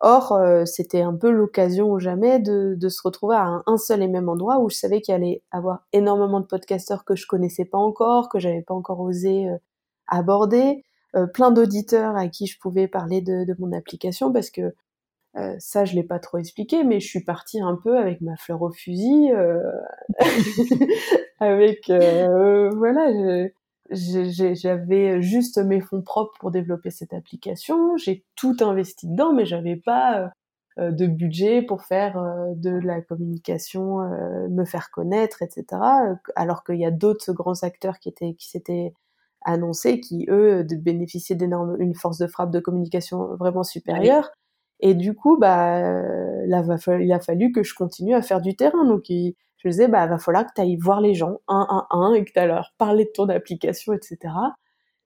Or, 0.00 0.32
euh, 0.32 0.64
c'était 0.64 1.02
un 1.02 1.14
peu 1.14 1.30
l'occasion 1.30 1.90
ou 1.90 1.98
jamais 1.98 2.38
de, 2.38 2.76
se 2.88 3.00
retrouver 3.02 3.36
à 3.36 3.62
un, 3.66 3.76
seul 3.76 4.02
et 4.02 4.08
même 4.08 4.28
endroit 4.28 4.58
où 4.60 4.68
je 4.70 4.76
savais 4.76 5.00
qu'il 5.00 5.14
allait 5.14 5.42
avoir 5.50 5.86
énormément 5.92 6.40
de 6.40 6.46
podcasteurs 6.46 7.04
que 7.04 7.16
je 7.16 7.26
connaissais 7.26 7.64
pas 7.64 7.78
encore, 7.78 8.28
que 8.28 8.38
j'avais 8.38 8.62
pas 8.62 8.74
encore 8.74 9.00
osé 9.00 9.48
euh, 9.48 9.56
aborder, 10.08 10.84
plein 11.32 11.50
d'auditeurs 11.50 12.14
à 12.14 12.28
qui 12.28 12.46
je 12.46 12.58
pouvais 12.60 12.88
parler 12.88 13.22
de, 13.22 13.46
mon 13.58 13.72
application 13.72 14.32
parce 14.32 14.50
que 14.50 14.74
ça, 15.58 15.86
je 15.86 15.94
l'ai 15.94 16.02
pas 16.02 16.18
trop 16.18 16.36
expliqué, 16.38 16.84
mais 16.84 17.00
je 17.00 17.08
suis 17.08 17.24
partie 17.24 17.60
un 17.60 17.74
peu 17.82 17.96
avec 17.96 18.20
ma 18.20 18.36
fleur 18.36 18.60
au 18.60 18.70
fusil, 18.70 19.30
avec 21.40 21.88
voilà, 21.88 23.12
je, 23.12 23.50
j'avais 23.90 25.22
juste 25.22 25.58
mes 25.58 25.80
fonds 25.80 26.02
propres 26.02 26.34
pour 26.38 26.50
développer 26.50 26.90
cette 26.90 27.12
application. 27.12 27.96
J'ai 27.96 28.24
tout 28.34 28.56
investi 28.60 29.06
dedans, 29.06 29.32
mais 29.32 29.46
j'avais 29.46 29.76
pas 29.76 30.20
euh, 30.20 30.28
euh, 30.78 30.90
de 30.90 31.06
budget 31.06 31.62
pour 31.62 31.82
faire 31.82 32.18
euh, 32.18 32.54
de 32.54 32.70
la 32.70 33.00
communication, 33.00 33.98
me 34.50 34.64
faire 34.64 34.90
connaître, 34.90 35.42
etc. 35.42 35.64
Alors 36.34 36.64
qu'il 36.64 36.78
y 36.78 36.86
a 36.86 36.90
d'autres 36.90 37.32
grands 37.32 37.62
acteurs 37.62 37.98
qui 37.98 38.08
étaient, 38.08 38.34
qui 38.34 38.48
s'étaient 38.48 38.92
annoncés, 39.42 40.00
qui 40.00 40.26
eux 40.28 40.64
bénéficiaient 40.64 41.36
d'énormes, 41.36 41.76
une 41.78 41.94
force 41.94 42.18
de 42.18 42.26
frappe 42.26 42.50
de 42.50 42.60
communication 42.60 43.36
vraiment 43.36 43.62
supérieure. 43.62 44.30
Et 44.80 44.94
du 44.94 45.14
coup, 45.14 45.38
bah, 45.38 45.80
là, 46.46 46.62
il 47.00 47.12
a 47.12 47.20
fallu 47.20 47.52
que 47.52 47.62
je 47.62 47.74
continue 47.74 48.14
à 48.14 48.22
faire 48.22 48.42
du 48.42 48.56
terrain. 48.56 48.84
Donc, 48.84 49.08
je 49.58 49.68
disais, 49.68 49.88
bah, 49.88 50.06
va 50.06 50.18
falloir 50.18 50.46
que 50.46 50.52
tu 50.54 50.60
ailles 50.60 50.76
voir 50.76 51.00
les 51.00 51.14
gens 51.14 51.38
un 51.48 51.66
à 51.68 51.96
un 51.96 52.14
et 52.14 52.24
que 52.24 52.32
tu 52.32 52.46
leur 52.46 52.72
parler 52.78 53.04
de 53.04 53.10
ton 53.14 53.28
application, 53.28 53.92
etc. 53.92 54.34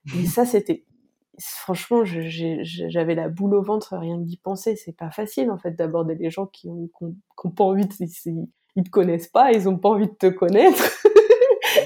Et 0.18 0.26
ça, 0.26 0.44
c'était, 0.44 0.84
franchement, 1.38 2.02
j'avais 2.04 3.14
la 3.14 3.28
boule 3.28 3.54
au 3.54 3.62
ventre 3.62 3.96
rien 3.96 4.18
que 4.18 4.24
d'y 4.24 4.38
penser. 4.38 4.76
C'est 4.76 4.96
pas 4.96 5.10
facile, 5.10 5.50
en 5.50 5.58
fait, 5.58 5.72
d'aborder 5.72 6.14
les 6.14 6.30
gens 6.30 6.46
qui 6.46 6.68
ont, 6.68 6.88
qui 6.98 7.48
pas 7.54 7.64
envie 7.64 7.86
de, 7.86 7.94
ils 8.76 8.84
te 8.84 8.90
connaissent 8.90 9.28
pas, 9.28 9.52
ils 9.52 9.68
ont 9.68 9.78
pas 9.78 9.90
envie 9.90 10.08
de 10.08 10.14
te 10.14 10.26
connaître. 10.26 10.82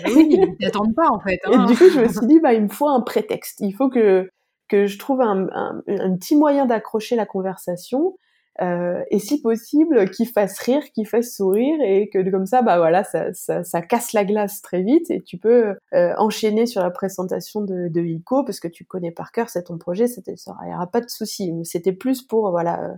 Bah 0.03 0.11
oui, 0.17 0.29
ils 0.31 0.57
t'attendent 0.57 0.95
pas, 0.95 1.09
en 1.11 1.21
fait. 1.21 1.41
Et 1.47 1.55
hein. 1.55 1.67
du 1.67 1.77
coup, 1.77 1.91
je 1.91 2.01
me 2.01 2.09
suis 2.09 2.27
dit, 2.27 2.41
bah, 2.41 2.55
il 2.55 2.63
me 2.63 2.69
faut 2.69 2.89
un 2.89 3.03
prétexte. 3.03 3.61
Il 3.61 3.73
faut 3.73 3.91
que, 3.91 4.31
que 4.67 4.87
je 4.87 4.99
trouve 4.99 5.21
un, 5.21 5.47
un, 5.53 5.83
un 5.87 6.17
petit 6.17 6.37
moyen 6.37 6.65
d'accrocher 6.65 7.17
la 7.17 7.27
conversation 7.27 8.17
euh, 8.61 9.03
et 9.11 9.19
si 9.19 9.41
possible 9.41 10.11
qu'il 10.11 10.29
fasse 10.29 10.59
rire, 10.61 10.83
qu'il 10.93 11.07
fasse 11.09 11.35
sourire 11.35 11.77
et 11.83 12.09
que 12.09 12.31
comme 12.31 12.47
ça, 12.47 12.63
bah 12.63 12.77
voilà, 12.79 13.03
ça, 13.03 13.33
ça, 13.35 13.65
ça 13.65 13.83
casse 13.83 14.13
la 14.13 14.25
glace 14.25 14.63
très 14.63 14.83
vite 14.83 15.11
et 15.11 15.23
tu 15.23 15.39
peux 15.39 15.75
euh, 15.93 16.15
enchaîner 16.19 16.67
sur 16.67 16.81
la 16.83 16.91
présentation 16.91 17.63
de, 17.63 17.89
de 17.89 18.01
ICO 18.01 18.45
parce 18.45 18.61
que 18.61 18.69
tu 18.69 18.85
connais 18.85 19.11
par 19.11 19.33
cœur, 19.33 19.51
c'est 19.51 19.65
ton 19.65 19.79
projet, 19.79 20.07
ça, 20.07 20.21
n'y 20.27 20.75
aura 20.75 20.87
pas 20.87 21.01
de 21.01 21.11
souci. 21.11 21.53
C'était 21.65 21.93
plus 21.93 22.23
pour 22.23 22.51
voilà 22.51 22.91
euh, 22.91 22.95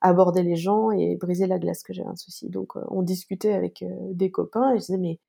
aborder 0.00 0.42
les 0.42 0.56
gens 0.56 0.90
et 0.90 1.16
briser 1.16 1.46
la 1.46 1.58
glace 1.58 1.82
que 1.84 1.92
j'avais 1.92 2.08
un 2.08 2.16
souci. 2.16 2.48
Donc 2.50 2.76
euh, 2.76 2.80
on 2.88 3.02
discutait 3.02 3.52
avec 3.52 3.84
des 4.12 4.30
copains 4.32 4.72
et 4.72 4.78
je 4.78 4.86
disais 4.86 4.98
mais 4.98 5.20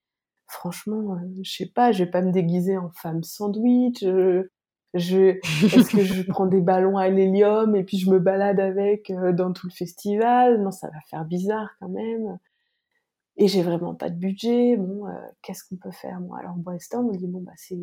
franchement, 0.47 1.19
je 1.43 1.51
sais 1.51 1.67
pas, 1.67 1.91
je 1.91 2.03
vais 2.03 2.09
pas 2.09 2.23
me 2.23 2.31
déguiser 2.31 2.77
en 2.77 2.89
femme 2.89 3.23
sandwich. 3.23 3.99
Je, 4.01 4.49
est-ce 4.93 5.95
que 5.95 6.03
je 6.03 6.23
prends 6.23 6.47
des 6.47 6.61
ballons 6.61 6.97
à 6.97 7.09
l'hélium 7.09 7.75
et 7.75 7.83
puis 7.83 7.97
je 7.97 8.09
me 8.09 8.19
balade 8.19 8.59
avec 8.59 9.11
euh, 9.11 9.33
dans 9.33 9.53
tout 9.53 9.67
le 9.67 9.71
festival? 9.71 10.61
Non, 10.61 10.71
ça 10.71 10.87
va 10.87 10.99
faire 11.09 11.25
bizarre 11.25 11.69
quand 11.79 11.89
même. 11.89 12.39
Et 13.37 13.47
j'ai 13.47 13.61
vraiment 13.61 13.93
pas 13.93 14.09
de 14.09 14.15
budget. 14.15 14.75
Bon, 14.77 15.07
euh, 15.07 15.11
qu'est-ce 15.41 15.63
qu'on 15.63 15.77
peut 15.77 15.91
faire 15.91 16.19
moi? 16.19 16.39
Alors 16.39 16.55
brainstorm, 16.55 17.07
on 17.07 17.15
dit 17.15 17.27
bon 17.27 17.41
bah 17.41 17.53
c'est, 17.55 17.77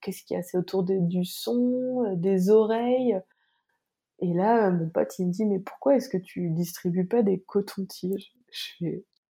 qu'est-ce 0.00 0.22
qu'il 0.24 0.36
y 0.36 0.40
a? 0.40 0.42
C'est 0.42 0.56
autour 0.56 0.82
du 0.82 1.24
son, 1.24 2.04
euh, 2.06 2.16
des 2.16 2.50
oreilles. 2.50 3.20
Et 4.20 4.32
là, 4.32 4.70
mon 4.70 4.88
pote 4.88 5.18
il 5.18 5.26
me 5.26 5.32
dit 5.32 5.44
mais 5.44 5.58
pourquoi 5.58 5.96
est-ce 5.96 6.08
que 6.08 6.16
tu 6.16 6.48
distribues 6.50 7.06
pas 7.06 7.22
des 7.22 7.38
cotons-tiges? 7.40 8.32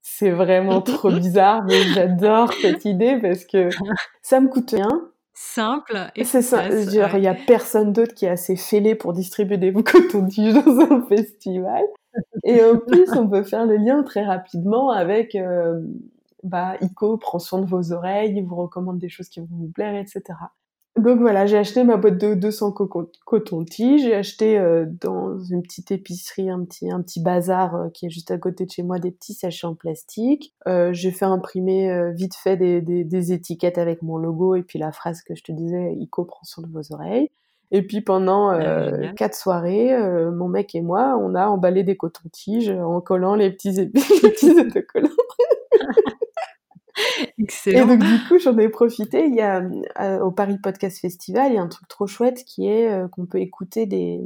C'est 0.04 0.30
vraiment 0.30 0.84
trop 0.84 1.12
bizarre, 1.12 1.64
mais 1.66 1.82
j'adore 1.82 2.54
cette 2.54 2.86
idée 2.86 3.20
parce 3.20 3.46
que 3.46 3.70
ça 4.22 4.40
me 4.40 4.48
coûte 4.48 4.72
rien 4.72 5.12
simple 5.38 6.10
et 6.16 6.24
c'est 6.24 6.42
ça 6.42 6.68
il 6.70 6.94
y 6.94 7.28
a 7.28 7.36
personne 7.36 7.92
d'autre 7.92 8.14
qui 8.14 8.26
est 8.26 8.30
assez 8.30 8.56
fêlé 8.56 8.96
pour 8.96 9.14
distribuer 9.14 9.58
des 9.58 9.74
cotons-tiges 9.74 10.54
dans 10.66 10.80
un 10.80 11.02
festival. 11.08 11.84
Et 12.46 12.64
en 12.64 12.78
plus 12.78 13.12
on 13.12 13.28
peut 13.28 13.44
faire 13.44 13.66
le 13.66 13.76
lien 13.76 14.02
très 14.04 14.24
rapidement 14.24 14.92
avec 14.92 15.36
euh, 15.36 15.82
bah 16.44 16.76
Ico 16.82 17.18
prend 17.18 17.40
soin 17.40 17.60
de 17.60 17.66
vos 17.66 17.92
oreilles 17.92 18.34
il 18.38 18.46
vous 18.46 18.56
recommande 18.56 18.98
des 18.98 19.10
choses 19.10 19.28
qui 19.28 19.42
vont 19.42 19.48
vous 19.52 19.72
plaire 19.72 19.96
etc 19.96 20.24
donc 20.98 21.20
voilà, 21.20 21.46
j'ai 21.46 21.58
acheté 21.58 21.84
ma 21.84 21.98
boîte 21.98 22.18
de 22.18 22.36
200 22.36 22.74
coton-tiges, 23.26 24.04
j'ai 24.04 24.16
acheté 24.16 24.58
euh, 24.58 24.86
dans 24.88 25.38
une 25.38 25.62
petite 25.62 25.92
épicerie 25.92 26.50
un 26.50 26.64
petit 26.64 26.90
un 26.90 27.02
petit 27.02 27.22
bazar 27.22 27.76
euh, 27.76 27.90
qui 27.90 28.06
est 28.06 28.10
juste 28.10 28.32
à 28.32 28.38
côté 28.38 28.66
de 28.66 28.72
chez 28.72 28.82
moi 28.82 28.98
des 28.98 29.12
petits 29.12 29.34
sachets 29.34 29.68
en 29.68 29.76
plastique. 29.76 30.54
Euh, 30.70 30.94
j'ai 30.94 31.12
fait 31.12 31.26
imprimer 31.26 31.92
euh, 31.92 32.12
vite 32.12 32.36
fait 32.36 32.56
des, 32.56 32.80
des, 32.80 33.04
des, 33.04 33.34
étiquettes 33.34 33.78
avec 33.78 34.04
mon 34.04 34.16
logo 34.16 34.56
et 34.56 34.64
puis 34.64 34.80
la 34.80 34.94
phrase 34.94 35.22
que 35.22 35.36
je 35.36 35.44
te 35.44 35.52
disais, 35.52 35.94
Ico 36.00 36.24
prend 36.24 36.44
soin 36.44 36.64
de 36.66 36.72
vos 36.72 36.94
oreilles. 36.94 37.30
Et 37.72 37.82
puis 37.82 38.00
pendant 38.00 38.50
ah, 38.50 38.92
quatre 39.18 39.36
soirées, 39.36 39.92
mon 40.32 40.48
mec 40.48 40.76
et 40.76 40.82
moi, 40.82 41.18
on 41.20 41.34
a 41.34 41.48
emballé 41.48 41.84
des 41.84 41.98
cotons-tiges 41.98 42.70
en 42.70 43.02
collant 43.02 43.36
les 43.36 43.52
petits, 43.52 43.72
les 43.74 43.90
petits 43.90 44.52
autocollants. 44.52 45.10
Excellent. 47.40 47.84
Et 47.84 47.98
donc 47.98 48.04
du 48.04 48.28
coup, 48.28 48.40
j'en 48.40 48.58
ai 48.58 48.70
profité. 48.70 49.26
Il 49.26 49.36
y 49.36 49.42
a 49.42 49.62
au 50.22 50.32
Paris 50.32 50.58
Podcast 50.62 51.00
Festival, 51.00 51.52
il 51.52 51.56
y 51.56 51.58
a 51.58 51.62
un 51.62 51.68
truc 51.68 51.88
trop 51.88 52.08
chouette 52.08 52.44
qui 52.46 52.68
est 52.68 53.10
qu'on 53.12 53.26
peut 53.26 53.40
écouter 53.40 53.86
des, 53.86 54.22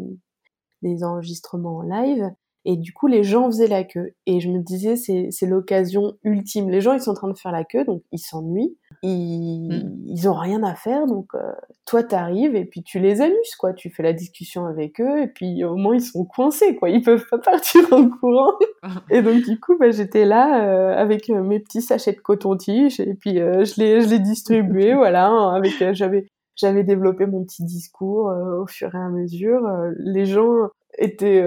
des 0.81 1.03
enregistrements 1.03 1.77
en 1.77 1.81
live 1.81 2.29
et 2.65 2.75
du 2.75 2.91
coup, 2.93 3.07
les 3.07 3.23
gens 3.23 3.45
faisaient 3.45 3.67
la 3.67 3.83
queue. 3.83 4.11
Et 4.25 4.41
je 4.41 4.49
me 4.49 4.59
disais, 4.59 4.95
c'est 4.95 5.45
l'occasion 5.45 6.17
ultime. 6.23 6.69
Les 6.69 6.81
gens, 6.81 6.93
ils 6.93 7.01
sont 7.01 7.11
en 7.11 7.15
train 7.15 7.29
de 7.29 7.37
faire 7.37 7.51
la 7.51 7.63
queue, 7.63 7.85
donc 7.85 8.03
ils 8.11 8.19
s'ennuient. 8.19 8.77
Ils, 9.01 9.69
mm. 9.69 10.03
ils 10.07 10.29
ont 10.29 10.33
rien 10.33 10.61
à 10.63 10.75
faire, 10.75 11.05
donc 11.05 11.27
euh, 11.35 11.39
toi, 11.85 12.03
t'arrives 12.03 12.55
et 12.55 12.65
puis 12.65 12.83
tu 12.83 12.99
les 12.99 13.21
amuses, 13.21 13.55
quoi. 13.57 13.73
Tu 13.73 13.89
fais 13.89 14.03
la 14.03 14.11
discussion 14.11 14.65
avec 14.65 14.99
eux 14.99 15.21
et 15.21 15.27
puis 15.27 15.63
au 15.63 15.75
moins, 15.77 15.95
ils 15.95 16.01
sont 16.01 16.25
coincés, 16.25 16.75
quoi. 16.75 16.89
Ils 16.89 17.01
peuvent 17.01 17.25
pas 17.31 17.37
partir 17.43 17.81
en 17.91 18.09
courant. 18.09 18.53
et 19.09 19.21
donc, 19.21 19.43
du 19.43 19.59
coup, 19.59 19.77
bah, 19.79 19.91
j'étais 19.91 20.25
là 20.25 20.67
euh, 20.67 20.93
avec 20.97 21.29
euh, 21.29 21.41
mes 21.41 21.59
petits 21.59 21.81
sachets 21.81 22.13
de 22.13 22.19
coton-tige 22.19 22.99
et 22.99 23.13
puis 23.13 23.35
je 23.35 23.79
les, 23.79 24.01
je 24.01 24.09
les 24.09 24.19
distribuais, 24.19 24.93
voilà. 24.95 25.29
Hein, 25.29 25.55
avec, 25.55 25.93
j'avais, 25.93 26.27
j'avais 26.57 26.83
développé 26.83 27.25
mon 27.25 27.45
petit 27.45 27.63
discours 27.63 28.33
au 28.59 28.67
fur 28.67 28.93
et 28.93 28.97
à 28.97 29.09
mesure. 29.09 29.61
les 29.97 30.25
gens 30.25 30.69
étaient 30.99 31.41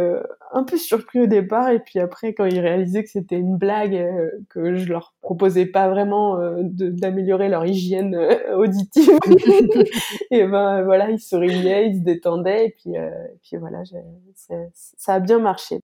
un 0.52 0.64
peu 0.64 0.76
surpris 0.76 1.20
au 1.20 1.26
départ 1.26 1.70
et 1.70 1.80
puis 1.80 1.98
après 1.98 2.34
quand 2.34 2.44
ils 2.44 2.60
réalisaient 2.60 3.02
que 3.02 3.10
c'était 3.10 3.36
une 3.36 3.56
blague 3.56 3.94
euh, 3.94 4.28
que 4.50 4.76
je 4.76 4.88
leur 4.88 5.14
proposais 5.22 5.66
pas 5.66 5.88
vraiment 5.88 6.38
euh, 6.38 6.60
d'améliorer 6.62 7.48
leur 7.48 7.64
hygiène 7.64 8.14
euh, 8.14 8.56
auditive 8.56 9.18
et 10.30 10.44
ben 10.46 10.82
voilà 10.82 11.10
ils 11.10 11.20
souriaient 11.20 11.88
ils 11.88 11.98
se 11.98 12.04
détendaient 12.04 12.66
et 12.66 12.70
puis 12.70 12.92
puis 13.42 13.56
voilà 13.56 13.82
ça 14.74 15.14
a 15.14 15.20
bien 15.20 15.38
marché 15.38 15.80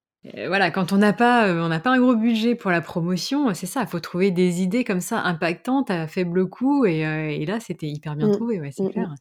voilà, 0.49 0.71
quand 0.71 0.93
on 0.93 0.99
n'a 0.99 1.15
pas, 1.15 1.49
on 1.49 1.69
n'a 1.69 1.79
pas 1.79 1.91
un 1.91 2.01
gros 2.01 2.17
budget 2.17 2.55
pour 2.55 2.71
la 2.71 2.83
promotion, 2.83 3.55
c'est 3.55 3.67
ça, 3.67 3.83
il 3.83 3.87
faut 3.87 4.01
trouver 4.01 4.31
des 4.31 4.63
idées 4.63 4.85
comme 4.85 5.01
ça 5.01 5.21
impactantes 5.23 5.91
à 5.91 6.07
faible 6.07 6.51
coût 6.51 6.85
et, 6.85 7.47
là 7.47 7.61
c'était 7.61 7.87
hyper 7.87 8.15
bien 8.15 8.29
mmh. 8.29 8.33
trouvé, 8.33 8.61
ouais, 8.61 8.71
c'est 8.71 8.83
mmh, 8.83 8.91
clair. 8.91 9.15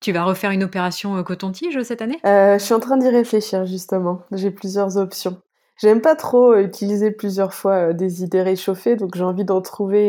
Tu 0.00 0.12
vas 0.12 0.24
refaire 0.24 0.50
une 0.50 0.64
opération 0.64 1.16
euh, 1.16 1.22
coton-tige 1.22 1.82
cette 1.82 2.00
année? 2.02 2.18
Euh, 2.24 2.58
Je 2.58 2.64
suis 2.64 2.74
en 2.74 2.80
train 2.80 2.96
d'y 2.96 3.08
réfléchir 3.08 3.66
justement. 3.66 4.22
J'ai 4.32 4.50
plusieurs 4.50 4.96
options. 4.96 5.40
J'aime 5.76 6.00
pas 6.00 6.16
trop 6.16 6.52
euh, 6.52 6.62
utiliser 6.62 7.10
plusieurs 7.10 7.52
fois 7.54 7.92
des 7.92 8.22
idées 8.22 8.42
réchauffées, 8.42 8.96
donc 8.96 9.14
j'ai 9.16 9.24
envie 9.24 9.44
d'en 9.44 9.60
trouver 9.60 10.08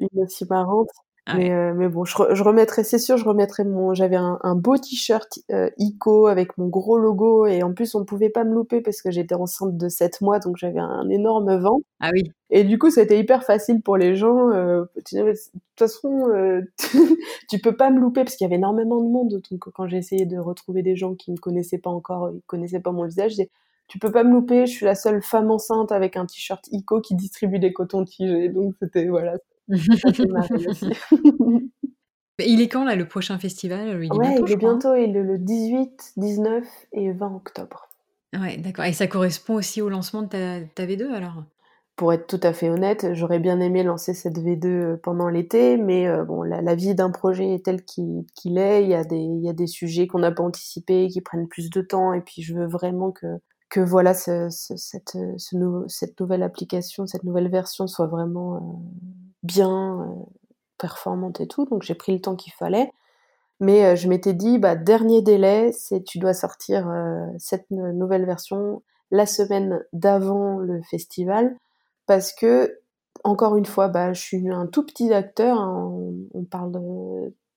une 0.00 0.22
aussi 0.22 0.44
marrante. 0.48 0.88
Ah 1.28 1.36
mais, 1.36 1.88
bon, 1.88 2.04
je, 2.04 2.42
remettrai, 2.42 2.84
c'est 2.84 2.98
sûr, 2.98 3.16
je 3.16 3.24
remettrai 3.24 3.64
mon. 3.64 3.94
J'avais 3.94 4.16
un, 4.16 4.54
beau 4.54 4.76
t-shirt 4.76 5.40
ICO 5.76 6.26
avec 6.26 6.56
mon 6.58 6.68
gros 6.68 6.98
logo 6.98 7.46
et 7.46 7.62
en 7.62 7.72
plus 7.72 7.94
on 7.94 8.00
ne 8.00 8.04
pouvait 8.04 8.30
pas 8.30 8.44
me 8.44 8.54
louper 8.54 8.80
parce 8.80 9.02
que 9.02 9.10
j'étais 9.10 9.34
enceinte 9.34 9.76
de 9.76 9.88
7 9.88 10.20
mois, 10.20 10.38
donc 10.38 10.56
j'avais 10.56 10.80
un 10.80 11.08
énorme 11.08 11.56
vent. 11.58 11.80
Ah 12.00 12.10
oui. 12.12 12.32
Et 12.50 12.64
du 12.64 12.78
coup, 12.78 12.90
c'était 12.90 13.18
hyper 13.18 13.44
facile 13.44 13.82
pour 13.82 13.96
les 13.96 14.16
gens. 14.16 14.50
Euh, 14.50 14.84
de 14.96 15.32
toute 15.32 15.38
façon, 15.78 16.28
euh, 16.30 16.62
tu 17.50 17.58
peux 17.58 17.76
pas 17.76 17.90
me 17.90 18.00
louper 18.00 18.24
parce 18.24 18.36
qu'il 18.36 18.46
y 18.46 18.48
avait 18.48 18.56
énormément 18.56 19.02
de 19.02 19.08
monde. 19.08 19.42
Donc, 19.50 19.60
quand 19.74 19.86
j'ai 19.86 19.98
essayé 19.98 20.24
de 20.24 20.38
retrouver 20.38 20.82
des 20.82 20.96
gens 20.96 21.14
qui 21.14 21.30
me 21.30 21.36
connaissaient 21.36 21.78
pas 21.78 21.90
encore, 21.90 22.30
ils 22.32 22.42
connaissaient 22.46 22.80
pas 22.80 22.92
mon 22.92 23.04
visage, 23.04 23.32
j'ai 23.36 23.50
tu 23.86 23.98
peux 23.98 24.12
pas 24.12 24.22
me 24.22 24.32
louper. 24.32 24.66
Je 24.66 24.72
suis 24.72 24.84
la 24.84 24.94
seule 24.94 25.22
femme 25.22 25.50
enceinte 25.50 25.92
avec 25.92 26.16
un 26.16 26.26
t-shirt 26.26 26.62
ICO 26.72 27.00
qui 27.00 27.14
distribue 27.14 27.58
des 27.58 27.72
cotons-tiges. 27.72 28.52
Donc, 28.52 28.74
c'était 28.80 29.08
voilà. 29.08 29.38
il 32.38 32.60
est 32.60 32.68
quand 32.68 32.84
là 32.84 32.96
le 32.96 33.08
prochain 33.08 33.38
festival? 33.38 34.02
Il 34.02 34.12
Ouais, 34.12 34.36
il 34.46 34.52
est 34.52 34.56
bientôt. 34.56 34.94
Il 34.94 35.16
est 35.16 35.22
le 35.22 35.38
18, 35.38 36.12
19 36.16 36.64
et 36.92 37.12
20 37.12 37.34
octobre. 37.34 37.88
Ouais, 38.38 38.58
d'accord. 38.58 38.84
Et 38.84 38.92
ça 38.92 39.06
correspond 39.06 39.54
aussi 39.54 39.80
au 39.80 39.88
lancement 39.88 40.20
de 40.22 40.28
ta, 40.28 40.60
ta 40.74 40.86
V2 40.86 41.10
alors? 41.12 41.44
Pour 41.96 42.12
être 42.12 42.28
tout 42.28 42.40
à 42.44 42.52
fait 42.52 42.70
honnête, 42.70 43.12
j'aurais 43.14 43.40
bien 43.40 43.58
aimé 43.58 43.82
lancer 43.82 44.14
cette 44.14 44.38
V2 44.38 44.66
euh, 44.66 44.96
pendant 45.02 45.28
l'été, 45.28 45.76
mais 45.76 46.06
euh, 46.06 46.24
bon, 46.24 46.42
la, 46.42 46.74
vie 46.76 46.94
d'un 46.94 47.10
projet 47.10 47.54
est 47.54 47.64
telle 47.64 47.84
qu'il 47.84 48.24
est. 48.56 48.84
Il 48.84 48.88
y 48.88 48.94
a 48.94 49.02
des, 49.02 49.16
il 49.16 49.44
y 49.44 49.48
a 49.48 49.52
des 49.52 49.66
sujets 49.66 50.06
qu'on 50.06 50.20
n'a 50.20 50.30
pas 50.30 50.44
anticipés, 50.44 51.08
qui 51.08 51.20
prennent 51.20 51.48
plus 51.48 51.70
de 51.70 51.80
temps, 51.80 52.12
et 52.12 52.20
puis 52.20 52.42
je 52.42 52.54
veux 52.54 52.68
vraiment 52.68 53.10
que, 53.10 53.26
que 53.68 53.80
voilà, 53.80 54.14
ce, 54.14 54.46
cette, 54.48 55.18
ce 55.38 55.84
cette 55.88 56.20
nouvelle 56.20 56.44
application, 56.44 57.08
cette 57.08 57.24
nouvelle 57.24 57.50
version 57.50 57.88
soit 57.88 58.06
vraiment 58.06 58.56
euh, 58.56 58.60
bien 59.42 60.14
performante 60.78 61.40
et 61.40 61.48
tout. 61.48 61.66
Donc 61.66 61.82
j'ai 61.82 61.94
pris 61.94 62.12
le 62.12 62.20
temps 62.20 62.36
qu'il 62.36 62.52
fallait. 62.52 62.92
Mais 63.60 63.96
je 63.96 64.08
m'étais 64.08 64.34
dit, 64.34 64.58
bah, 64.58 64.76
dernier 64.76 65.20
délai, 65.20 65.72
c'est 65.72 66.04
tu 66.04 66.18
dois 66.18 66.32
sortir 66.32 66.88
cette 67.38 67.68
nouvelle 67.70 68.24
version 68.24 68.82
la 69.10 69.26
semaine 69.26 69.84
d'avant 69.92 70.58
le 70.58 70.80
festival 70.82 71.56
parce 72.06 72.32
que 72.32 72.78
encore 73.24 73.56
une 73.56 73.66
fois, 73.66 73.88
bah, 73.88 74.12
je 74.12 74.20
suis 74.20 74.48
un 74.50 74.66
tout 74.66 74.84
petit 74.84 75.12
acteur. 75.12 75.58
Hein. 75.58 75.92
on, 76.34 76.44
parle 76.44 76.72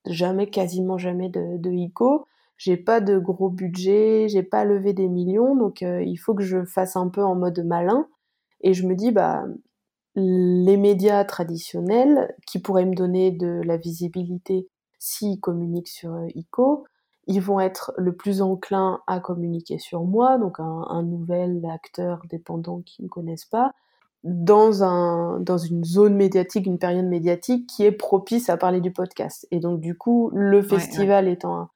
jamais, 0.06 0.50
quasiment 0.50 0.98
jamais 0.98 1.30
de, 1.30 1.58
de 1.58 1.72
ICO. 1.72 2.26
J'ai 2.58 2.78
pas 2.78 3.02
de 3.02 3.18
gros 3.18 3.50
budget, 3.50 4.28
j'ai 4.30 4.44
pas 4.44 4.66
levé 4.66 4.94
des 4.94 5.08
millions, 5.08 5.56
donc 5.56 5.82
euh, 5.82 6.04
il 6.04 6.18
faut 6.18 6.36
que 6.36 6.44
je 6.44 6.64
fasse 6.64 6.96
un 6.96 7.10
peu 7.10 7.24
en 7.24 7.36
mode 7.36 7.60
malin. 7.66 8.08
Et 8.62 8.74
je 8.74 8.86
me 8.86 8.96
dis, 8.96 9.12
bah, 9.12 9.46
les 10.16 10.78
médias 10.78 11.24
traditionnels 11.24 12.36
qui 12.46 12.60
pourraient 12.60 12.86
me 12.86 12.96
donner 12.96 13.32
de 13.32 13.62
la 13.64 13.78
visibilité 13.78 14.68
s'ils 15.00 15.40
communiquent 15.40 15.88
sur 15.88 16.14
euh, 16.14 16.28
ICO, 16.36 16.86
ils 17.28 17.42
vont 17.42 17.60
être 17.60 17.94
le 17.98 18.16
plus 18.16 18.42
enclins 18.42 19.02
à 19.08 19.20
communiquer 19.20 19.78
sur 19.80 20.04
moi, 20.04 20.38
donc 20.38 20.60
un, 20.60 20.86
un 20.90 21.04
nouvel 21.04 21.66
acteur 21.72 22.22
dépendant 22.30 22.82
qui 22.82 23.04
ne 23.04 23.08
connaissent 23.08 23.46
pas 23.46 23.74
dans 24.24 24.84
un 24.84 25.40
dans 25.40 25.58
une 25.58 25.84
zone 25.84 26.16
médiatique, 26.16 26.68
une 26.68 26.78
période 26.78 27.06
médiatique 27.06 27.68
qui 27.68 27.84
est 27.84 27.92
propice 27.92 28.50
à 28.50 28.58
parler 28.58 28.82
du 28.82 28.92
podcast. 28.92 29.48
Et 29.52 29.60
donc 29.60 29.80
du 29.80 29.98
coup, 29.98 30.30
le 30.34 30.62
festival 30.62 31.28
étant 31.28 31.70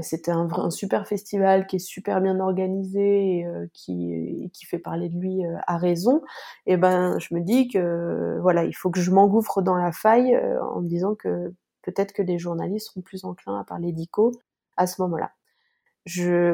c'était 0.00 0.30
un, 0.30 0.70
super 0.70 1.06
festival 1.06 1.66
qui 1.66 1.76
est 1.76 1.78
super 1.78 2.20
bien 2.22 2.40
organisé 2.40 3.38
et 3.38 3.46
euh, 3.46 3.66
qui 3.74 4.50
qui 4.54 4.64
fait 4.64 4.78
parler 4.78 5.10
de 5.10 5.18
lui 5.18 5.44
euh, 5.44 5.56
à 5.66 5.76
raison. 5.76 6.22
Et 6.66 6.78
ben 6.78 7.18
je 7.18 7.34
me 7.34 7.40
dis 7.40 7.68
que 7.68 8.38
voilà, 8.40 8.64
il 8.64 8.72
faut 8.72 8.90
que 8.90 9.00
je 9.00 9.10
m'engouffre 9.10 9.60
dans 9.60 9.76
la 9.76 9.92
faille 9.92 10.34
euh, 10.34 10.62
en 10.64 10.80
me 10.80 10.88
disant 10.88 11.14
que 11.14 11.52
peut-être 11.82 12.12
que 12.12 12.22
les 12.22 12.38
journalistes 12.38 12.88
seront 12.88 13.02
plus 13.02 13.24
enclins 13.24 13.60
à 13.60 13.64
parler 13.64 13.92
d'ICO 13.92 14.32
à 14.76 14.86
ce 14.86 15.02
moment-là 15.02 15.32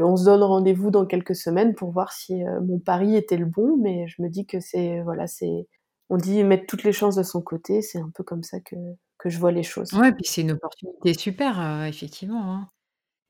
on 0.03 0.17
se 0.17 0.25
donne 0.27 0.43
rendez-vous 0.43 0.91
dans 0.91 1.07
quelques 1.07 1.35
semaines 1.35 1.75
pour 1.75 1.91
voir 1.91 2.13
si 2.13 2.43
mon 2.67 2.79
pari 2.79 3.17
était 3.17 3.39
le 3.39 3.47
bon, 3.47 3.79
mais 3.79 4.07
je 4.07 4.21
me 4.21 4.29
dis 4.29 4.45
que 4.45 4.61
c'est 4.61 5.01
voilà, 5.01 5.27
c'est 5.27 5.67
on 6.11 6.19
dit 6.19 6.45
mettre 6.45 6.67
toutes 6.67 6.85
les 6.85 6.93
chances 6.93 7.17
de 7.17 7.23
son 7.23 7.41
côté, 7.41 7.81
c'est 7.81 7.99
un 7.99 8.11
peu 8.15 8.23
comme 8.25 8.43
ça 8.43 8.61
que, 8.61 8.77
que 9.17 9.31
je 9.31 9.39
vois 9.39 9.51
les 9.51 9.63
choses. 9.63 9.91
Ouais, 9.95 10.13
puis 10.13 10.27
c'est 10.27 10.43
une 10.43 10.51
opportunité 10.53 11.15
super, 11.15 11.85
effectivement. 11.87 12.53
Hein. 12.53 12.69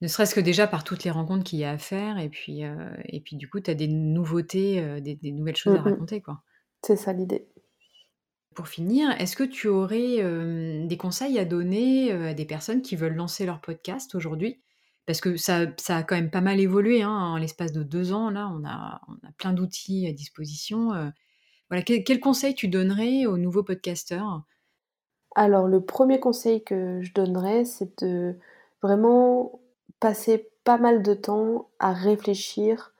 Ne 0.01 0.09
serait-ce 0.09 0.35
que 0.35 0.41
déjà 0.41 0.67
par 0.67 0.85
toutes 0.85 1.05
les 1.05 1.11
rencontres 1.11 1.45
qu'il 1.45 1.59
y 1.59 1.65
a 1.65 1.73
à 1.73 1.79
faire, 1.79 2.19
et 2.19 2.29
puis, 2.29 2.65
euh, 2.65 2.91
et 3.07 3.21
puis 3.21 3.37
du 3.37 3.51
coup, 3.51 3.61
tu 3.61 3.71
as 3.71 3.75
des 3.75 3.89
nouveautés, 3.89 5.01
des, 5.01 5.33
nouvelles 5.33 5.57
choses 5.57 5.77
à 5.77 5.83
raconter. 5.83 6.21
quoi. 6.23 6.43
C'est 6.85 6.97
ça 6.97 7.13
l'idée. 7.13 7.49
Pour 8.55 8.69
finir, 8.69 9.11
est-ce 9.21 9.37
que 9.37 9.45
tu 9.45 9.69
aurais 9.69 10.23
des 10.87 10.97
conseils 10.97 11.39
à 11.39 11.45
donner 11.45 12.13
à 12.13 12.35
des 12.35 12.45
personnes 12.45 12.83
qui 12.83 12.97
veulent 12.97 13.15
lancer 13.15 13.47
leur 13.47 13.61
podcast 13.61 14.15
aujourd'hui? 14.15 14.61
Parce 15.07 15.21
que 15.21 15.37
ça, 15.37 15.67
ça, 15.79 15.99
a 15.99 16.03
quand 16.03 16.17
même 16.17 16.31
pas 16.31 16.41
mal 16.41 16.61
évolué 16.61 17.03
hein, 17.03 17.11
en 17.11 17.37
l'espace 17.37 17.73
de 17.73 17.83
deux 17.83 18.13
ans. 18.13 18.31
Là, 18.31 18.53
on 18.55 18.65
a, 18.65 19.01
on 19.09 19.15
a 19.27 19.33
plein 19.39 19.53
d'outils 19.53 20.07
à 20.07 20.13
disposition. 20.13 20.91
Voilà, 21.71 21.83
quel, 21.83 22.05
quel, 22.05 22.21
conseil 22.21 22.55
tu 22.55 22.69
donnerais 22.69 23.27
aux 23.27 23.37
nouveaux 23.37 23.63
podcasteurs? 23.63 24.43
Alors, 25.35 25.69
le 25.69 25.85
premier 25.85 26.19
conseil 26.19 26.65
que 26.65 27.01
je 27.03 27.13
donnerais, 27.13 27.65
c'est 27.65 28.03
de 28.03 28.39
vraiment 28.83 29.61
passer 30.01 30.51
pas 30.65 30.79
mal 30.79 31.03
de 31.03 31.15
temps 31.15 31.71
à 31.79 31.93
réfléchir 31.93 32.95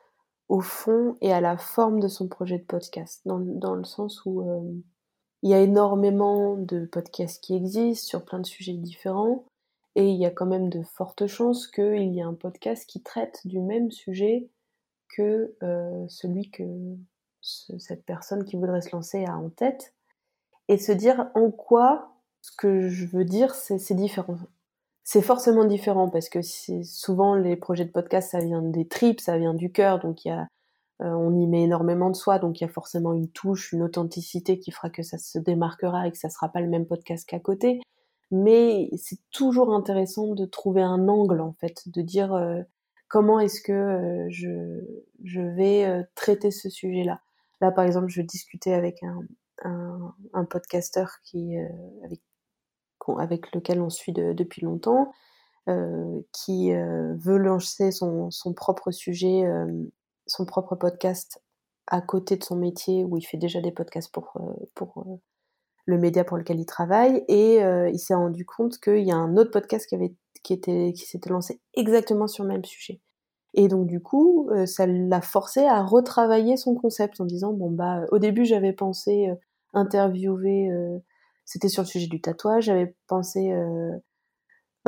au 0.49 0.61
fond 0.61 1.17
et 1.21 1.33
à 1.33 1.41
la 1.41 1.59
forme 1.59 2.01
de 2.01 2.09
son 2.09 2.29
projet 2.29 2.59
de 2.59 2.65
podcast, 2.65 3.23
dans, 3.27 3.75
le 3.75 3.85
sens 3.85 4.25
où 4.25 4.43
euh, 4.43 4.61
il 5.43 5.51
y 5.51 5.55
a 5.55 5.61
énormément 5.61 6.57
de 6.57 6.87
podcasts 6.87 7.43
qui 7.43 7.55
existent 7.55 8.09
sur 8.09 8.25
plein 8.25 8.41
de 8.41 8.47
sujets 8.47 8.73
différents. 8.73 9.45
Et 9.95 10.09
il 10.09 10.17
y 10.17 10.27
a 10.27 10.31
quand 10.31 10.47
même 10.47 10.69
de 10.69 10.83
fortes 10.83 11.27
chances 11.27 11.67
qu'il 11.67 12.15
y 12.15 12.21
ait 12.21 12.23
un 12.23 12.35
podcast 12.35 12.89
qui 12.89 13.03
traite 13.03 13.41
du 13.45 13.61
même 13.61 13.91
sujet 13.91 14.49
que 15.09 15.55
euh, 15.63 16.07
celui 16.09 16.51
que 16.51 16.65
cette 17.41 18.05
personne 18.05 18.45
qui 18.45 18.57
voudrait 18.57 18.81
se 18.81 18.95
lancer 18.95 19.25
a 19.25 19.37
en 19.37 19.51
tête. 19.51 19.95
Et 20.69 20.79
se 20.79 20.93
dire 20.93 21.31
en 21.35 21.51
quoi 21.51 22.15
ce 22.43 22.53
que 22.57 22.89
je 22.89 23.07
veux 23.07 23.25
dire, 23.25 23.55
c'est 23.55 23.95
différent. 23.95 24.39
C'est 25.11 25.23
forcément 25.23 25.65
différent 25.65 26.11
parce 26.11 26.29
que 26.29 26.41
souvent 26.43 27.35
les 27.35 27.57
projets 27.57 27.87
de 27.87 27.91
podcast, 27.91 28.33
ça 28.33 28.41
vient 28.41 28.61
des 28.61 28.87
tripes, 28.87 29.21
ça 29.21 29.39
vient 29.39 29.55
du 29.55 29.73
cœur, 29.73 30.01
donc 30.01 30.27
il 30.27 30.29
y 30.29 30.31
a, 30.31 30.49
euh, 31.01 31.09
on 31.15 31.35
y 31.35 31.47
met 31.47 31.63
énormément 31.63 32.11
de 32.11 32.15
soi, 32.15 32.39
donc 32.39 32.61
il 32.61 32.65
y 32.65 32.67
a 32.67 32.71
forcément 32.71 33.15
une 33.15 33.31
touche, 33.31 33.73
une 33.73 33.83
authenticité 33.83 34.59
qui 34.59 34.71
fera 34.71 34.91
que 34.91 35.03
ça 35.03 35.17
se 35.17 35.39
démarquera 35.39 36.07
et 36.07 36.13
que 36.13 36.19
ça 36.19 36.29
sera 36.29 36.51
pas 36.51 36.61
le 36.61 36.69
même 36.69 36.85
podcast 36.85 37.27
qu'à 37.27 37.41
côté 37.41 37.81
mais 38.31 38.91
c'est 38.99 39.19
toujours 39.31 39.73
intéressant 39.73 40.35
de 40.35 40.45
trouver 40.45 40.83
un 40.83 41.09
angle 41.09 41.41
en 41.41 41.55
fait, 41.55 41.89
de 41.89 42.03
dire 42.03 42.35
euh, 42.35 42.61
comment 43.09 43.41
est-ce 43.41 43.63
que 43.63 43.73
euh, 43.73 44.27
je, 44.29 45.41
vais 45.41 46.05
traiter 46.17 46.51
ce 46.51 46.69
sujet-là. 46.69 47.23
Là, 47.63 47.71
par 47.73 47.87
exemple, 47.87 48.09
je 48.09 48.21
discutais 48.21 48.75
avec 48.75 49.03
un, 49.03 49.21
un, 49.65 50.15
un 50.35 50.45
podcasteur 50.45 51.13
qui, 51.25 51.57
avec 52.05 52.21
avec 53.17 53.55
lequel 53.55 53.81
on 53.81 53.91
suit 53.91 54.13
depuis 54.13 54.63
longtemps, 54.63 55.13
qui 56.33 56.73
veut 56.73 57.37
lancer 57.37 57.91
son, 57.91 58.31
propre 58.55 58.91
sujet, 58.91 59.45
son 60.27 60.47
propre 60.47 60.77
podcast 60.77 61.43
à 61.87 62.01
côté 62.01 62.37
de 62.37 62.45
son 62.45 62.57
métier 62.57 63.05
où 63.05 63.17
il 63.17 63.23
fait 63.23 63.37
déjà 63.37 63.61
des 63.61 63.73
podcasts 63.73 64.13
pour, 64.13 64.33
pour 64.75 65.21
le 65.87 65.99
média 65.99 66.25
pour 66.25 66.37
lequel 66.37 66.61
il 66.61 66.67
travaille 66.67 67.25
et 67.29 67.61
il 67.61 67.99
s'est 67.99 68.15
rendu 68.15 68.45
compte 68.45 68.79
qu'il 68.79 69.05
y 69.05 69.13
a 69.13 69.17
un 69.17 69.37
autre 69.37 69.51
podcast 69.51 69.87
qui 69.87 69.95
avait 69.95 70.15
qui 70.43 70.53
était 70.53 70.93
qui 70.95 71.05
s'était 71.07 71.31
lancé 71.31 71.61
exactement 71.75 72.29
sur 72.29 72.45
le 72.45 72.51
même 72.51 72.65
sujet. 72.65 73.01
Et 73.55 73.69
donc 73.69 73.87
du 73.87 74.01
coup, 74.01 74.49
ça 74.67 74.87
l'a 74.87 75.21
forcé 75.21 75.65
à 75.65 75.83
retravailler 75.83 76.57
son 76.57 76.75
concept 76.75 77.21
en 77.21 77.25
disant 77.25 77.53
bon 77.53 77.71
bah 77.71 78.05
au 78.11 78.19
début 78.19 78.45
j'avais 78.45 78.73
pensé 78.73 79.29
interviewer, 79.75 80.71
c'était 81.49 81.69
sur 81.69 81.83
le 81.83 81.89
sujet 81.89 82.07
du 82.07 82.21
tatouage, 82.21 82.65
j'avais 82.65 82.95
pensé 83.07 83.53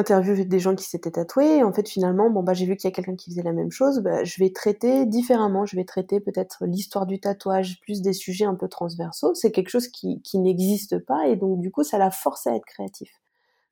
interviewer 0.00 0.44
des 0.44 0.58
gens 0.58 0.74
qui 0.74 0.84
s'étaient 0.84 1.12
tatoués. 1.12 1.58
Et 1.58 1.62
en 1.62 1.72
fait, 1.72 1.88
finalement, 1.88 2.30
bon, 2.30 2.42
bah, 2.42 2.54
j'ai 2.54 2.66
vu 2.66 2.76
qu'il 2.76 2.88
y 2.88 2.92
a 2.92 2.94
quelqu'un 2.94 3.16
qui 3.16 3.30
faisait 3.30 3.42
la 3.42 3.52
même 3.52 3.70
chose. 3.70 4.00
Bah, 4.00 4.24
je 4.24 4.42
vais 4.42 4.50
traiter 4.50 5.06
différemment. 5.06 5.66
Je 5.66 5.76
vais 5.76 5.84
traiter 5.84 6.20
peut-être 6.20 6.64
l'histoire 6.66 7.06
du 7.06 7.20
tatouage, 7.20 7.80
plus 7.80 8.02
des 8.02 8.12
sujets 8.12 8.44
un 8.44 8.54
peu 8.54 8.68
transversaux. 8.68 9.34
C'est 9.34 9.52
quelque 9.52 9.68
chose 9.68 9.88
qui, 9.88 10.20
qui 10.22 10.38
n'existe 10.38 10.98
pas. 10.98 11.28
Et 11.28 11.36
donc, 11.36 11.61
du 11.61 11.70
coup, 11.70 11.84
ça 11.84 11.98
la 11.98 12.11
force 12.11 12.46
à 12.46 12.56
être 12.56 12.64
créatif. 12.64 13.11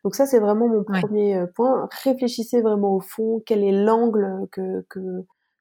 Donc 0.04 0.14
ça, 0.14 0.26
c'est 0.26 0.38
vraiment 0.38 0.68
mon 0.68 0.84
premier 0.84 1.36
euh, 1.36 1.46
point. 1.46 1.88
Réfléchissez 2.04 2.60
vraiment 2.62 2.94
au 2.94 3.00
fond. 3.00 3.42
Quel 3.44 3.64
est 3.64 3.72
l'angle 3.72 4.46
que, 4.52 4.86
que, 4.88 5.00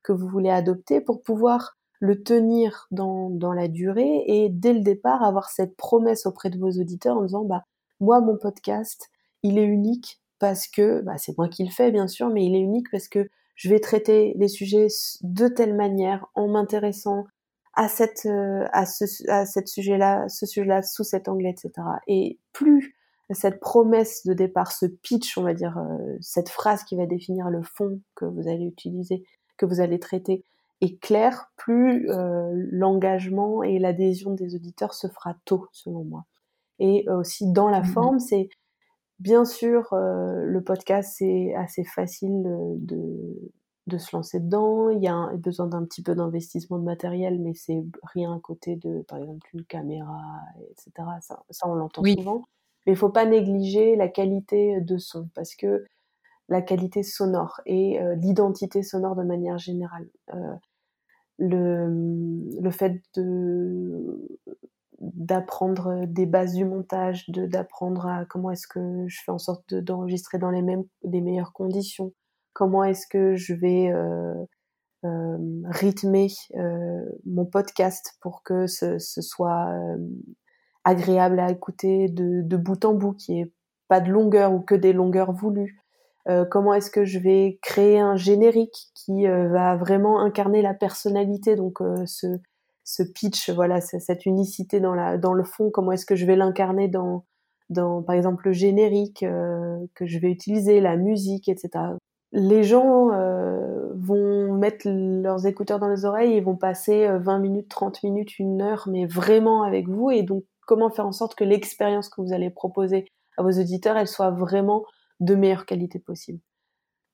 que 0.03 0.13
vous 0.13 0.27
voulez 0.27 0.49
adopter 0.49 1.01
pour 1.01 1.23
pouvoir 1.23 1.76
le 1.99 2.23
tenir 2.23 2.87
dans, 2.91 3.29
dans 3.29 3.53
la 3.53 3.67
durée 3.67 4.23
et 4.27 4.49
dès 4.49 4.73
le 4.73 4.81
départ 4.81 5.23
avoir 5.23 5.49
cette 5.49 5.75
promesse 5.75 6.25
auprès 6.25 6.49
de 6.49 6.59
vos 6.59 6.69
auditeurs 6.69 7.17
en 7.17 7.23
disant 7.23 7.43
bah 7.43 7.63
moi 7.99 8.21
mon 8.21 8.37
podcast 8.37 9.09
il 9.43 9.57
est 9.57 9.65
unique 9.65 10.21
parce 10.39 10.67
que 10.67 11.01
bah, 11.01 11.17
c'est 11.17 11.37
moi 11.37 11.47
qui 11.47 11.63
le 11.63 11.71
fais 11.71 11.91
bien 11.91 12.07
sûr, 12.07 12.29
mais 12.29 12.45
il 12.45 12.55
est 12.55 12.59
unique 12.59 12.87
parce 12.91 13.07
que 13.07 13.29
je 13.55 13.69
vais 13.69 13.79
traiter 13.79 14.33
les 14.37 14.47
sujets 14.47 14.87
de 15.21 15.47
telle 15.47 15.75
manière 15.75 16.27
en 16.35 16.47
m'intéressant 16.47 17.25
à 17.73 17.87
cette 17.89 18.25
euh, 18.25 18.65
à 18.71 18.85
ce 18.85 19.05
à 19.29 19.45
cette 19.45 19.67
sujet-là, 19.67 20.27
ce 20.29 20.45
sujet-là 20.45 20.83
sous 20.83 21.03
cet 21.03 21.27
angle, 21.27 21.47
etc. 21.47 21.71
Et 22.07 22.39
plus 22.53 22.95
cette 23.31 23.59
promesse 23.59 24.25
de 24.25 24.33
départ, 24.33 24.71
ce 24.71 24.85
pitch, 24.85 25.37
on 25.37 25.43
va 25.43 25.53
dire, 25.53 25.77
euh, 25.77 26.17
cette 26.21 26.49
phrase 26.49 26.83
qui 26.83 26.95
va 26.95 27.05
définir 27.05 27.49
le 27.49 27.61
fond 27.61 27.99
que 28.15 28.25
vous 28.25 28.47
allez 28.47 28.65
utiliser, 28.65 29.23
que 29.57 29.65
vous 29.65 29.81
allez 29.81 29.99
traiter, 29.99 30.43
est 30.81 30.99
claire, 30.99 31.51
plus 31.57 32.09
euh, 32.09 32.51
l'engagement 32.71 33.63
et 33.63 33.79
l'adhésion 33.79 34.33
des 34.33 34.55
auditeurs 34.55 34.93
se 34.93 35.07
fera 35.07 35.35
tôt, 35.45 35.67
selon 35.71 36.03
moi. 36.03 36.25
Et 36.79 37.09
aussi 37.09 37.51
dans 37.51 37.69
la 37.69 37.81
mmh 37.81 37.85
forme, 37.85 38.19
c'est 38.19 38.49
Bien 39.19 39.45
sûr, 39.45 39.91
euh, 39.93 40.43
le 40.45 40.63
podcast, 40.63 41.15
c'est 41.17 41.55
assez 41.55 41.83
facile 41.83 42.43
de, 42.75 43.51
de 43.87 43.97
se 43.97 44.15
lancer 44.15 44.39
dedans. 44.39 44.89
Il 44.89 45.01
y 45.01 45.07
a 45.07 45.31
besoin 45.37 45.65
d'un 45.65 45.83
petit 45.85 46.03
peu 46.03 46.13
d'investissement 46.13 46.77
de 46.77 46.83
matériel, 46.83 47.39
mais 47.39 47.53
c'est 47.55 47.83
rien 48.03 48.35
à 48.35 48.39
côté 48.39 48.75
de, 48.75 49.01
par 49.07 49.17
exemple, 49.17 49.47
une 49.53 49.65
caméra, 49.65 50.21
etc. 50.69 50.91
Ça, 51.21 51.43
ça 51.49 51.67
on 51.67 51.73
l'entend 51.73 52.03
souvent. 52.03 52.43
Mais 52.85 52.93
il 52.93 52.95
faut 52.95 53.09
pas 53.09 53.25
négliger 53.25 53.95
la 53.95 54.07
qualité 54.07 54.81
de 54.81 54.97
son, 54.99 55.29
parce 55.33 55.55
que 55.55 55.85
la 56.49 56.61
qualité 56.61 57.03
sonore 57.03 57.61
et 57.65 58.01
euh, 58.01 58.15
l'identité 58.15 58.83
sonore 58.83 59.15
de 59.15 59.23
manière 59.23 59.57
générale. 59.57 60.09
Euh, 60.33 60.53
le, 61.39 61.87
le 62.59 62.71
fait 62.71 63.01
de 63.15 64.27
d'apprendre 64.99 66.05
des 66.07 66.25
bases 66.25 66.53
du 66.53 66.65
montage, 66.65 67.25
d'apprendre 67.29 68.07
à 68.07 68.25
comment 68.25 68.49
est-ce 68.51 68.67
que 68.67 69.05
je 69.07 69.19
fais 69.23 69.31
en 69.31 69.37
sorte 69.37 69.75
d'enregistrer 69.75 70.39
dans 70.39 70.49
les 70.49 70.63
mêmes 70.63 70.85
des 71.03 71.21
meilleures 71.21 71.53
conditions, 71.53 72.13
comment 72.53 72.83
est-ce 72.83 73.05
que 73.05 73.35
je 73.35 73.53
vais 73.53 73.91
euh, 73.91 74.33
euh, 75.05 75.37
rythmer 75.65 76.29
euh, 76.55 77.05
mon 77.25 77.45
podcast 77.45 78.17
pour 78.21 78.41
que 78.41 78.65
ce, 78.65 78.97
ce 78.97 79.21
soit 79.21 79.71
agréable 80.83 81.39
à 81.39 81.51
écouter 81.51 82.07
de, 82.09 82.41
de 82.41 82.57
bout 82.57 82.83
en 82.83 82.95
bout, 82.95 83.13
qui 83.13 83.41
est 83.41 83.53
pas 83.87 84.01
de 84.01 84.09
longueur 84.09 84.53
ou 84.53 84.61
que 84.61 84.75
des 84.75 84.93
longueurs 84.93 85.31
voulues. 85.31 85.79
Euh, 86.27 86.45
comment 86.45 86.73
est-ce 86.73 86.91
que 86.91 87.05
je 87.05 87.19
vais 87.19 87.59
créer 87.61 87.99
un 87.99 88.15
générique 88.15 88.87
qui 88.93 89.25
va 89.27 89.75
vraiment 89.77 90.19
incarner 90.19 90.61
la 90.61 90.73
personnalité, 90.73 91.55
donc 91.55 91.79
ce, 92.05 92.27
ce 92.83 93.03
pitch, 93.03 93.49
voilà, 93.49 93.81
cette 93.81 94.25
unicité 94.25 94.79
dans, 94.79 94.93
la, 94.93 95.17
dans 95.17 95.33
le 95.33 95.43
fond, 95.43 95.71
comment 95.71 95.91
est-ce 95.91 96.05
que 96.05 96.15
je 96.15 96.25
vais 96.25 96.35
l'incarner 96.35 96.87
dans, 96.87 97.25
dans, 97.69 98.01
par 98.01 98.15
exemple, 98.15 98.47
le 98.47 98.53
générique 98.53 99.23
euh, 99.23 99.77
que 99.93 100.05
je 100.05 100.19
vais 100.19 100.31
utiliser, 100.31 100.79
la 100.79 100.95
musique, 100.95 101.49
etc. 101.49 101.69
Les 102.31 102.63
gens 102.63 103.11
euh, 103.11 103.91
vont 103.95 104.53
mettre 104.53 104.87
leurs 104.89 105.45
écouteurs 105.45 105.79
dans 105.79 105.89
les 105.89 106.05
oreilles 106.05 106.33
et 106.33 106.41
vont 106.41 106.55
passer 106.55 107.07
20 107.09 107.35
euh, 107.35 107.39
minutes, 107.39 107.69
30 107.69 108.03
minutes, 108.03 108.39
une 108.39 108.61
heure, 108.61 108.87
mais 108.89 109.05
vraiment 109.05 109.63
avec 109.63 109.87
vous. 109.87 110.11
Et 110.11 110.23
donc, 110.23 110.43
comment 110.65 110.89
faire 110.89 111.07
en 111.07 111.11
sorte 111.11 111.35
que 111.35 111.43
l'expérience 111.43 112.09
que 112.09 112.21
vous 112.21 112.33
allez 112.33 112.49
proposer 112.49 113.05
à 113.37 113.43
vos 113.43 113.51
auditeurs, 113.51 113.97
elle 113.97 114.07
soit 114.07 114.31
vraiment 114.31 114.85
de 115.19 115.35
meilleure 115.35 115.65
qualité 115.65 115.99
possible 115.99 116.39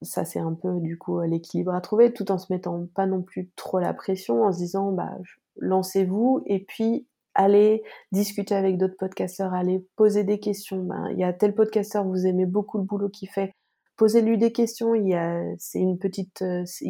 ça 0.02 0.26
c'est 0.26 0.40
un 0.40 0.54
peu 0.54 0.80
du 0.80 0.98
coup 0.98 1.22
l'équilibre 1.22 1.74
à 1.74 1.82
trouver 1.82 2.14
tout 2.14 2.32
en 2.32 2.38
se 2.38 2.52
mettant 2.52 2.88
pas 2.94 3.06
non 3.06 3.22
plus 3.22 3.50
trop 3.56 3.80
la 3.80 3.94
pression 3.94 4.44
en 4.44 4.52
se 4.52 4.58
disant 4.58 4.92
bah 4.92 5.18
lancez-vous 5.58 6.44
et 6.46 6.60
puis 6.60 7.08
allez 7.36 7.84
discuter 8.12 8.56
avec 8.56 8.78
d'autres 8.78 8.98
podcasteurs, 8.98 9.54
allez 9.54 9.86
poser 9.96 10.24
des 10.24 10.40
questions. 10.40 10.84
Ben, 10.84 11.10
il 11.12 11.20
y 11.20 11.24
a 11.24 11.34
tel 11.34 11.56
podcasteur, 11.56 12.06
vous 12.06 12.26
aimez 12.26 12.46
beaucoup 12.46 12.78
le 12.78 12.84
boulot 12.84 13.10
qu'il 13.10 13.30
fait, 13.30 13.54
posez-lui 13.98 14.38
des 14.38 14.52
questions. 14.52 14.96
Il 14.96 15.08
y 15.08 15.16
a, 15.16 15.42
c'est 15.58 15.80
une 15.80 15.98
petite, 15.98 16.42
euh, 16.42 16.64
c'est 16.66 16.86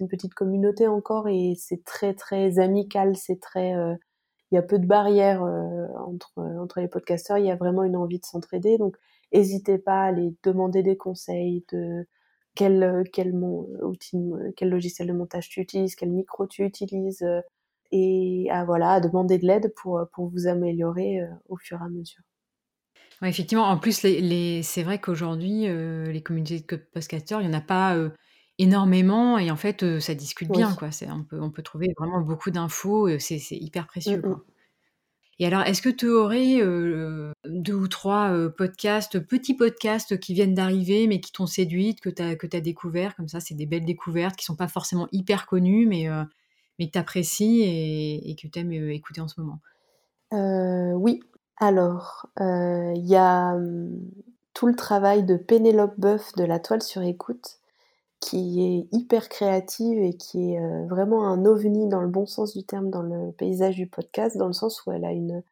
une 0.00 0.08
petite 0.08 0.34
communauté 0.34 0.86
encore 0.86 1.28
et 1.28 1.54
c'est 1.58 1.84
très 1.84 2.14
très 2.14 2.58
amical, 2.58 3.16
c'est 3.16 3.40
très, 3.40 3.74
euh, 3.74 3.94
il 4.52 4.56
y 4.56 4.58
a 4.58 4.62
peu 4.62 4.78
de 4.78 4.86
barrières 4.86 5.42
euh, 5.44 5.86
entre 6.06 6.32
entre 6.60 6.80
les 6.80 6.88
podcasteurs. 6.88 7.38
Il 7.38 7.46
y 7.46 7.50
a 7.50 7.56
vraiment 7.56 7.84
une 7.84 7.96
envie 7.96 8.18
de 8.20 8.26
s'entraider, 8.26 8.78
donc 8.78 8.96
n'hésitez 9.32 9.78
pas 9.78 10.02
à 10.02 10.06
aller 10.06 10.34
demander 10.42 10.82
des 10.82 10.96
conseils 10.96 11.64
de 11.72 12.06
quel 12.54 13.04
quel 13.12 13.34
outil, 13.34 14.18
quel 14.56 14.70
logiciel 14.70 15.08
de 15.08 15.12
montage 15.12 15.48
tu 15.48 15.60
utilises, 15.60 15.94
quel 15.94 16.10
micro 16.10 16.46
tu 16.46 16.64
utilises 16.64 17.24
et 17.92 18.48
à, 18.50 18.64
voilà, 18.64 18.92
à 18.92 19.00
demander 19.00 19.38
de 19.38 19.46
l'aide 19.46 19.72
pour, 19.76 20.00
pour 20.12 20.28
vous 20.28 20.46
améliorer 20.46 21.20
euh, 21.20 21.26
au 21.48 21.56
fur 21.56 21.80
et 21.80 21.84
à 21.84 21.88
mesure. 21.88 22.22
Ouais, 23.20 23.28
effectivement, 23.28 23.64
en 23.64 23.78
plus, 23.78 24.02
les, 24.02 24.20
les... 24.20 24.62
c'est 24.62 24.82
vrai 24.82 25.00
qu'aujourd'hui, 25.00 25.66
euh, 25.66 26.04
les 26.04 26.22
communautés 26.22 26.60
de 26.60 26.76
podcasteurs, 26.76 27.40
il 27.40 27.48
n'y 27.48 27.54
en 27.54 27.58
a 27.58 27.62
pas 27.62 27.96
euh, 27.96 28.10
énormément 28.58 29.38
et 29.38 29.50
en 29.50 29.56
fait, 29.56 29.98
ça 30.00 30.14
discute 30.14 30.50
bien. 30.50 30.72
Quoi. 30.74 30.90
On, 31.08 31.24
peut, 31.24 31.40
on 31.40 31.50
peut 31.50 31.62
trouver 31.62 31.92
vraiment 31.98 32.20
beaucoup 32.20 32.50
d'infos, 32.50 33.18
c'est, 33.18 33.38
c'est 33.38 33.56
hyper 33.56 33.86
précieux. 33.86 34.22
Quoi. 34.22 34.44
Et 35.40 35.46
alors, 35.46 35.62
est-ce 35.62 35.82
que 35.82 35.88
tu 35.88 36.08
aurais 36.08 36.60
deux 37.46 37.74
ou 37.74 37.88
trois 37.88 38.30
podcasts, 38.56 39.18
petits 39.18 39.54
podcasts 39.54 40.20
qui 40.20 40.34
viennent 40.34 40.54
d'arriver, 40.54 41.06
mais 41.06 41.20
qui 41.20 41.32
t'ont 41.32 41.46
séduite, 41.46 42.00
que 42.00 42.10
tu 42.10 42.22
as, 42.22 42.60
découvert? 42.60 43.16
Comme 43.16 43.28
ça, 43.28 43.40
c'est 43.40 43.54
des 43.54 43.66
belles 43.66 43.86
découvertes 43.86 44.36
qui 44.36 44.44
sont 44.44 44.54
pas 44.54 44.68
forcément 44.68 45.08
hyper 45.12 45.46
connues, 45.46 45.86
mais 45.86 46.08
mais 46.80 46.86
que 46.86 46.92
tu 46.92 46.98
apprécies 46.98 47.60
et, 47.62 48.34
que 48.34 48.48
tu 48.48 48.58
aimes 48.58 48.72
euh, 48.72 48.92
écouter 48.92 49.20
en 49.20 49.28
ce 49.28 49.38
moment 49.38 49.60
euh, 50.32 50.92
Oui. 50.94 51.20
Alors, 51.58 52.26
euh, 52.40 52.92
il 52.96 53.06
y 53.06 53.16
a 53.16 53.54
hum, 53.54 54.00
tout 54.54 54.66
le 54.66 54.74
travail 54.74 55.22
de 55.22 55.36
Pénélope 55.36 56.00
Boeuf 56.00 56.34
de 56.36 56.44
la 56.44 56.58
toile 56.58 56.82
sur 56.82 57.02
écoute 57.02 57.59
qui 58.20 58.62
est 58.62 58.96
hyper 58.96 59.28
créative 59.28 60.02
et 60.02 60.14
qui 60.14 60.52
est 60.52 60.86
vraiment 60.88 61.26
un 61.26 61.44
ovni 61.46 61.88
dans 61.88 62.02
le 62.02 62.08
bon 62.08 62.26
sens 62.26 62.54
du 62.56 62.64
terme 62.64 62.90
dans 62.90 63.02
le 63.02 63.32
paysage 63.32 63.76
du 63.76 63.86
podcast, 63.86 64.36
dans 64.36 64.46
le 64.46 64.52
sens 64.52 64.84
où 64.86 64.92
elle 64.92 65.04
a 65.04 65.12
une, 65.12 65.42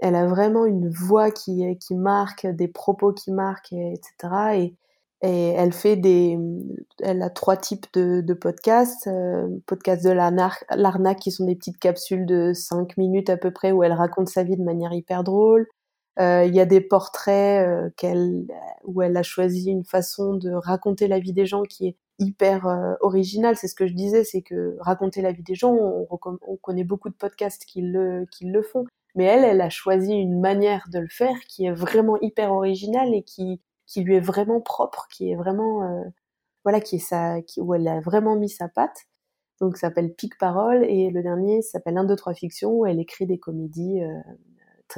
elle 0.00 0.16
a 0.16 0.26
vraiment 0.26 0.66
une 0.66 0.88
voix 0.90 1.30
qui, 1.30 1.78
qui 1.78 1.94
marque, 1.94 2.46
des 2.46 2.68
propos 2.68 3.12
qui 3.12 3.32
marquent, 3.32 3.72
etc. 3.72 4.10
Et 4.54 4.74
et 5.22 5.48
elle 5.48 5.72
fait 5.72 5.96
des, 5.96 6.38
elle 7.02 7.22
a 7.22 7.30
trois 7.30 7.56
types 7.56 7.86
de, 7.94 8.20
de 8.20 8.34
podcasts, 8.34 9.06
euh, 9.06 9.48
podcasts 9.66 10.04
de 10.04 10.10
l'arnaque 10.10 11.18
qui 11.20 11.30
sont 11.30 11.46
des 11.46 11.56
petites 11.56 11.78
capsules 11.78 12.26
de 12.26 12.52
5 12.52 12.96
minutes 12.98 13.30
à 13.30 13.38
peu 13.38 13.50
près 13.50 13.72
où 13.72 13.82
elle 13.82 13.94
raconte 13.94 14.28
sa 14.28 14.44
vie 14.44 14.56
de 14.56 14.62
manière 14.62 14.92
hyper 14.92 15.24
drôle. 15.24 15.66
Euh, 16.18 16.44
il 16.44 16.54
y 16.54 16.60
a 16.60 16.66
des 16.66 16.80
portraits 16.82 17.66
euh, 17.66 17.90
qu'elle, 17.96 18.46
où 18.84 19.02
elle 19.02 19.16
a 19.16 19.22
choisi 19.22 19.70
une 19.70 19.84
façon 19.84 20.34
de 20.34 20.50
raconter 20.52 21.08
la 21.08 21.18
vie 21.18 21.32
des 21.32 21.46
gens 21.46 21.62
qui 21.62 21.88
est 21.88 21.96
hyper 22.18 22.66
euh, 22.66 22.94
originale. 23.00 23.56
C'est 23.56 23.68
ce 23.68 23.74
que 23.74 23.86
je 23.86 23.94
disais, 23.94 24.24
c'est 24.24 24.42
que 24.42 24.76
raconter 24.80 25.22
la 25.22 25.32
vie 25.32 25.42
des 25.42 25.54
gens, 25.54 25.72
on, 25.72 26.06
on, 26.10 26.56
connaît 26.56 26.84
beaucoup 26.84 27.08
de 27.08 27.14
podcasts 27.14 27.64
qui 27.64 27.82
le, 27.82 28.26
qui 28.30 28.46
le 28.46 28.62
font, 28.62 28.84
mais 29.14 29.24
elle, 29.24 29.44
elle 29.44 29.60
a 29.60 29.70
choisi 29.70 30.12
une 30.12 30.40
manière 30.40 30.86
de 30.92 30.98
le 30.98 31.08
faire 31.08 31.36
qui 31.48 31.66
est 31.66 31.72
vraiment 31.72 32.18
hyper 32.20 32.52
originale 32.52 33.14
et 33.14 33.22
qui 33.22 33.60
qui 33.86 34.02
lui 34.02 34.16
est 34.16 34.20
vraiment 34.20 34.60
propre, 34.60 35.06
qui 35.10 35.30
est 35.30 35.36
vraiment 35.36 35.84
euh, 35.84 36.04
voilà, 36.64 36.80
qui 36.80 36.96
est 36.96 37.00
sa, 37.00 37.42
qui, 37.42 37.60
où 37.60 37.74
elle 37.74 37.88
a 37.88 38.00
vraiment 38.00 38.36
mis 38.36 38.48
sa 38.50 38.68
patte. 38.68 39.06
Donc 39.60 39.76
ça 39.76 39.88
s'appelle 39.88 40.14
Pic 40.14 40.36
Parole 40.38 40.84
et 40.84 41.10
le 41.10 41.22
dernier 41.22 41.62
s'appelle 41.62 41.96
1 41.96 42.04
2 42.04 42.16
3 42.16 42.34
fiction 42.34 42.72
où 42.72 42.86
elle 42.86 43.00
écrit 43.00 43.26
des 43.26 43.38
comédies 43.38 44.02
euh, 44.02 44.20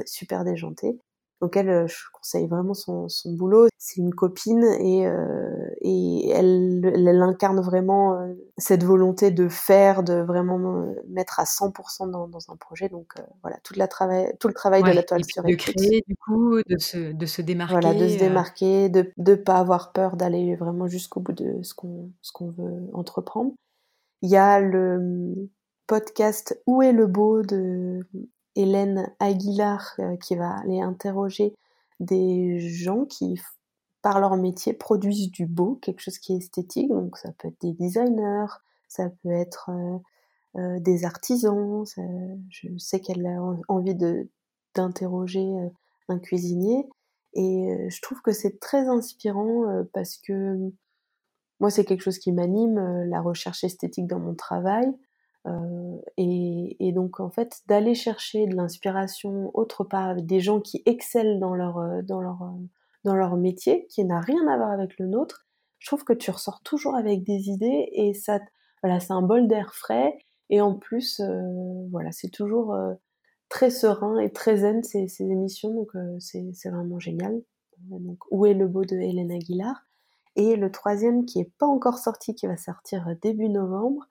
super 0.05 0.43
déjantées. 0.43 0.99
Donc 1.41 1.55
elle, 1.55 1.87
je 1.87 1.95
conseille 2.13 2.47
vraiment 2.47 2.73
son, 2.73 3.07
son 3.07 3.31
boulot. 3.31 3.67
C'est 3.77 4.01
une 4.01 4.13
copine 4.13 4.63
et, 4.63 5.07
euh, 5.07 5.69
et 5.81 6.29
elle, 6.29 6.81
elle, 6.93 7.21
incarne 7.21 7.61
vraiment 7.61 8.19
cette 8.57 8.83
volonté 8.83 9.31
de 9.31 9.47
faire, 9.47 10.03
de 10.03 10.15
vraiment 10.15 10.93
mettre 11.07 11.39
à 11.39 11.45
100% 11.45 12.11
dans, 12.11 12.27
dans 12.27 12.51
un 12.51 12.57
projet. 12.57 12.89
Donc 12.89 13.13
voilà, 13.41 13.57
toute 13.63 13.77
la 13.77 13.87
travail, 13.87 14.33
tout 14.39 14.49
le 14.49 14.53
travail 14.53 14.83
de 14.83 14.91
la 14.91 15.03
toile 15.03 15.23
sur 15.23 15.43
De 15.43 15.55
créer, 15.55 16.03
du 16.07 16.15
coup, 16.17 16.57
de 16.67 16.77
se, 16.77 17.13
de 17.13 17.25
se 17.25 17.41
démarquer. 17.41 17.79
Voilà, 17.79 17.93
de 17.93 18.07
se 18.07 18.17
démarquer, 18.17 18.89
de 18.89 19.11
ne 19.17 19.35
pas 19.35 19.55
avoir 19.55 19.93
peur 19.93 20.17
d'aller 20.17 20.55
vraiment 20.55 20.87
jusqu'au 20.87 21.21
bout 21.21 21.33
de 21.33 21.63
ce 21.63 21.73
qu'on 21.73 22.11
qu'on 22.33 22.51
veut 22.51 22.89
entreprendre. 22.93 23.53
Il 24.21 24.29
y 24.29 24.37
a 24.37 24.59
le 24.59 25.49
podcast 25.87 26.61
Où 26.67 26.81
est 26.81 26.91
le 26.91 27.07
beau 27.07 27.41
de 27.41 27.99
Hélène 28.55 29.11
Aguilar 29.19 29.93
euh, 29.99 30.17
qui 30.17 30.35
va 30.35 30.57
aller 30.59 30.81
interroger 30.81 31.55
des 31.99 32.59
gens 32.59 33.05
qui, 33.05 33.39
par 34.01 34.19
leur 34.19 34.35
métier, 34.37 34.73
produisent 34.73 35.31
du 35.31 35.45
beau, 35.45 35.75
quelque 35.81 36.01
chose 36.01 36.17
qui 36.17 36.33
est 36.33 36.37
esthétique. 36.37 36.89
Donc 36.89 37.17
ça 37.17 37.31
peut 37.37 37.49
être 37.49 37.61
des 37.61 37.73
designers, 37.73 38.53
ça 38.87 39.09
peut 39.09 39.31
être 39.31 39.69
euh, 39.69 39.97
euh, 40.57 40.79
des 40.79 41.05
artisans. 41.05 41.83
je 42.49 42.77
sais 42.77 42.99
qu'elle 42.99 43.25
a 43.25 43.41
envie 43.67 43.95
d'interroger 44.75 45.47
un 46.07 46.19
cuisinier 46.19 46.87
et 47.33 47.87
je 47.89 48.01
trouve 48.01 48.21
que 48.21 48.31
c'est 48.31 48.59
très 48.59 48.87
inspirant 48.87 49.65
parce 49.93 50.17
que 50.17 50.71
moi 51.59 51.69
c'est 51.69 51.85
quelque 51.85 52.01
chose 52.01 52.17
qui 52.17 52.31
m'anime, 52.31 52.79
la 53.05 53.21
recherche 53.21 53.63
esthétique 53.63 54.07
dans 54.07 54.19
mon 54.19 54.33
travail. 54.33 54.91
Euh, 55.47 55.97
et, 56.17 56.91
donc 56.91 57.19
en 57.21 57.29
fait 57.29 57.61
d'aller 57.67 57.95
chercher 57.95 58.45
de 58.45 58.55
l'inspiration 58.55 59.51
autre 59.53 59.85
part 59.85 60.15
des 60.15 60.41
gens 60.41 60.59
qui 60.59 60.81
excellent 60.85 61.39
dans 61.39 61.53
leur 61.53 61.77
euh, 61.77 62.01
dans 62.01 62.19
leur 62.19 62.41
euh, 62.41 62.67
dans 63.05 63.15
leur 63.15 63.37
métier 63.37 63.87
qui 63.87 64.03
n'a 64.03 64.19
rien 64.19 64.45
à 64.47 64.57
voir 64.57 64.71
avec 64.71 64.99
le 64.99 65.07
nôtre 65.07 65.45
je 65.77 65.87
trouve 65.87 66.03
que 66.03 66.11
tu 66.11 66.29
ressors 66.29 66.61
toujours 66.61 66.95
avec 66.95 67.23
des 67.23 67.49
idées 67.49 67.87
et 67.93 68.13
ça 68.13 68.41
voilà 68.83 68.99
c'est 68.99 69.13
un 69.13 69.21
bol 69.21 69.47
d'air 69.47 69.73
frais. 69.73 70.17
Et 70.49 70.61
en 70.61 70.73
plus 70.73 71.21
voilà 71.91 72.11
c'est 72.11 72.29
toujours 72.29 72.75
très 73.49 73.69
serein 73.69 74.19
et 74.19 74.31
très 74.31 74.57
zen 74.57 74.83
ces, 74.83 75.07
ces 75.07 75.23
émissions. 75.23 75.73
Donc 75.73 75.91
c'est 76.19 76.69
vraiment 76.69 76.99
génial. 76.99 77.41
Donc 77.89 78.17
où 78.31 78.45
est 78.45 78.55
le 78.55 78.67
beau 78.67 78.83
de 78.83 78.95
Hélène 78.95 79.31
Aguilar? 79.31 79.85
Et 80.35 80.55
le 80.55 80.71
troisième 80.71 81.25
qui 81.25 81.39
est 81.39 81.51
pas 81.59 81.67
encore 81.67 81.99
sorti 81.99 82.35
qui 82.35 82.47
va 82.47 82.57
sortir 82.57 83.05
début 83.21 83.49
novembre 83.49 84.07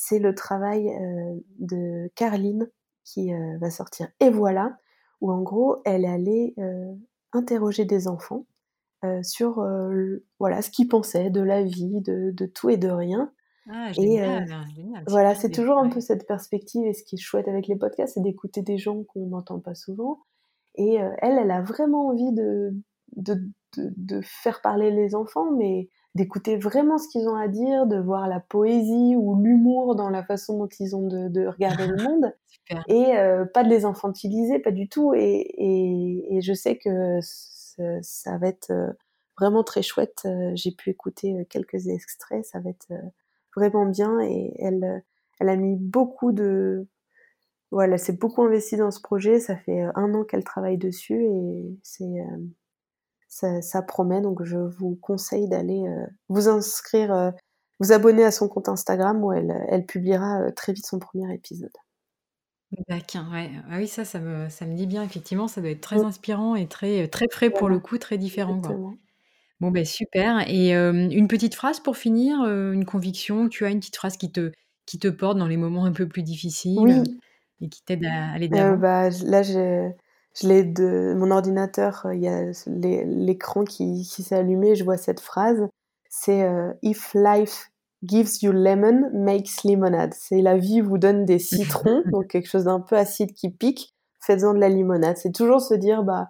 c'est 0.00 0.20
le 0.20 0.32
travail 0.32 0.88
de 1.58 2.08
Caroline 2.14 2.70
qui 3.04 3.32
va 3.60 3.68
sortir. 3.68 4.06
Et 4.20 4.30
voilà, 4.30 4.78
où 5.20 5.32
en 5.32 5.42
gros, 5.42 5.82
elle 5.84 6.06
allait 6.06 6.54
interroger 7.32 7.84
des 7.84 8.06
enfants 8.06 8.46
sur 9.22 9.66
voilà 10.38 10.62
ce 10.62 10.70
qu'ils 10.70 10.86
pensaient 10.86 11.30
de 11.30 11.40
la 11.40 11.64
vie, 11.64 12.00
de, 12.00 12.46
tout 12.46 12.70
et 12.70 12.76
de 12.76 12.88
rien. 12.88 13.32
Ah, 13.70 13.92
génial, 13.92 14.46
Voilà, 15.08 15.34
c'est 15.34 15.50
toujours 15.50 15.78
un 15.78 15.88
peu 15.88 16.00
cette 16.00 16.28
perspective. 16.28 16.86
Et 16.86 16.94
ce 16.94 17.02
qui 17.02 17.16
est 17.16 17.18
chouette 17.18 17.48
avec 17.48 17.66
les 17.66 17.76
podcasts, 17.76 18.14
c'est 18.14 18.22
d'écouter 18.22 18.62
des 18.62 18.78
gens 18.78 19.02
qu'on 19.02 19.26
n'entend 19.26 19.58
pas 19.58 19.74
souvent. 19.74 20.20
Et 20.76 20.94
elle, 20.94 21.38
elle 21.38 21.50
a 21.50 21.60
vraiment 21.60 22.06
envie 22.06 22.32
de, 22.32 22.72
de, 23.16 24.20
faire 24.22 24.60
parler 24.62 24.92
les 24.92 25.16
enfants, 25.16 25.50
mais 25.50 25.88
d'écouter 26.14 26.56
vraiment 26.56 26.98
ce 26.98 27.08
qu'ils 27.08 27.28
ont 27.28 27.36
à 27.36 27.48
dire, 27.48 27.86
de 27.86 27.98
voir 27.98 28.28
la 28.28 28.40
poésie 28.40 29.14
ou 29.16 29.40
l'humour 29.42 29.94
dans 29.94 30.10
la 30.10 30.24
façon 30.24 30.58
dont 30.58 30.68
ils 30.80 30.96
ont 30.96 31.06
de, 31.06 31.46
regarder 31.46 31.86
le 31.86 31.96
monde, 32.02 32.32
et 32.88 33.16
euh, 33.16 33.44
pas 33.46 33.64
de 33.64 33.68
les 33.68 33.84
infantiliser, 33.84 34.58
pas 34.58 34.70
du 34.70 34.88
tout. 34.88 35.14
Et, 35.14 36.38
je 36.40 36.52
sais 36.52 36.76
que 36.76 37.20
ça, 38.02 38.38
va 38.38 38.48
être 38.48 38.70
euh, 38.70 38.92
vraiment 39.38 39.62
très 39.62 39.82
chouette. 39.82 40.22
Euh, 40.26 40.52
j'ai 40.54 40.72
pu 40.72 40.90
écouter 40.90 41.46
quelques 41.48 41.88
extraits, 41.88 42.44
ça 42.44 42.60
va 42.60 42.70
être 42.70 42.92
vraiment 43.56 43.86
bien. 43.86 44.20
Et 44.20 44.54
elle, 44.58 45.02
elle 45.40 45.48
a 45.48 45.56
mis 45.56 45.76
beaucoup 45.76 46.32
de, 46.32 46.86
voilà, 47.70 47.94
elle 47.94 47.98
s'est 47.98 48.12
beaucoup 48.12 48.42
investie 48.42 48.76
dans 48.76 48.90
ce 48.90 49.00
projet. 49.00 49.40
Ça 49.40 49.56
fait 49.56 49.82
un 49.94 50.14
an 50.14 50.24
qu'elle 50.24 50.44
travaille 50.44 50.78
dessus 50.78 51.22
et 51.24 51.78
c'est 51.82 52.24
ça, 53.28 53.82
promet. 53.82 54.20
Donc 54.20 54.42
je 54.44 54.56
vous 54.56 54.96
conseille 55.00 55.48
d'aller 55.48 55.86
euh, 55.86 56.06
vous 56.28 56.48
inscrire, 56.48 57.12
euh, 57.12 57.30
vous 57.78 57.92
abonner 57.92 58.24
à 58.24 58.30
son 58.30 58.48
compte 58.48 58.68
Instagram 58.68 59.22
où 59.22 59.32
elle, 59.32 59.64
elle 59.68 59.86
publiera 59.86 60.40
euh, 60.40 60.50
très 60.50 60.72
vite 60.72 60.86
son 60.86 60.98
premier 60.98 61.32
épisode. 61.32 61.72
D'accord, 62.88 63.24
ouais. 63.32 63.50
Ah 63.70 63.76
oui, 63.78 63.86
ça, 63.86 64.04
ça 64.04 64.18
me, 64.18 64.48
ça 64.50 64.66
me 64.66 64.74
dit 64.74 64.86
bien. 64.86 65.02
Effectivement, 65.02 65.48
ça 65.48 65.60
doit 65.60 65.70
être 65.70 65.80
très 65.80 66.04
inspirant 66.04 66.54
et 66.54 66.66
très, 66.66 67.08
très 67.08 67.26
frais 67.30 67.48
pour 67.48 67.68
le 67.70 67.78
coup, 67.78 67.96
très 67.96 68.18
différent. 68.18 68.60
Bon, 69.60 69.70
ben 69.70 69.86
super. 69.86 70.46
Et 70.46 70.74
une 70.74 71.28
petite 71.28 71.54
phrase 71.54 71.80
pour 71.80 71.96
finir, 71.96 72.44
une 72.44 72.84
conviction, 72.84 73.48
tu 73.48 73.64
as 73.64 73.70
une 73.70 73.78
petite 73.78 73.96
phrase 73.96 74.18
qui 74.18 74.30
te, 74.30 74.52
qui 74.84 74.98
te 74.98 75.08
porte 75.08 75.38
dans 75.38 75.46
les 75.46 75.56
moments 75.56 75.86
un 75.86 75.92
peu 75.92 76.06
plus 76.06 76.22
difficiles 76.22 77.04
et 77.62 77.70
qui 77.70 77.82
t'aide 77.82 78.04
à 78.04 78.32
aller 78.34 78.48
d'avant. 78.48 78.76
bah, 78.76 79.08
là, 79.24 79.42
j'ai 79.42 79.94
je 80.40 80.48
l'ai 80.48 80.64
de 80.64 81.14
mon 81.16 81.30
ordinateur, 81.30 82.02
euh, 82.06 82.14
il 82.14 82.22
y 82.22 82.28
a 82.28 82.52
l'écran 83.04 83.64
qui, 83.64 84.02
qui 84.02 84.22
s'est 84.22 84.36
allumé, 84.36 84.74
je 84.74 84.84
vois 84.84 84.96
cette 84.96 85.20
phrase. 85.20 85.68
C'est 86.08 86.42
euh, 86.42 86.72
If 86.82 87.12
life 87.14 87.70
gives 88.02 88.42
you 88.42 88.52
lemon, 88.52 89.10
makes 89.12 89.62
limonade. 89.64 90.14
C'est 90.14 90.40
la 90.40 90.56
vie 90.56 90.80
vous 90.80 90.98
donne 90.98 91.24
des 91.24 91.38
citrons, 91.38 92.02
donc 92.12 92.28
quelque 92.28 92.48
chose 92.48 92.64
d'un 92.64 92.80
peu 92.80 92.96
acide 92.96 93.32
qui 93.32 93.50
pique, 93.50 93.94
faites-en 94.20 94.54
de 94.54 94.58
la 94.58 94.68
limonade. 94.68 95.16
C'est 95.16 95.32
toujours 95.32 95.60
se 95.60 95.74
dire, 95.74 96.04
bah, 96.04 96.28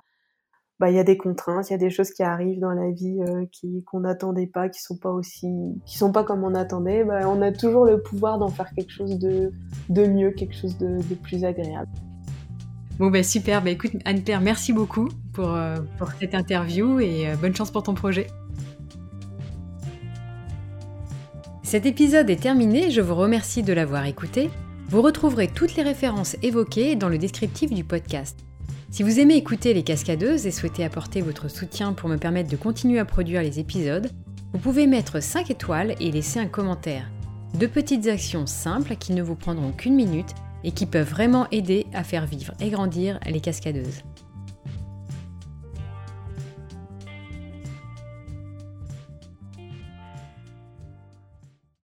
bah, 0.80 0.90
il 0.90 0.96
y 0.96 1.00
a 1.00 1.04
des 1.04 1.18
contraintes, 1.18 1.68
il 1.68 1.72
y 1.72 1.74
a 1.74 1.78
des 1.78 1.90
choses 1.90 2.12
qui 2.12 2.22
arrivent 2.22 2.60
dans 2.60 2.72
la 2.72 2.90
vie 2.90 3.20
euh, 3.28 3.44
qui 3.52 3.82
qu'on 3.84 4.00
n'attendait 4.00 4.46
pas, 4.46 4.68
qui 4.68 4.80
sont 4.80 4.96
pas 4.96 5.10
aussi, 5.10 5.48
qui 5.84 5.98
sont 5.98 6.12
pas 6.12 6.24
comme 6.24 6.44
on 6.44 6.54
attendait. 6.54 7.04
Bah, 7.04 7.28
on 7.28 7.42
a 7.42 7.52
toujours 7.52 7.84
le 7.84 8.00
pouvoir 8.00 8.38
d'en 8.38 8.48
faire 8.48 8.70
quelque 8.74 8.92
chose 8.92 9.18
de, 9.18 9.52
de 9.88 10.06
mieux, 10.06 10.30
quelque 10.30 10.54
chose 10.54 10.78
de, 10.78 10.96
de 11.02 11.14
plus 11.14 11.44
agréable. 11.44 11.90
Bon, 12.98 13.10
bah 13.10 13.22
super. 13.22 13.62
Bah 13.62 13.70
écoute, 13.70 13.92
Anne-Claire, 14.04 14.40
merci 14.40 14.72
beaucoup 14.72 15.08
pour, 15.32 15.54
euh, 15.54 15.76
pour 15.98 16.10
cette 16.18 16.34
interview 16.34 16.98
et 16.98 17.28
euh, 17.28 17.36
bonne 17.36 17.54
chance 17.54 17.70
pour 17.70 17.84
ton 17.84 17.94
projet. 17.94 18.26
Cet 21.62 21.86
épisode 21.86 22.30
est 22.30 22.42
terminé, 22.42 22.90
je 22.90 23.00
vous 23.00 23.14
remercie 23.14 23.62
de 23.62 23.72
l'avoir 23.72 24.06
écouté. 24.06 24.50
Vous 24.88 25.02
retrouverez 25.02 25.48
toutes 25.48 25.76
les 25.76 25.82
références 25.82 26.36
évoquées 26.42 26.96
dans 26.96 27.10
le 27.10 27.18
descriptif 27.18 27.72
du 27.72 27.84
podcast. 27.84 28.38
Si 28.90 29.02
vous 29.02 29.20
aimez 29.20 29.36
écouter 29.36 29.74
les 29.74 29.82
cascadeuses 29.82 30.46
et 30.46 30.50
souhaitez 30.50 30.82
apporter 30.82 31.20
votre 31.20 31.48
soutien 31.48 31.92
pour 31.92 32.08
me 32.08 32.16
permettre 32.16 32.50
de 32.50 32.56
continuer 32.56 32.98
à 32.98 33.04
produire 33.04 33.42
les 33.42 33.60
épisodes, 33.60 34.10
vous 34.54 34.58
pouvez 34.58 34.86
mettre 34.86 35.22
5 35.22 35.50
étoiles 35.50 35.94
et 36.00 36.10
laisser 36.10 36.40
un 36.40 36.46
commentaire. 36.46 37.10
Deux 37.54 37.68
petites 37.68 38.06
actions 38.06 38.46
simples 38.46 38.96
qui 38.96 39.12
ne 39.12 39.22
vous 39.22 39.34
prendront 39.34 39.72
qu'une 39.72 39.94
minute 39.94 40.34
et 40.64 40.72
qui 40.72 40.86
peuvent 40.86 41.08
vraiment 41.08 41.46
aider 41.50 41.86
à 41.92 42.04
faire 42.04 42.26
vivre 42.26 42.54
et 42.60 42.70
grandir 42.70 43.18
les 43.26 43.40
cascadeuses. 43.40 44.02